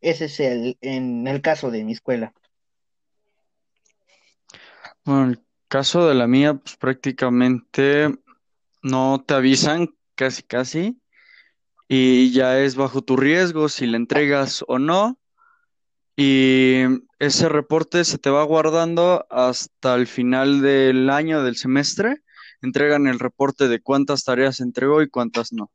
Ese 0.00 0.26
es 0.26 0.40
el, 0.40 0.78
en 0.80 1.26
el 1.26 1.42
caso 1.42 1.70
de 1.70 1.84
mi 1.84 1.92
escuela. 1.92 2.32
Bueno, 5.04 5.36
caso 5.70 6.06
de 6.08 6.14
la 6.14 6.26
mía, 6.26 6.54
pues 6.54 6.76
prácticamente 6.76 8.14
no 8.82 9.24
te 9.24 9.34
avisan 9.34 9.94
casi 10.16 10.42
casi 10.42 11.00
y 11.88 12.32
ya 12.32 12.58
es 12.58 12.74
bajo 12.74 13.02
tu 13.02 13.16
riesgo 13.16 13.68
si 13.68 13.86
le 13.86 13.96
entregas 13.96 14.64
o 14.66 14.78
no 14.78 15.18
y 16.16 16.82
ese 17.18 17.48
reporte 17.48 18.04
se 18.04 18.18
te 18.18 18.28
va 18.28 18.42
guardando 18.42 19.26
hasta 19.30 19.94
el 19.94 20.06
final 20.06 20.60
del 20.60 21.08
año 21.08 21.42
del 21.42 21.56
semestre. 21.56 22.22
Entregan 22.60 23.06
el 23.06 23.18
reporte 23.18 23.68
de 23.68 23.80
cuántas 23.80 24.24
tareas 24.24 24.60
entregó 24.60 25.00
y 25.00 25.08
cuántas 25.08 25.52
no. 25.52 25.70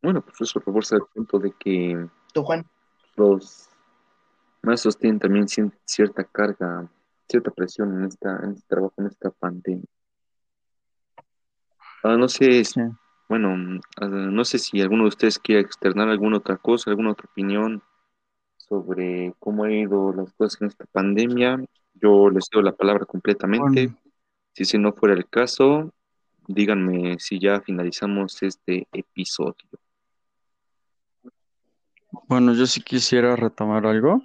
Bueno, 0.00 0.22
pues 0.22 0.40
eso 0.40 0.58
refuerza 0.60 0.96
el 0.96 1.02
punto 1.12 1.38
de 1.38 1.52
que 1.58 2.08
¿Tú, 2.32 2.44
Juan? 2.44 2.64
los 3.16 3.68
maestros 4.64 4.98
tienen 4.98 5.18
también 5.18 5.46
cierta 5.84 6.24
carga, 6.24 6.88
cierta 7.28 7.50
presión 7.50 7.96
en 7.98 8.04
esta, 8.04 8.36
en 8.42 8.52
este 8.52 8.66
trabajo, 8.68 8.94
en 8.98 9.06
esta 9.06 9.30
pandemia. 9.30 9.84
Ah, 12.02 12.16
no 12.16 12.28
sé, 12.28 12.64
Sí. 12.64 12.80
bueno, 13.28 13.80
ah, 14.00 14.06
no 14.08 14.44
sé 14.44 14.58
si 14.58 14.80
alguno 14.80 15.04
de 15.04 15.08
ustedes 15.08 15.38
quiere 15.38 15.62
externar 15.62 16.08
alguna 16.08 16.36
otra 16.38 16.56
cosa, 16.56 16.90
alguna 16.90 17.12
otra 17.12 17.26
opinión 17.30 17.82
sobre 18.56 19.34
cómo 19.38 19.64
han 19.64 19.72
ido 19.72 20.12
las 20.12 20.32
cosas 20.34 20.60
en 20.60 20.68
esta 20.68 20.84
pandemia. 20.86 21.64
Yo 21.94 22.28
les 22.30 22.48
doy 22.50 22.62
la 22.62 22.72
palabra 22.72 23.06
completamente. 23.06 23.86
Bueno, 23.86 23.98
Si 24.52 24.62
ese 24.64 24.78
no 24.78 24.92
fuera 24.92 25.14
el 25.14 25.28
caso, 25.28 25.92
díganme 26.46 27.18
si 27.18 27.38
ya 27.40 27.60
finalizamos 27.60 28.42
este 28.42 28.86
episodio. 28.92 29.54
bueno, 32.28 32.54
yo 32.54 32.66
sí 32.66 32.80
quisiera 32.82 33.34
retomar 33.36 33.86
algo 33.86 34.22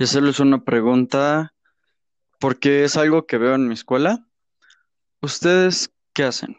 y 0.00 0.04
hacerles 0.04 0.40
una 0.40 0.64
pregunta 0.64 1.52
porque 2.38 2.84
es 2.84 2.96
algo 2.96 3.26
que 3.26 3.36
veo 3.36 3.54
en 3.54 3.68
mi 3.68 3.74
escuela. 3.74 4.26
¿Ustedes 5.20 5.92
qué 6.14 6.24
hacen? 6.24 6.56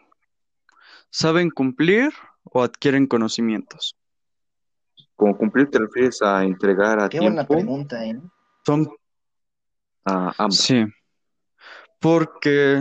¿Saben 1.10 1.50
cumplir 1.50 2.12
o 2.44 2.62
adquieren 2.62 3.08
conocimientos? 3.08 3.96
Como 5.16 5.36
cumplir 5.36 5.68
te 5.70 5.80
refieres 5.80 6.22
a 6.22 6.44
entregar 6.44 7.02
a 7.02 7.08
Qué 7.08 7.18
buena 7.18 7.44
tiempo 7.44 7.64
pregunta, 7.64 8.06
¿eh? 8.06 8.20
Son, 8.64 8.88
a 10.04 10.32
ambos. 10.38 10.58
sí, 10.58 10.84
porque 11.98 12.80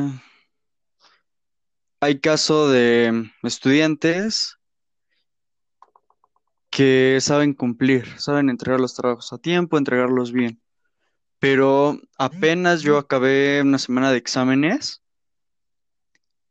hay 1.99 2.19
caso 2.19 2.69
de 2.69 3.31
estudiantes 3.41 4.59
que 6.71 7.19
saben 7.21 7.53
cumplir, 7.53 8.07
saben 8.17 8.49
entregar 8.49 8.79
los 8.79 8.95
trabajos 8.95 9.31
a 9.33 9.37
tiempo, 9.37 9.77
entregarlos 9.77 10.31
bien. 10.31 10.59
Pero 11.37 11.99
apenas 12.17 12.81
yo 12.81 12.97
acabé 12.97 13.61
una 13.61 13.77
semana 13.77 14.11
de 14.11 14.17
exámenes 14.17 15.03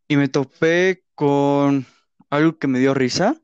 y 0.06 0.16
me 0.16 0.28
topé 0.28 1.04
con 1.14 1.86
algo 2.28 2.58
que 2.58 2.68
me 2.68 2.78
dio 2.78 2.92
risa 2.92 3.40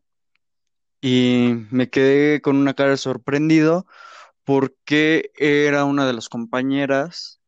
y 1.01 1.67
me 1.71 1.89
quedé 1.89 2.41
con 2.43 2.57
una 2.57 2.75
cara 2.75 2.97
sorprendido 2.97 3.87
porque 4.45 5.31
era 5.37 5.85
una 5.85 6.07
de 6.07 6.13
las 6.13 6.29
compañeras 6.29 7.41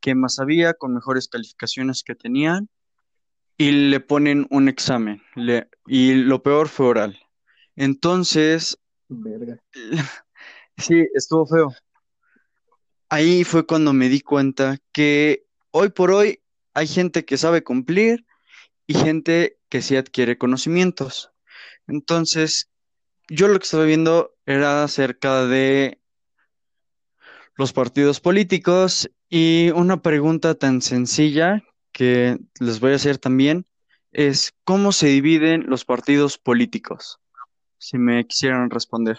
que 0.00 0.14
más 0.14 0.34
sabía, 0.34 0.74
con 0.74 0.92
mejores 0.92 1.28
calificaciones 1.28 2.02
que 2.02 2.14
tenían, 2.14 2.68
y 3.56 3.70
le 3.70 4.00
ponen 4.00 4.46
un 4.50 4.68
examen, 4.68 5.22
le- 5.34 5.68
y 5.86 6.14
lo 6.14 6.42
peor 6.42 6.68
fue 6.68 6.86
oral. 6.86 7.23
Entonces, 7.76 8.78
Verga. 9.08 9.58
sí, 10.76 11.06
estuvo 11.14 11.46
feo. 11.46 11.74
Ahí 13.08 13.44
fue 13.44 13.66
cuando 13.66 13.92
me 13.92 14.08
di 14.08 14.20
cuenta 14.20 14.78
que 14.92 15.46
hoy 15.70 15.90
por 15.90 16.10
hoy 16.10 16.40
hay 16.72 16.86
gente 16.86 17.24
que 17.24 17.36
sabe 17.36 17.62
cumplir 17.62 18.26
y 18.86 18.94
gente 18.94 19.58
que 19.68 19.82
sí 19.82 19.96
adquiere 19.96 20.38
conocimientos. 20.38 21.30
Entonces, 21.86 22.70
yo 23.28 23.48
lo 23.48 23.58
que 23.58 23.64
estaba 23.64 23.84
viendo 23.84 24.34
era 24.46 24.82
acerca 24.82 25.46
de 25.46 26.00
los 27.56 27.72
partidos 27.72 28.20
políticos 28.20 29.10
y 29.28 29.70
una 29.70 30.02
pregunta 30.02 30.54
tan 30.54 30.82
sencilla 30.82 31.62
que 31.92 32.38
les 32.58 32.80
voy 32.80 32.92
a 32.92 32.96
hacer 32.96 33.18
también 33.18 33.66
es 34.10 34.54
¿cómo 34.64 34.92
se 34.92 35.06
dividen 35.06 35.66
los 35.68 35.84
partidos 35.84 36.38
políticos? 36.38 37.20
Si 37.84 37.98
me 37.98 38.26
quisieran 38.26 38.70
responder. 38.70 39.18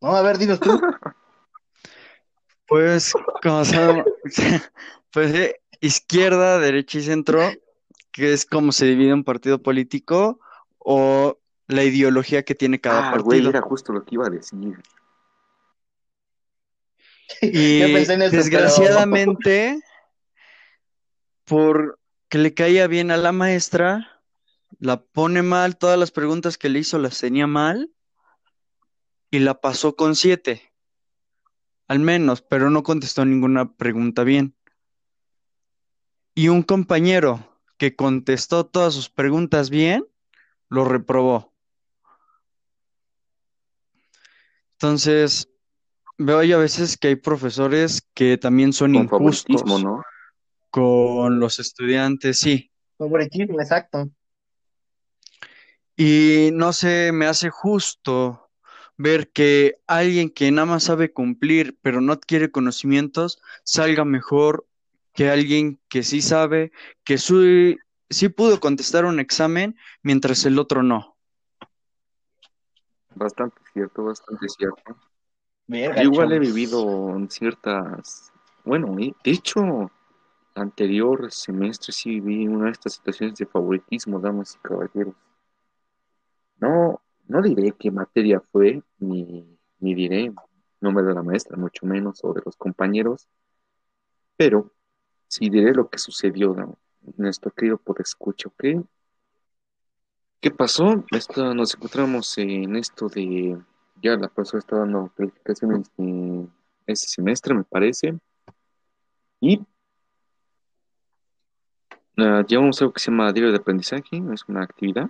No, 0.00 0.14
a 0.14 0.22
ver, 0.22 0.38
dinos 0.38 0.60
tú. 0.60 0.70
Pues, 2.68 3.12
como 3.42 3.64
saben, 3.64 4.04
pues 5.12 5.34
eh, 5.34 5.60
izquierda, 5.80 6.60
derecha 6.60 6.98
y 6.98 7.02
centro, 7.02 7.50
que 8.12 8.32
es 8.32 8.46
como 8.46 8.70
se 8.70 8.86
divide 8.86 9.12
un 9.12 9.24
partido 9.24 9.60
político 9.60 10.38
o 10.78 11.36
la 11.66 11.82
ideología 11.82 12.44
que 12.44 12.54
tiene 12.54 12.80
cada 12.80 13.10
Ah, 13.10 13.18
güey, 13.18 13.40
partido. 13.40 13.50
era 13.50 13.60
justo 13.60 13.92
lo 13.92 14.04
que 14.04 14.14
iba 14.14 14.26
a 14.28 14.30
decir. 14.30 14.80
Y 17.42 17.80
Yo 17.80 17.92
pensé 17.92 18.12
en 18.12 18.22
eso, 18.22 18.30
pero- 18.30 18.42
desgraciadamente, 18.44 19.80
por 21.44 21.98
que 22.28 22.38
le 22.38 22.54
caía 22.54 22.86
bien 22.86 23.10
a 23.10 23.16
la 23.16 23.32
maestra, 23.32 24.19
la 24.78 25.02
pone 25.02 25.42
mal, 25.42 25.76
todas 25.76 25.98
las 25.98 26.10
preguntas 26.10 26.56
que 26.56 26.68
le 26.68 26.78
hizo 26.78 26.98
las 26.98 27.18
tenía 27.18 27.46
mal 27.46 27.90
y 29.30 29.40
la 29.40 29.60
pasó 29.60 29.96
con 29.96 30.16
siete, 30.16 30.72
al 31.88 31.98
menos, 31.98 32.42
pero 32.42 32.70
no 32.70 32.82
contestó 32.82 33.24
ninguna 33.24 33.74
pregunta 33.74 34.24
bien. 34.24 34.54
Y 36.34 36.48
un 36.48 36.62
compañero 36.62 37.60
que 37.76 37.96
contestó 37.96 38.64
todas 38.66 38.94
sus 38.94 39.10
preguntas 39.10 39.70
bien, 39.70 40.06
lo 40.68 40.84
reprobó. 40.84 41.52
Entonces, 44.72 45.50
veo 46.16 46.42
yo 46.42 46.58
a 46.58 46.60
veces 46.60 46.96
que 46.96 47.08
hay 47.08 47.16
profesores 47.16 48.02
que 48.14 48.38
también 48.38 48.72
son 48.72 48.92
Con 48.92 49.02
injustos 49.02 49.62
con 50.70 51.40
los 51.40 51.58
estudiantes, 51.58 52.38
sí. 52.38 52.70
Favoritismo, 52.96 53.60
exacto. 53.60 54.10
Y 56.02 56.48
no 56.54 56.72
sé, 56.72 57.12
me 57.12 57.26
hace 57.26 57.50
justo 57.50 58.48
ver 58.96 59.30
que 59.32 59.82
alguien 59.86 60.30
que 60.30 60.50
nada 60.50 60.64
más 60.64 60.84
sabe 60.84 61.12
cumplir, 61.12 61.78
pero 61.82 62.00
no 62.00 62.14
adquiere 62.14 62.50
conocimientos, 62.50 63.38
salga 63.64 64.06
mejor 64.06 64.66
que 65.12 65.28
alguien 65.28 65.78
que 65.90 66.02
sí 66.02 66.22
sabe, 66.22 66.72
que 67.04 67.18
sí, 67.18 67.76
sí 68.08 68.30
pudo 68.30 68.60
contestar 68.60 69.04
un 69.04 69.20
examen, 69.20 69.76
mientras 70.02 70.46
el 70.46 70.58
otro 70.58 70.82
no. 70.82 71.18
Bastante 73.14 73.60
cierto, 73.74 74.04
bastante 74.04 74.48
cierto. 74.48 74.96
Yo 75.68 76.02
igual 76.02 76.32
he 76.32 76.38
vivido 76.38 77.10
en 77.10 77.30
ciertas, 77.30 78.32
bueno, 78.64 78.96
de 78.96 79.12
hecho, 79.30 79.90
anterior 80.54 81.30
semestre 81.30 81.92
sí 81.92 82.20
viví 82.20 82.48
una 82.48 82.64
de 82.64 82.70
estas 82.70 82.94
situaciones 82.94 83.36
de 83.36 83.44
favoritismo, 83.44 84.18
damas 84.18 84.54
y 84.56 84.66
caballeros. 84.66 85.14
No, 86.60 87.02
no 87.26 87.42
diré 87.42 87.72
qué 87.78 87.90
materia 87.90 88.40
fue, 88.52 88.82
ni, 88.98 89.58
ni 89.78 89.94
diré 89.94 90.32
nombre 90.80 91.04
de 91.04 91.14
la 91.14 91.22
maestra, 91.22 91.56
mucho 91.56 91.86
menos, 91.86 92.20
o 92.22 92.32
de 92.32 92.42
los 92.44 92.56
compañeros, 92.56 93.28
pero 94.36 94.72
sí 95.28 95.48
diré 95.50 95.74
lo 95.74 95.88
que 95.88 95.98
sucedió, 95.98 96.54
¿no? 96.54 96.78
Nuestro 97.16 97.50
querido 97.50 97.78
por 97.78 98.00
escucha, 98.00 98.48
¿ok? 98.48 98.84
¿Qué 100.40 100.50
pasó? 100.50 101.04
Esto, 101.10 101.54
nos 101.54 101.74
encontramos 101.74 102.36
en 102.38 102.76
esto 102.76 103.08
de, 103.08 103.58
ya 104.02 104.16
la 104.16 104.28
profesora 104.28 104.60
está 104.60 104.76
dando 104.78 105.12
calificaciones 105.14 105.90
de 105.96 106.46
ese 106.86 107.08
semestre, 107.08 107.54
me 107.54 107.64
parece, 107.64 108.18
y 109.38 109.60
ah, 112.16 112.42
llevamos 112.46 112.80
algo 112.80 112.92
que 112.92 113.00
se 113.00 113.10
llama 113.10 113.32
diario 113.32 113.52
de 113.52 113.58
aprendizaje, 113.58 114.22
es 114.32 114.48
una 114.48 114.62
actividad, 114.62 115.08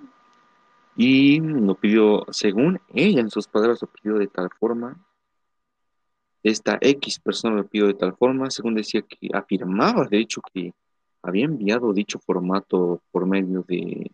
y 1.03 1.41
lo 1.41 1.77
pidió, 1.77 2.27
según 2.31 2.79
ella, 2.93 3.23
en 3.23 3.31
sus 3.31 3.49
palabras, 3.49 3.81
lo 3.81 3.89
pidió 3.89 4.19
de 4.19 4.27
tal 4.27 4.51
forma, 4.51 5.03
esta 6.43 6.77
X 6.79 7.19
persona 7.21 7.57
lo 7.57 7.67
pidió 7.67 7.87
de 7.87 7.95
tal 7.95 8.15
forma, 8.15 8.51
según 8.51 8.75
decía 8.75 9.01
que 9.01 9.31
afirmaba, 9.33 10.05
de 10.05 10.19
hecho, 10.19 10.43
que 10.53 10.75
había 11.23 11.47
enviado 11.47 11.95
dicho 11.95 12.19
formato 12.19 13.01
por 13.13 13.25
medio 13.25 13.65
de, 13.67 14.13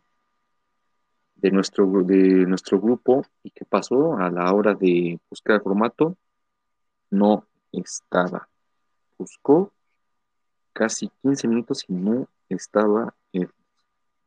de, 1.34 1.51
nuestro, 1.51 2.05
de 2.05 2.47
nuestro 2.47 2.80
grupo, 2.80 3.26
y 3.43 3.51
que 3.51 3.64
pasó 3.64 4.16
a 4.16 4.30
la 4.30 4.55
hora 4.55 4.72
de 4.72 5.18
buscar 5.28 5.57
el 5.57 5.62
formato, 5.62 6.16
no 7.11 7.49
estaba. 7.72 8.49
Buscó 9.18 9.72
casi 10.72 11.11
15 11.22 11.49
minutos 11.49 11.84
y 11.89 11.95
no 11.95 12.28
estaba 12.49 13.12
el 13.32 13.51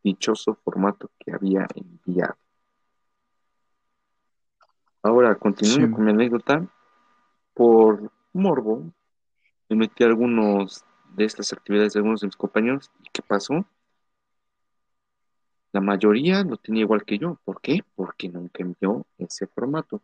dichoso 0.03 0.55
formato 0.55 1.10
que 1.20 1.32
había 1.32 1.66
enviado. 1.74 2.36
Ahora, 5.02 5.36
continuando 5.36 5.88
Sí. 5.88 5.93
con 5.93 6.06
mi 6.06 6.12
anécdota, 6.12 6.68
por 7.54 8.12
morbo, 8.34 8.91
me 9.70 9.76
metí 9.76 10.04
a 10.04 10.08
algunos 10.08 10.84
de 11.16 11.26
estas 11.26 11.54
actividades 11.54 11.93
de 11.93 12.00
algunos 12.00 12.22
de 12.22 12.28
mis 12.28 12.36
compañeros. 12.36 12.91
¿Y 13.04 13.10
qué 13.12 13.22
pasó? 13.22 13.66
La 15.72 15.82
mayoría 15.82 16.43
lo 16.43 16.58
tenía 16.58 16.82
igual 16.82 17.04
que 17.06 17.18
yo. 17.18 17.38
¿Por 17.45 17.62
qué? 17.62 17.84
Porque 17.95 18.28
nunca 18.30 18.64
envió 18.64 19.06
ese 19.18 19.47
formato. 19.47 20.02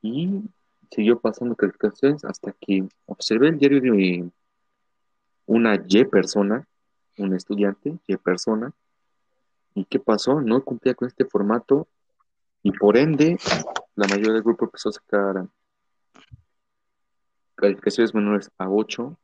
Y 0.00 0.42
siguió 0.90 1.20
pasando 1.20 1.54
calificaciones 1.54 2.24
hasta 2.24 2.52
que 2.52 2.88
observé 3.06 3.48
el 3.48 3.58
diario 3.58 3.80
de 3.80 4.30
una 5.46 5.74
Y 5.86 6.04
persona, 6.06 6.66
un 7.18 7.34
estudiante, 7.34 7.98
Y 8.06 8.16
persona. 8.16 8.72
¿Y 9.74 9.84
qué 9.84 9.98
pasó? 9.98 10.40
No 10.40 10.62
cumplía 10.64 10.94
con 10.94 11.08
este 11.08 11.24
formato 11.24 11.86
y 12.62 12.72
por 12.72 12.96
ende 12.96 13.38
la 13.96 14.06
mayoría 14.06 14.32
del 14.32 14.42
grupo 14.42 14.64
empezó 14.66 14.88
a 14.88 14.92
sacar 14.92 15.46
calificaciones 17.54 18.14
menores 18.14 18.50
a 18.58 18.68
8 18.68 19.16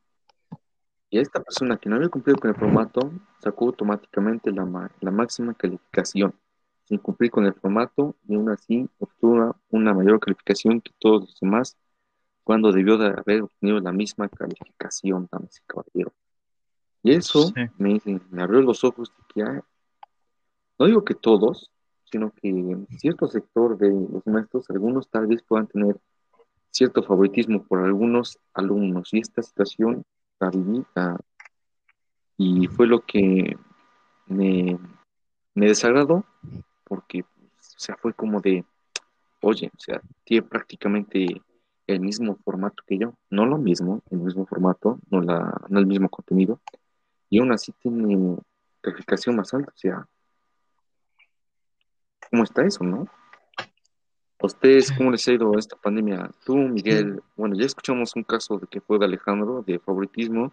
y 1.11 1.19
esta 1.19 1.43
persona 1.43 1.77
que 1.79 1.89
no 1.89 1.97
había 1.97 2.09
cumplido 2.09 2.39
con 2.39 2.51
el 2.51 2.57
formato 2.57 3.11
sacó 3.41 3.67
automáticamente 3.67 4.53
la, 4.53 4.91
la 5.01 5.11
máxima 5.11 5.55
calificación 5.55 6.35
sin 6.85 6.99
cumplir 6.99 7.31
con 7.31 7.45
el 7.47 7.55
formato 7.55 8.15
y 8.29 8.35
aún 8.35 8.51
así 8.51 8.89
obtuvo 8.99 9.57
una 9.71 9.93
mayor 9.95 10.21
calificación 10.21 10.81
que 10.81 10.93
todos 10.99 11.23
los 11.23 11.41
demás 11.41 11.77
cuando 12.45 12.73
debió 12.73 12.97
de 12.97 13.09
haber 13.09 13.43
obtenido 13.43 13.79
la 13.81 13.93
misma 13.93 14.27
calificación, 14.29 15.29
damas 15.31 15.59
y 15.59 15.67
caballeros. 15.67 16.15
Y 17.03 17.13
eso 17.13 17.53
Sí. 17.55 17.61
me, 17.77 18.01
me 18.31 18.43
abrió 18.43 18.63
los 18.63 18.85
ojos 18.85 19.11
de 19.11 19.23
que 19.35 19.43
hay- 19.43 19.61
no 20.79 20.87
digo 20.87 21.05
que 21.05 21.15
todos, 21.15 21.71
sino 22.11 22.31
que 22.31 22.77
cierto 22.99 23.29
sector 23.29 23.77
de 23.79 23.91
los 23.91 24.27
maestros, 24.27 24.69
algunos 24.71 25.09
tal 25.09 25.27
vez 25.27 25.43
puedan 25.43 25.67
tener 25.67 25.97
cierto 26.71 27.03
favoritismo 27.03 27.65
por 27.65 27.81
algunos 27.81 28.39
alumnos. 28.55 29.13
Y 29.13 29.21
esta 29.21 29.43
situación 29.43 30.05
la 30.41 30.51
viví 30.51 30.85
y 32.37 32.69
fue 32.69 32.87
lo 32.87 33.01
que 33.01 33.57
me, 34.27 34.79
me 35.55 35.67
desagradó, 35.67 36.25
porque 36.85 37.25
pues, 37.25 37.75
o 37.77 37.81
sea, 37.81 37.97
fue 37.97 38.15
como 38.15 38.41
de, 38.41 38.65
oye, 39.41 39.71
o 39.75 39.81
sea, 39.81 40.01
tiene 40.25 40.47
prácticamente 40.47 41.43
el 41.89 42.01
mismo 42.01 42.37
formato 42.45 42.83
que 42.87 42.99
yo, 42.99 43.15
no 43.31 43.47
lo 43.47 43.59
mismo, 43.59 44.03
el 44.11 44.19
mismo 44.19 44.47
formato, 44.47 45.01
no, 45.11 45.21
la, 45.21 45.61
no 45.69 45.79
el 45.81 45.87
mismo 45.87 46.09
contenido, 46.09 46.61
y 47.29 47.41
aún 47.41 47.51
así 47.51 47.73
tiene 47.81 48.37
calificación 48.81 49.35
más 49.35 49.53
alta, 49.53 49.73
o 49.75 49.79
sea, 49.79 50.07
¿cómo 52.31 52.45
está 52.45 52.65
eso, 52.65 52.85
no? 52.85 53.07
¿A 54.41 54.47
ustedes 54.47 54.93
cómo 54.93 55.11
les 55.11 55.27
ha 55.27 55.33
ido 55.33 55.59
esta 55.59 55.77
pandemia? 55.77 56.31
Tú, 56.45 56.57
Miguel, 56.57 57.21
bueno, 57.37 57.57
ya 57.57 57.67
escuchamos 57.67 58.15
un 58.15 58.23
caso 58.23 58.59
de 58.59 58.69
que 58.69 58.81
fue 58.81 58.99
de 58.99 59.07
Alejandro, 59.07 59.65
de 59.67 59.81
favoritismo. 59.81 60.53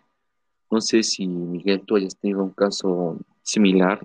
No 0.71 0.81
sé 0.81 1.03
si, 1.03 1.27
Miguel, 1.27 1.83
tú 1.85 1.95
hayas 1.95 2.17
tenido 2.17 2.43
un 2.43 2.49
caso 2.49 3.19
similar. 3.43 4.01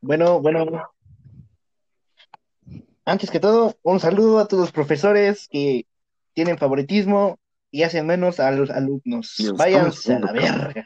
Bueno, 0.00 0.40
bueno. 0.40 0.90
Antes 3.04 3.30
que 3.30 3.38
todo, 3.38 3.76
un 3.82 4.00
saludo 4.00 4.38
a 4.38 4.48
todos 4.48 4.62
los 4.62 4.72
profesores 4.72 5.46
que 5.50 5.86
tienen 6.32 6.56
favoritismo 6.56 7.38
y 7.70 7.82
hacen 7.82 8.06
menos 8.06 8.40
a 8.40 8.50
los 8.50 8.70
alumnos. 8.70 9.38
Y 9.38 9.44
nos 9.44 9.58
Váyanse 9.58 10.14
a 10.14 10.20
la 10.20 10.32
verga. 10.32 10.84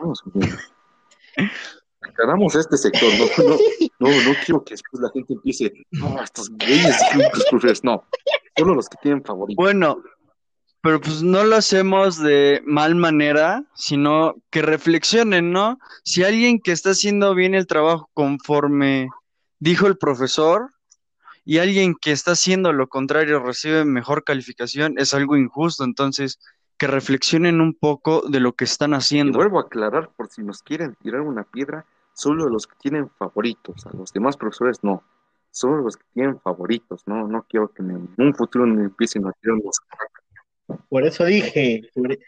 Aclaramos 2.01 2.55
este 2.57 2.77
sector, 2.77 3.09
no, 3.19 3.51
no, 3.51 3.57
no, 4.05 4.23
no 4.23 4.35
quiero 4.45 4.65
que 4.65 4.75
después 4.75 5.03
la 5.03 5.11
gente 5.11 5.35
empiece, 5.35 5.73
no, 5.93 6.23
estos 6.23 6.51
güeyes, 6.51 6.97
los 7.15 7.45
profesores, 7.51 7.85
no, 7.85 8.05
solo 8.57 8.75
los 8.75 8.89
que 8.89 8.97
tienen 9.03 9.25
favoritos. 9.25 9.63
Bueno, 9.63 10.03
pero 10.83 11.01
pues 11.01 11.23
no 11.23 11.45
lo 11.45 11.57
hacemos 11.57 12.19
de 12.19 12.63
mal 12.67 12.95
manera, 12.95 13.65
sino 13.75 14.35
que 14.51 14.61
reflexionen, 14.61 15.51
¿no? 15.51 15.79
Si 16.05 16.25
alguien 16.25 16.61
que 16.61 16.73
está 16.73 16.91
haciendo 16.91 17.35
bien 17.35 17.55
el 17.55 17.67
trabajo 17.67 18.11
conforme 18.13 19.09
dijo 19.59 19.87
el 19.87 19.97
profesor 19.97 20.71
y 21.47 21.59
alguien 21.59 21.95
que 21.99 22.13
está 22.13 22.33
haciendo 22.33 22.73
lo 22.75 22.89
contrario 22.89 23.39
recibe 23.41 23.85
mejor 23.87 24.25
calificación, 24.25 24.99
es 24.99 25.15
algo 25.15 25.37
injusto. 25.37 25.85
Entonces, 25.85 26.39
que 26.77 26.87
reflexionen 26.87 27.63
un 27.63 27.73
poco 27.75 28.23
de 28.29 28.41
lo 28.41 28.53
que 28.53 28.65
están 28.65 28.91
Y 28.93 28.97
haciendo. 28.97 29.39
vuelvo 29.39 29.59
a 29.61 29.63
aclarar, 29.63 30.11
por 30.17 30.29
si 30.29 30.43
nos 30.43 30.63
quieren 30.63 30.97
tirar 31.03 31.23
una 31.23 31.45
piedra, 31.45 31.87
solo 32.15 32.49
los 32.49 32.67
que 32.67 32.77
tienen 32.81 33.11
favoritos, 33.19 33.87
a 33.87 33.97
los 33.97 34.13
demás 34.13 34.37
profesores 34.37 34.79
no, 34.83 35.03
solo 35.51 35.83
los 35.83 35.97
que 35.97 36.05
tienen 36.15 36.41
favoritos, 36.41 37.03
no, 37.07 37.29
no 37.29 37.45
quiero 37.49 37.73
que 37.73 37.83
en 37.83 38.09
un 38.17 38.35
futuro 38.35 38.67
me 38.67 38.85
empiecen 38.85 39.27
a 39.27 39.33
tirar 39.33 39.59
unos 39.59 39.77
Por 40.89 41.05
eso 41.05 41.25
dije, 41.25 41.83
por, 41.95 42.19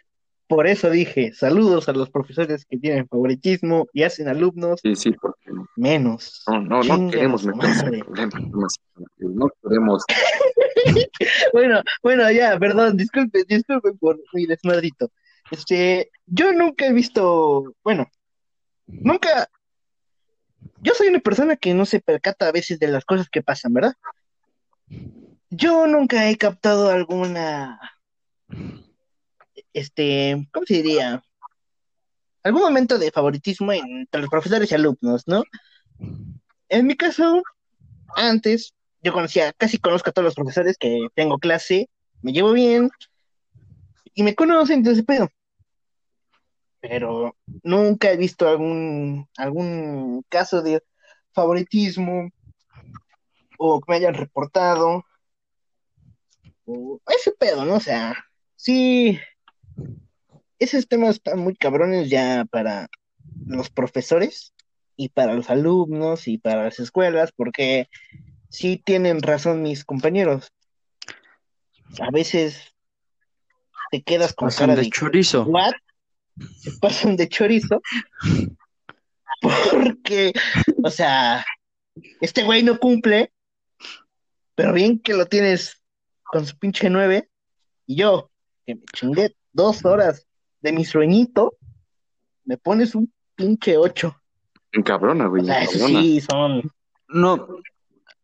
por 0.48 0.66
eso 0.66 0.90
dije, 0.90 1.32
saludos 1.32 1.88
a 1.88 1.92
los 1.92 2.10
profesores 2.10 2.64
que 2.66 2.78
tienen 2.78 3.08
favoritismo 3.08 3.86
y 3.92 4.02
hacen 4.04 4.28
alumnos 4.28 4.80
Sí, 4.82 4.94
sí, 4.94 5.12
porque 5.12 5.50
no, 5.50 5.66
menos. 5.76 6.44
no, 6.46 6.82
no 6.82 6.94
a 6.94 7.10
queremos 7.10 7.44
meternos 7.44 7.82
en 7.82 8.00
problemas, 8.00 8.74
no 9.18 9.48
queremos, 9.62 10.04
Bueno, 11.52 11.82
bueno, 12.02 12.30
ya, 12.30 12.58
perdón, 12.58 12.96
disculpe, 12.96 13.44
disculpe 13.48 13.92
por 13.94 14.18
mi 14.32 14.46
desmadrito. 14.46 15.10
Este, 15.50 16.10
yo 16.26 16.52
nunca 16.52 16.86
he 16.86 16.92
visto, 16.92 17.74
bueno, 17.82 18.06
nunca, 18.86 19.48
yo 20.86 20.94
soy 20.94 21.08
una 21.08 21.18
persona 21.18 21.56
que 21.56 21.74
no 21.74 21.84
se 21.84 21.98
percata 21.98 22.46
a 22.46 22.52
veces 22.52 22.78
de 22.78 22.86
las 22.86 23.04
cosas 23.04 23.28
que 23.28 23.42
pasan, 23.42 23.74
¿verdad? 23.74 23.94
Yo 25.50 25.88
nunca 25.88 26.30
he 26.30 26.36
captado 26.36 26.90
alguna, 26.90 27.80
este, 29.72 30.48
¿cómo 30.52 30.64
se 30.64 30.74
diría? 30.74 31.24
Algún 32.44 32.62
momento 32.62 33.00
de 33.00 33.10
favoritismo 33.10 33.72
entre 33.72 34.20
los 34.20 34.30
profesores 34.30 34.70
y 34.70 34.76
alumnos, 34.76 35.24
¿no? 35.26 35.42
En 36.68 36.86
mi 36.86 36.96
caso, 36.96 37.42
antes, 38.14 38.72
yo 39.02 39.12
conocía, 39.12 39.52
casi 39.54 39.78
conozco 39.78 40.10
a 40.10 40.12
todos 40.12 40.26
los 40.26 40.34
profesores 40.36 40.76
que 40.78 41.08
tengo 41.16 41.38
clase, 41.38 41.90
me 42.22 42.32
llevo 42.32 42.52
bien 42.52 42.90
y 44.14 44.22
me 44.22 44.36
conocen, 44.36 44.78
entonces 44.78 45.04
pedo. 45.04 45.28
Pero 46.80 47.36
nunca 47.62 48.10
he 48.10 48.16
visto 48.16 48.48
algún, 48.48 49.28
algún 49.36 50.24
caso 50.28 50.62
de 50.62 50.82
favoritismo 51.32 52.30
o 53.58 53.80
que 53.80 53.90
me 53.90 53.96
hayan 53.96 54.14
reportado, 54.14 55.04
o 56.66 57.00
ese 57.14 57.32
pedo, 57.32 57.64
¿no? 57.64 57.74
O 57.76 57.80
sea, 57.80 58.14
sí, 58.56 59.18
esos 60.58 60.88
temas 60.88 61.16
están 61.16 61.38
muy 61.38 61.54
cabrones 61.54 62.10
ya 62.10 62.44
para 62.50 62.88
los 63.46 63.70
profesores 63.70 64.54
y 64.96 65.10
para 65.10 65.34
los 65.34 65.50
alumnos 65.50 66.28
y 66.28 66.38
para 66.38 66.64
las 66.64 66.80
escuelas, 66.80 67.32
porque 67.32 67.88
sí 68.48 68.80
tienen 68.84 69.22
razón 69.22 69.62
mis 69.62 69.84
compañeros. 69.84 70.52
A 72.00 72.10
veces 72.10 72.74
te 73.90 74.02
quedas 74.02 74.34
con 74.34 74.48
Pasan 74.48 74.68
cara 74.68 74.76
de 74.76 74.82
de 74.82 74.90
chorizo. 74.90 75.44
¿What? 75.44 75.74
Se 76.58 76.70
pasan 76.80 77.16
de 77.16 77.28
chorizo. 77.28 77.80
Porque, 79.40 80.32
o 80.82 80.90
sea, 80.90 81.44
este 82.20 82.42
güey 82.44 82.62
no 82.62 82.78
cumple, 82.78 83.32
pero 84.54 84.72
bien 84.72 84.98
que 84.98 85.14
lo 85.14 85.26
tienes 85.26 85.82
con 86.24 86.46
su 86.46 86.58
pinche 86.58 86.90
nueve, 86.90 87.28
y 87.86 87.96
yo, 87.96 88.30
que 88.66 88.74
me 88.76 88.82
chingué 88.92 89.36
dos 89.52 89.84
horas 89.84 90.26
de 90.60 90.72
mi 90.72 90.84
sueñito, 90.84 91.56
me 92.44 92.56
pones 92.56 92.94
un 92.94 93.12
pinche 93.34 93.76
ocho. 93.76 94.20
Encabrona, 94.72 95.26
O 95.26 95.30
güey, 95.30 95.44
sea, 95.44 95.62
eso 95.62 95.74
encabrona. 95.76 96.02
sí 96.02 96.20
son. 96.20 96.72
No, 97.08 97.48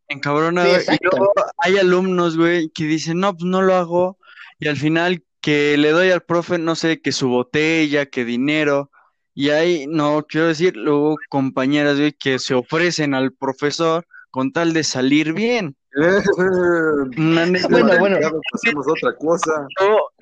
encabrona, 0.09 0.65
Sí, 0.65 0.71
güey. 0.71 0.99
Y 1.01 1.05
luego 1.05 1.33
hay 1.59 1.79
alumnos, 1.79 2.37
güey, 2.37 2.71
que 2.71 2.85
dicen, 2.85 3.21
no, 3.21 3.33
pues 3.35 3.45
no 3.45 3.63
lo 3.63 3.75
hago. 3.75 4.19
Y 4.59 4.69
al 4.69 4.77
final 4.77 5.23
que 5.43 5.77
le 5.77 5.91
doy 5.91 6.11
al 6.11 6.23
profe, 6.23 6.57
no 6.57 6.75
sé, 6.75 7.03
que 7.03 7.13
su 7.13 7.29
botella, 7.29 8.07
que 8.07 8.25
dinero. 8.25 8.91
Y 9.35 9.51
hay, 9.51 9.87
no, 9.87 10.25
quiero 10.29 10.47
decir, 10.47 10.77
luego 10.77 11.17
compañeras, 11.29 11.99
güey, 11.99 12.13
que 12.13 12.39
se 12.39 12.55
ofrecen 12.55 13.13
al 13.15 13.33
profesor 13.33 14.07
con 14.31 14.53
tal 14.53 14.73
de 14.73 14.85
salir 14.85 15.33
bien. 15.35 15.77
Una 17.19 17.47
Bueno, 17.69 17.99
bueno. 17.99 18.17
Hacemos 18.55 18.87
otra 18.89 19.15
cosa. 19.17 19.67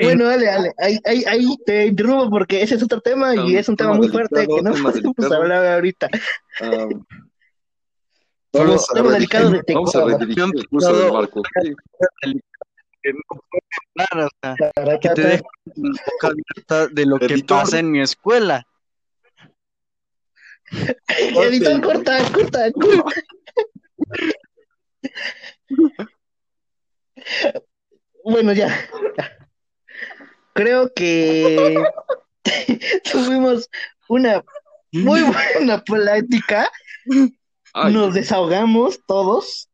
Bueno, 0.01 0.25
dale, 0.25 0.47
dale, 0.47 0.73
ahí, 0.79 0.99
ahí, 1.05 1.25
ahí 1.29 1.57
te 1.64 1.87
interrumpo 1.87 2.29
porque 2.31 2.62
ese 2.62 2.75
es 2.75 2.83
otro 2.83 3.01
tema 3.01 3.35
y 3.35 3.37
Tema- 3.37 3.59
es 3.61 3.68
un 3.68 3.77
tema 3.77 3.91
tema 3.91 3.99
muy 3.99 4.09
fuerte 4.09 4.49
que 4.49 4.62
no 4.62 4.73
podemos 4.73 5.33
hablar 5.33 5.66
ahorita. 5.75 6.09
Ah, 6.61 6.89
Solo 8.53 8.66
vamos 8.71 8.91
a 8.91 9.03
redirigir, 9.03 9.62
de 9.64 9.75
vamos 9.75 9.95
a 9.95 10.05
redirigir 10.07 10.45
el 10.55 10.68
curso 10.68 10.97
del 10.97 11.12
barco. 11.12 11.43
Que 13.03 13.13
no 13.13 13.21
puedo 13.29 13.63
hablar, 14.09 14.27
o 14.27 14.31
sea, 14.43 14.99
que 14.99 15.09
te 15.11 15.23
dejo 15.23 15.49
con 15.75 15.93
la 15.93 16.03
boca 16.07 16.29
abierta 16.29 16.87
de 16.89 17.07
lo 17.07 17.19
que 17.19 17.27
Editor. 17.27 17.59
pasa 17.61 17.79
en 17.79 17.91
mi 17.91 18.01
escuela. 18.01 18.67
Editor, 21.09 21.81
corta, 21.83 22.19
corta, 22.33 22.73
corta. 22.73 23.23
Bueno, 28.25 28.53
ya. 28.53 28.69
Creo 30.53 30.93
que 30.95 31.83
tuvimos 33.13 33.69
una 34.09 34.45
muy 34.93 35.23
buena 35.23 35.83
plática. 35.83 36.71
Ay, 37.73 37.93
Nos 37.95 38.15
desahogamos 38.15 39.01
todos. 39.07 39.71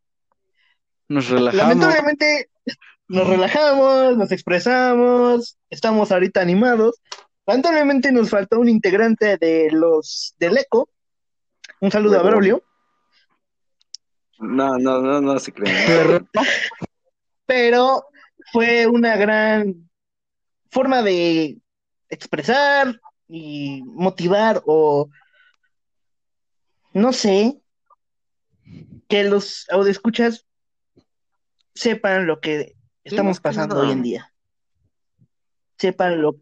Nos 1.09 1.29
relajamos. 1.29 1.77
Lamentablemente 1.77 2.51
nos 3.09 3.27
relajamos, 3.29 4.17
nos 4.17 4.33
expresamos, 4.33 5.59
estamos 5.71 6.11
ahorita 6.13 6.41
animados. 6.41 7.01
Lamentablemente 7.47 8.11
nos 8.13 8.31
faltó 8.31 8.59
un 8.59 8.69
integrante 8.69 9.37
de 9.37 9.71
los 9.71 10.35
del 10.39 10.59
ECO. 10.59 10.89
Un 11.81 11.91
saludo 11.91 12.19
a. 12.19 12.23
Braulio. 12.23 12.63
no, 14.39 14.77
no, 14.79 15.01
no, 15.01 15.21
no 15.21 15.39
se 15.39 15.53
crean. 15.53 15.77
Pero- 15.87 16.29
pero 17.47 18.05
fue 18.53 18.87
una 18.87 19.17
gran 19.17 19.89
forma 20.71 21.03
de 21.03 21.59
expresar 22.09 23.01
y 23.29 23.83
motivar 23.85 24.63
o 24.67 25.09
no 26.93 27.13
sé, 27.13 27.61
que 29.09 29.25
los 29.25 29.67
audioescuchas 29.71 30.47
sepan 31.75 32.27
lo 32.27 32.41
que 32.41 32.76
estamos 33.07 33.41
pasando 33.41 33.75
nada. 33.77 33.87
hoy 33.87 33.93
en 33.93 34.03
día. 34.03 34.33
Sepan 35.79 36.21
lo 36.23 36.33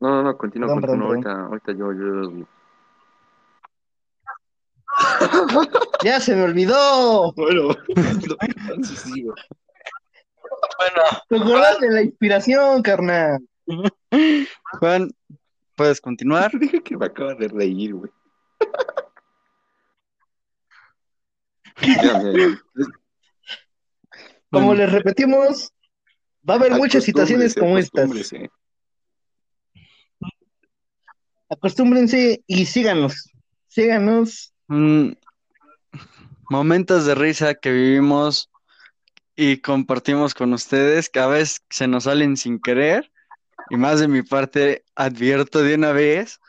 No, 0.00 0.08
no, 0.08 0.22
no, 0.22 0.38
continúa, 0.38 0.68
Perdón, 0.68 0.80
perdón, 0.82 1.00
continúa. 1.08 1.32
Ahorita, 1.46 1.46
ahorita 1.46 1.72
yo, 1.72 1.92
yo. 1.92 2.46
ya 6.04 6.20
se 6.20 6.34
me 6.36 6.42
olvidó. 6.44 7.32
Bueno, 7.32 7.68
güey. 7.68 7.76
¿Te 11.28 11.36
acuerdas 11.36 11.80
de 11.80 11.90
la 11.90 12.02
inspiración, 12.02 12.82
carnal? 12.82 13.38
Juan, 14.80 15.10
¿puedes 15.76 16.00
continuar? 16.00 16.50
Dije 16.58 16.82
que 16.82 16.96
me 16.96 17.06
acaba 17.06 17.34
de 17.34 17.48
reír, 17.48 17.94
güey. 17.94 18.10
Ya, 21.82 22.02
ya, 22.02 22.32
ya. 22.32 22.60
Como 24.50 24.66
Bueno. 24.66 24.74
les 24.82 24.92
repetimos, 24.92 25.72
va 26.50 26.56
a 26.56 26.58
haber 26.58 26.72
muchas 26.72 27.04
situaciones 27.04 27.54
como 27.54 27.78
estas. 27.78 28.04
Acostúmbrese. 28.04 28.50
Acostúmbrense 31.48 32.44
y 32.46 32.66
síganos. 32.66 33.30
Síganos. 33.68 34.52
Mm, 34.66 35.12
momentos 36.48 37.06
de 37.06 37.14
risa 37.14 37.54
que 37.54 37.70
vivimos 37.70 38.50
y 39.36 39.58
compartimos 39.58 40.34
con 40.34 40.52
ustedes, 40.52 41.08
que 41.08 41.20
a 41.20 41.28
veces 41.28 41.62
se 41.70 41.86
nos 41.86 42.02
salen 42.04 42.36
sin 42.36 42.60
querer, 42.60 43.12
y 43.70 43.76
más 43.76 44.00
de 44.00 44.08
mi 44.08 44.22
parte 44.22 44.84
advierto 44.96 45.62
de 45.62 45.76
una 45.76 45.92
vez 45.92 46.40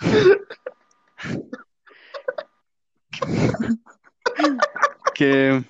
que 5.14 5.64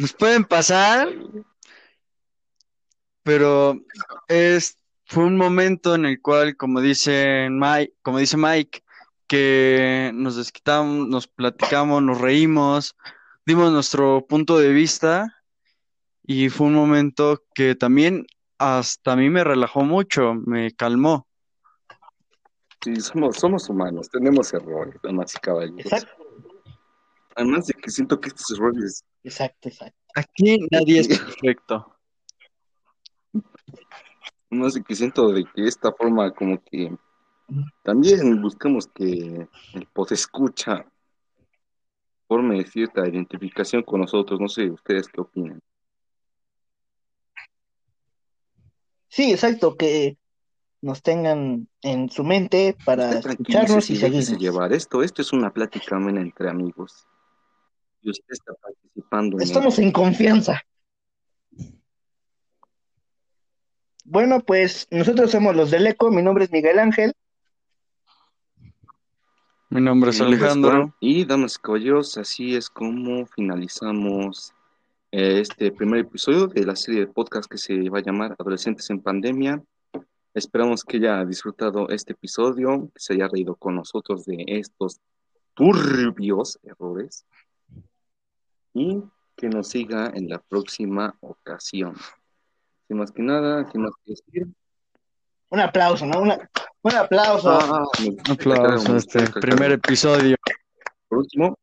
nos 0.00 0.14
pueden 0.14 0.44
pasar, 0.44 1.10
pero 3.26 3.82
es, 4.28 4.78
fue 5.04 5.24
un 5.24 5.36
momento 5.36 5.96
en 5.96 6.06
el 6.06 6.22
cual, 6.22 6.56
como 6.56 6.80
dice 6.80 7.48
Mike, 7.50 7.94
como 8.00 8.18
dice 8.18 8.36
Mike, 8.36 8.84
que 9.26 10.12
nos 10.14 10.36
desquitamos, 10.36 11.08
nos 11.08 11.26
platicamos, 11.26 12.04
nos 12.04 12.20
reímos, 12.20 12.94
dimos 13.44 13.72
nuestro 13.72 14.24
punto 14.28 14.58
de 14.58 14.68
vista 14.68 15.42
y 16.22 16.50
fue 16.50 16.68
un 16.68 16.74
momento 16.74 17.42
que 17.52 17.74
también 17.74 18.28
hasta 18.58 19.14
a 19.14 19.16
mí 19.16 19.28
me 19.28 19.42
relajó 19.42 19.82
mucho, 19.82 20.34
me 20.34 20.70
calmó. 20.70 21.26
Sí, 22.80 22.94
somos, 23.00 23.38
somos 23.38 23.68
humanos, 23.68 24.08
tenemos 24.08 24.54
errores, 24.54 24.94
damas 25.02 25.34
y 25.34 25.38
caballeros. 25.40 25.92
Exacto, 25.92 26.14
Además 27.34 27.66
de 27.66 27.74
que 27.74 27.90
siento 27.90 28.20
que 28.20 28.28
estos 28.28 28.52
errores 28.52 29.04
exacto, 29.24 29.68
exacto. 29.68 29.98
Aquí 30.14 30.58
nadie 30.70 31.00
es 31.00 31.08
perfecto. 31.42 31.95
No 34.50 34.70
sé, 34.70 34.82
que 34.82 34.94
siento 34.94 35.32
de 35.32 35.44
que 35.44 35.66
esta 35.66 35.92
forma 35.92 36.32
como 36.32 36.62
que 36.62 36.96
también 37.82 38.40
buscamos 38.40 38.86
que 38.88 39.48
el 39.74 39.88
escucha 40.10 40.84
forme 42.26 42.64
cierta 42.64 43.06
identificación 43.06 43.82
con 43.82 44.00
nosotros. 44.00 44.40
No 44.40 44.48
sé, 44.48 44.70
ustedes 44.70 45.08
qué 45.08 45.20
opinan. 45.20 45.60
Sí, 49.08 49.32
exacto, 49.32 49.76
que 49.76 50.18
nos 50.82 51.02
tengan 51.02 51.68
en 51.82 52.10
su 52.10 52.22
mente 52.22 52.76
para 52.84 53.10
Usted 53.10 53.30
escucharnos 53.30 53.90
y 53.90 53.96
seguirnos. 53.96 54.38
llevar. 54.38 54.72
Esto, 54.72 55.02
esto 55.02 55.22
es 55.22 55.32
una 55.32 55.52
plática 55.52 55.96
amena 55.96 56.20
entre 56.20 56.50
amigos. 56.50 57.06
Y 58.02 58.10
usted 58.10 58.26
está 58.28 58.52
participando 58.54 59.36
en 59.36 59.42
Estamos 59.42 59.78
en 59.78 59.90
confianza. 59.90 60.60
Bueno, 64.08 64.38
pues 64.38 64.86
nosotros 64.92 65.32
somos 65.32 65.56
los 65.56 65.72
del 65.72 65.84
ECO. 65.84 66.12
Mi 66.12 66.22
nombre 66.22 66.44
es 66.44 66.52
Miguel 66.52 66.78
Ángel. 66.78 67.12
Mi 69.68 69.80
nombre 69.80 70.10
es 70.10 70.20
Mi 70.20 70.26
nombre 70.26 70.38
es 70.38 70.42
Alejandro. 70.52 70.94
Y 71.00 71.24
damas 71.24 71.56
y 71.56 71.60
caballeros, 71.60 72.16
así 72.16 72.54
es 72.54 72.70
como 72.70 73.26
finalizamos 73.26 74.52
eh, 75.10 75.40
este 75.40 75.72
primer 75.72 76.00
episodio 76.00 76.46
de 76.46 76.64
la 76.64 76.76
serie 76.76 77.00
de 77.00 77.06
podcast 77.08 77.50
que 77.50 77.58
se 77.58 77.90
va 77.90 77.98
a 77.98 78.02
llamar 78.02 78.36
Adolescentes 78.38 78.88
en 78.90 79.00
Pandemia. 79.00 79.60
Esperamos 80.34 80.84
que 80.84 80.98
haya 80.98 81.24
disfrutado 81.24 81.88
este 81.88 82.12
episodio, 82.12 82.88
que 82.94 83.00
se 83.00 83.14
haya 83.14 83.26
reído 83.26 83.56
con 83.56 83.74
nosotros 83.74 84.24
de 84.24 84.44
estos 84.46 85.00
turbios 85.54 86.60
errores 86.62 87.26
y 88.72 89.02
que 89.34 89.48
nos 89.48 89.66
siga 89.66 90.12
en 90.14 90.28
la 90.28 90.38
próxima 90.38 91.16
ocasión. 91.20 91.96
Sin 92.88 92.98
más 92.98 93.10
que 93.12 93.22
nada, 93.22 93.70
sin 93.70 93.82
más 93.82 93.92
que 94.04 94.12
decir. 94.12 94.46
Un 95.50 95.60
aplauso, 95.60 96.06
¿no? 96.06 96.20
Una- 96.20 96.50
un 96.82 96.92
aplauso. 96.94 97.50
Ah, 97.50 97.84
nos- 97.98 97.98
Un 98.00 98.20
aplauso 98.30 98.92
a 98.94 98.96
este 98.96 99.26
primer 99.40 99.72
episodio. 99.72 100.36
Por 101.08 101.18
último, 101.18 101.56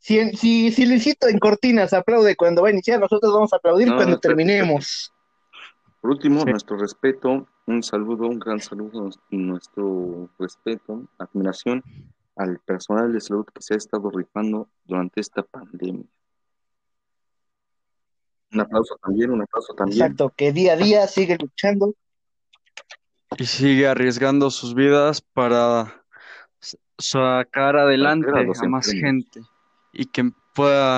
Si, 0.00 0.30
si, 0.36 0.70
si 0.70 0.86
Luisito 0.86 1.26
en 1.28 1.38
cortinas 1.38 1.92
aplaude 1.92 2.36
cuando 2.36 2.62
va 2.62 2.68
a 2.68 2.70
iniciar, 2.70 3.00
nosotros 3.00 3.32
vamos 3.32 3.52
a 3.52 3.56
aplaudir 3.56 3.88
No, 3.88 3.96
cuando 3.96 4.14
espérate, 4.14 4.28
terminemos. 4.28 5.12
Por 6.00 6.12
último, 6.12 6.40
Sí. 6.42 6.50
nuestro 6.50 6.78
respeto, 6.78 7.46
un 7.66 7.82
saludo, 7.82 8.28
un 8.28 8.38
gran 8.38 8.60
saludo 8.60 9.10
y 9.28 9.36
nuestro 9.36 10.30
respeto, 10.38 11.02
admiración 11.18 11.82
al 12.36 12.58
personal 12.60 13.12
de 13.12 13.20
salud 13.20 13.44
que 13.52 13.60
se 13.60 13.74
ha 13.74 13.76
estado 13.76 14.08
rifando 14.10 14.68
durante 14.84 15.20
esta 15.20 15.42
pandemia. 15.42 16.06
Un 18.52 18.60
aplauso 18.60 18.96
también, 19.02 19.30
un 19.30 19.42
aplauso 19.42 19.74
también. 19.74 20.00
Exacto, 20.00 20.32
que 20.36 20.52
día 20.52 20.72
a 20.72 20.76
día 20.76 21.06
sigue 21.06 21.36
luchando. 21.38 21.94
Y 23.36 23.44
sigue 23.44 23.86
arriesgando 23.86 24.50
sus 24.50 24.74
vidas 24.74 25.20
para 25.20 26.02
sacar 26.96 27.76
adelante 27.76 28.28
a 28.30 28.68
más 28.68 28.90
gente 28.90 29.40
y 29.92 30.06
que 30.06 30.30
pueda 30.54 30.96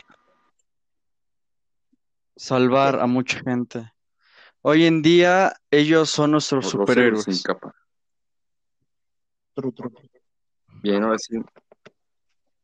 salvar 2.37 3.01
a 3.01 3.07
mucha 3.07 3.41
gente. 3.41 3.93
Hoy 4.63 4.87
en 4.87 5.03
día 5.03 5.55
ellos 5.71 6.09
son 6.11 6.31
nuestros 6.33 6.73
Los 6.73 6.89
héroes 6.89 7.25
sin 7.25 7.35
superhéroes. 7.35 7.43
capa. 7.43 7.75
Tru, 9.55 9.73
tru. 9.73 9.93
Bien, 10.83 11.03
ahora 11.03 11.19
sí, 11.19 11.37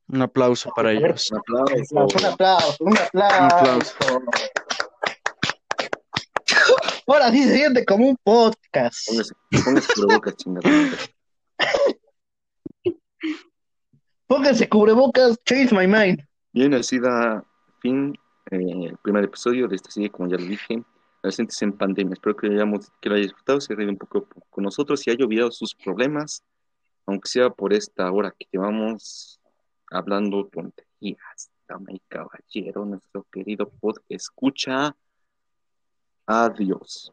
Un 0.08 0.22
aplauso 0.22 0.70
para 0.74 0.92
ellos. 0.92 1.30
un 1.32 1.38
aplauso. 1.38 1.74
Un 2.18 2.24
aplauso, 2.24 2.76
un 2.84 2.96
aplauso. 2.96 3.34
Un 3.34 3.52
aplauso. 3.52 3.94
Ahora 7.06 7.30
sí 7.30 7.44
se 7.44 7.54
siente 7.54 7.84
como 7.84 8.08
un 8.08 8.16
podcast. 8.22 9.06
Póngase, 9.08 9.34
póngase 9.64 9.92
cubrebocas, 9.94 10.36
chingada. 10.38 10.70
Pónganse 14.26 14.68
cubrebocas, 14.68 15.38
change 15.44 15.72
my 15.72 15.86
mind. 15.86 16.20
Bien, 16.52 16.74
así 16.74 16.98
da 16.98 17.44
fin 17.80 18.12
eh, 18.50 18.88
el 18.88 18.96
primer 18.98 19.24
episodio 19.24 19.68
de 19.68 19.76
esta 19.76 19.90
serie, 19.90 20.10
como 20.10 20.28
ya 20.28 20.36
lo 20.36 20.44
dije, 20.44 20.82
Adolescentes 21.22 21.62
en 21.62 21.72
Pandemia. 21.72 22.14
Espero 22.14 22.36
que, 22.36 22.48
hayamos, 22.48 22.90
que 23.00 23.08
lo 23.08 23.14
haya 23.14 23.24
disfrutado, 23.24 23.60
se 23.60 23.74
ríe 23.74 23.88
un 23.88 23.98
poco 23.98 24.28
con 24.50 24.64
nosotros 24.64 25.06
y 25.06 25.10
haya 25.10 25.24
olvidado 25.24 25.52
sus 25.52 25.76
problemas, 25.76 26.42
aunque 27.06 27.28
sea 27.28 27.50
por 27.50 27.72
esta 27.72 28.10
hora 28.10 28.34
que 28.36 28.46
llevamos 28.50 29.40
hablando 29.92 30.46
tonterías. 30.46 31.50
Dama 31.68 31.92
y 31.92 32.00
caballero, 32.08 32.84
nuestro 32.84 33.26
querido 33.30 33.68
pod 33.68 33.96
escucha. 34.08 34.96
Adiós. 36.26 37.10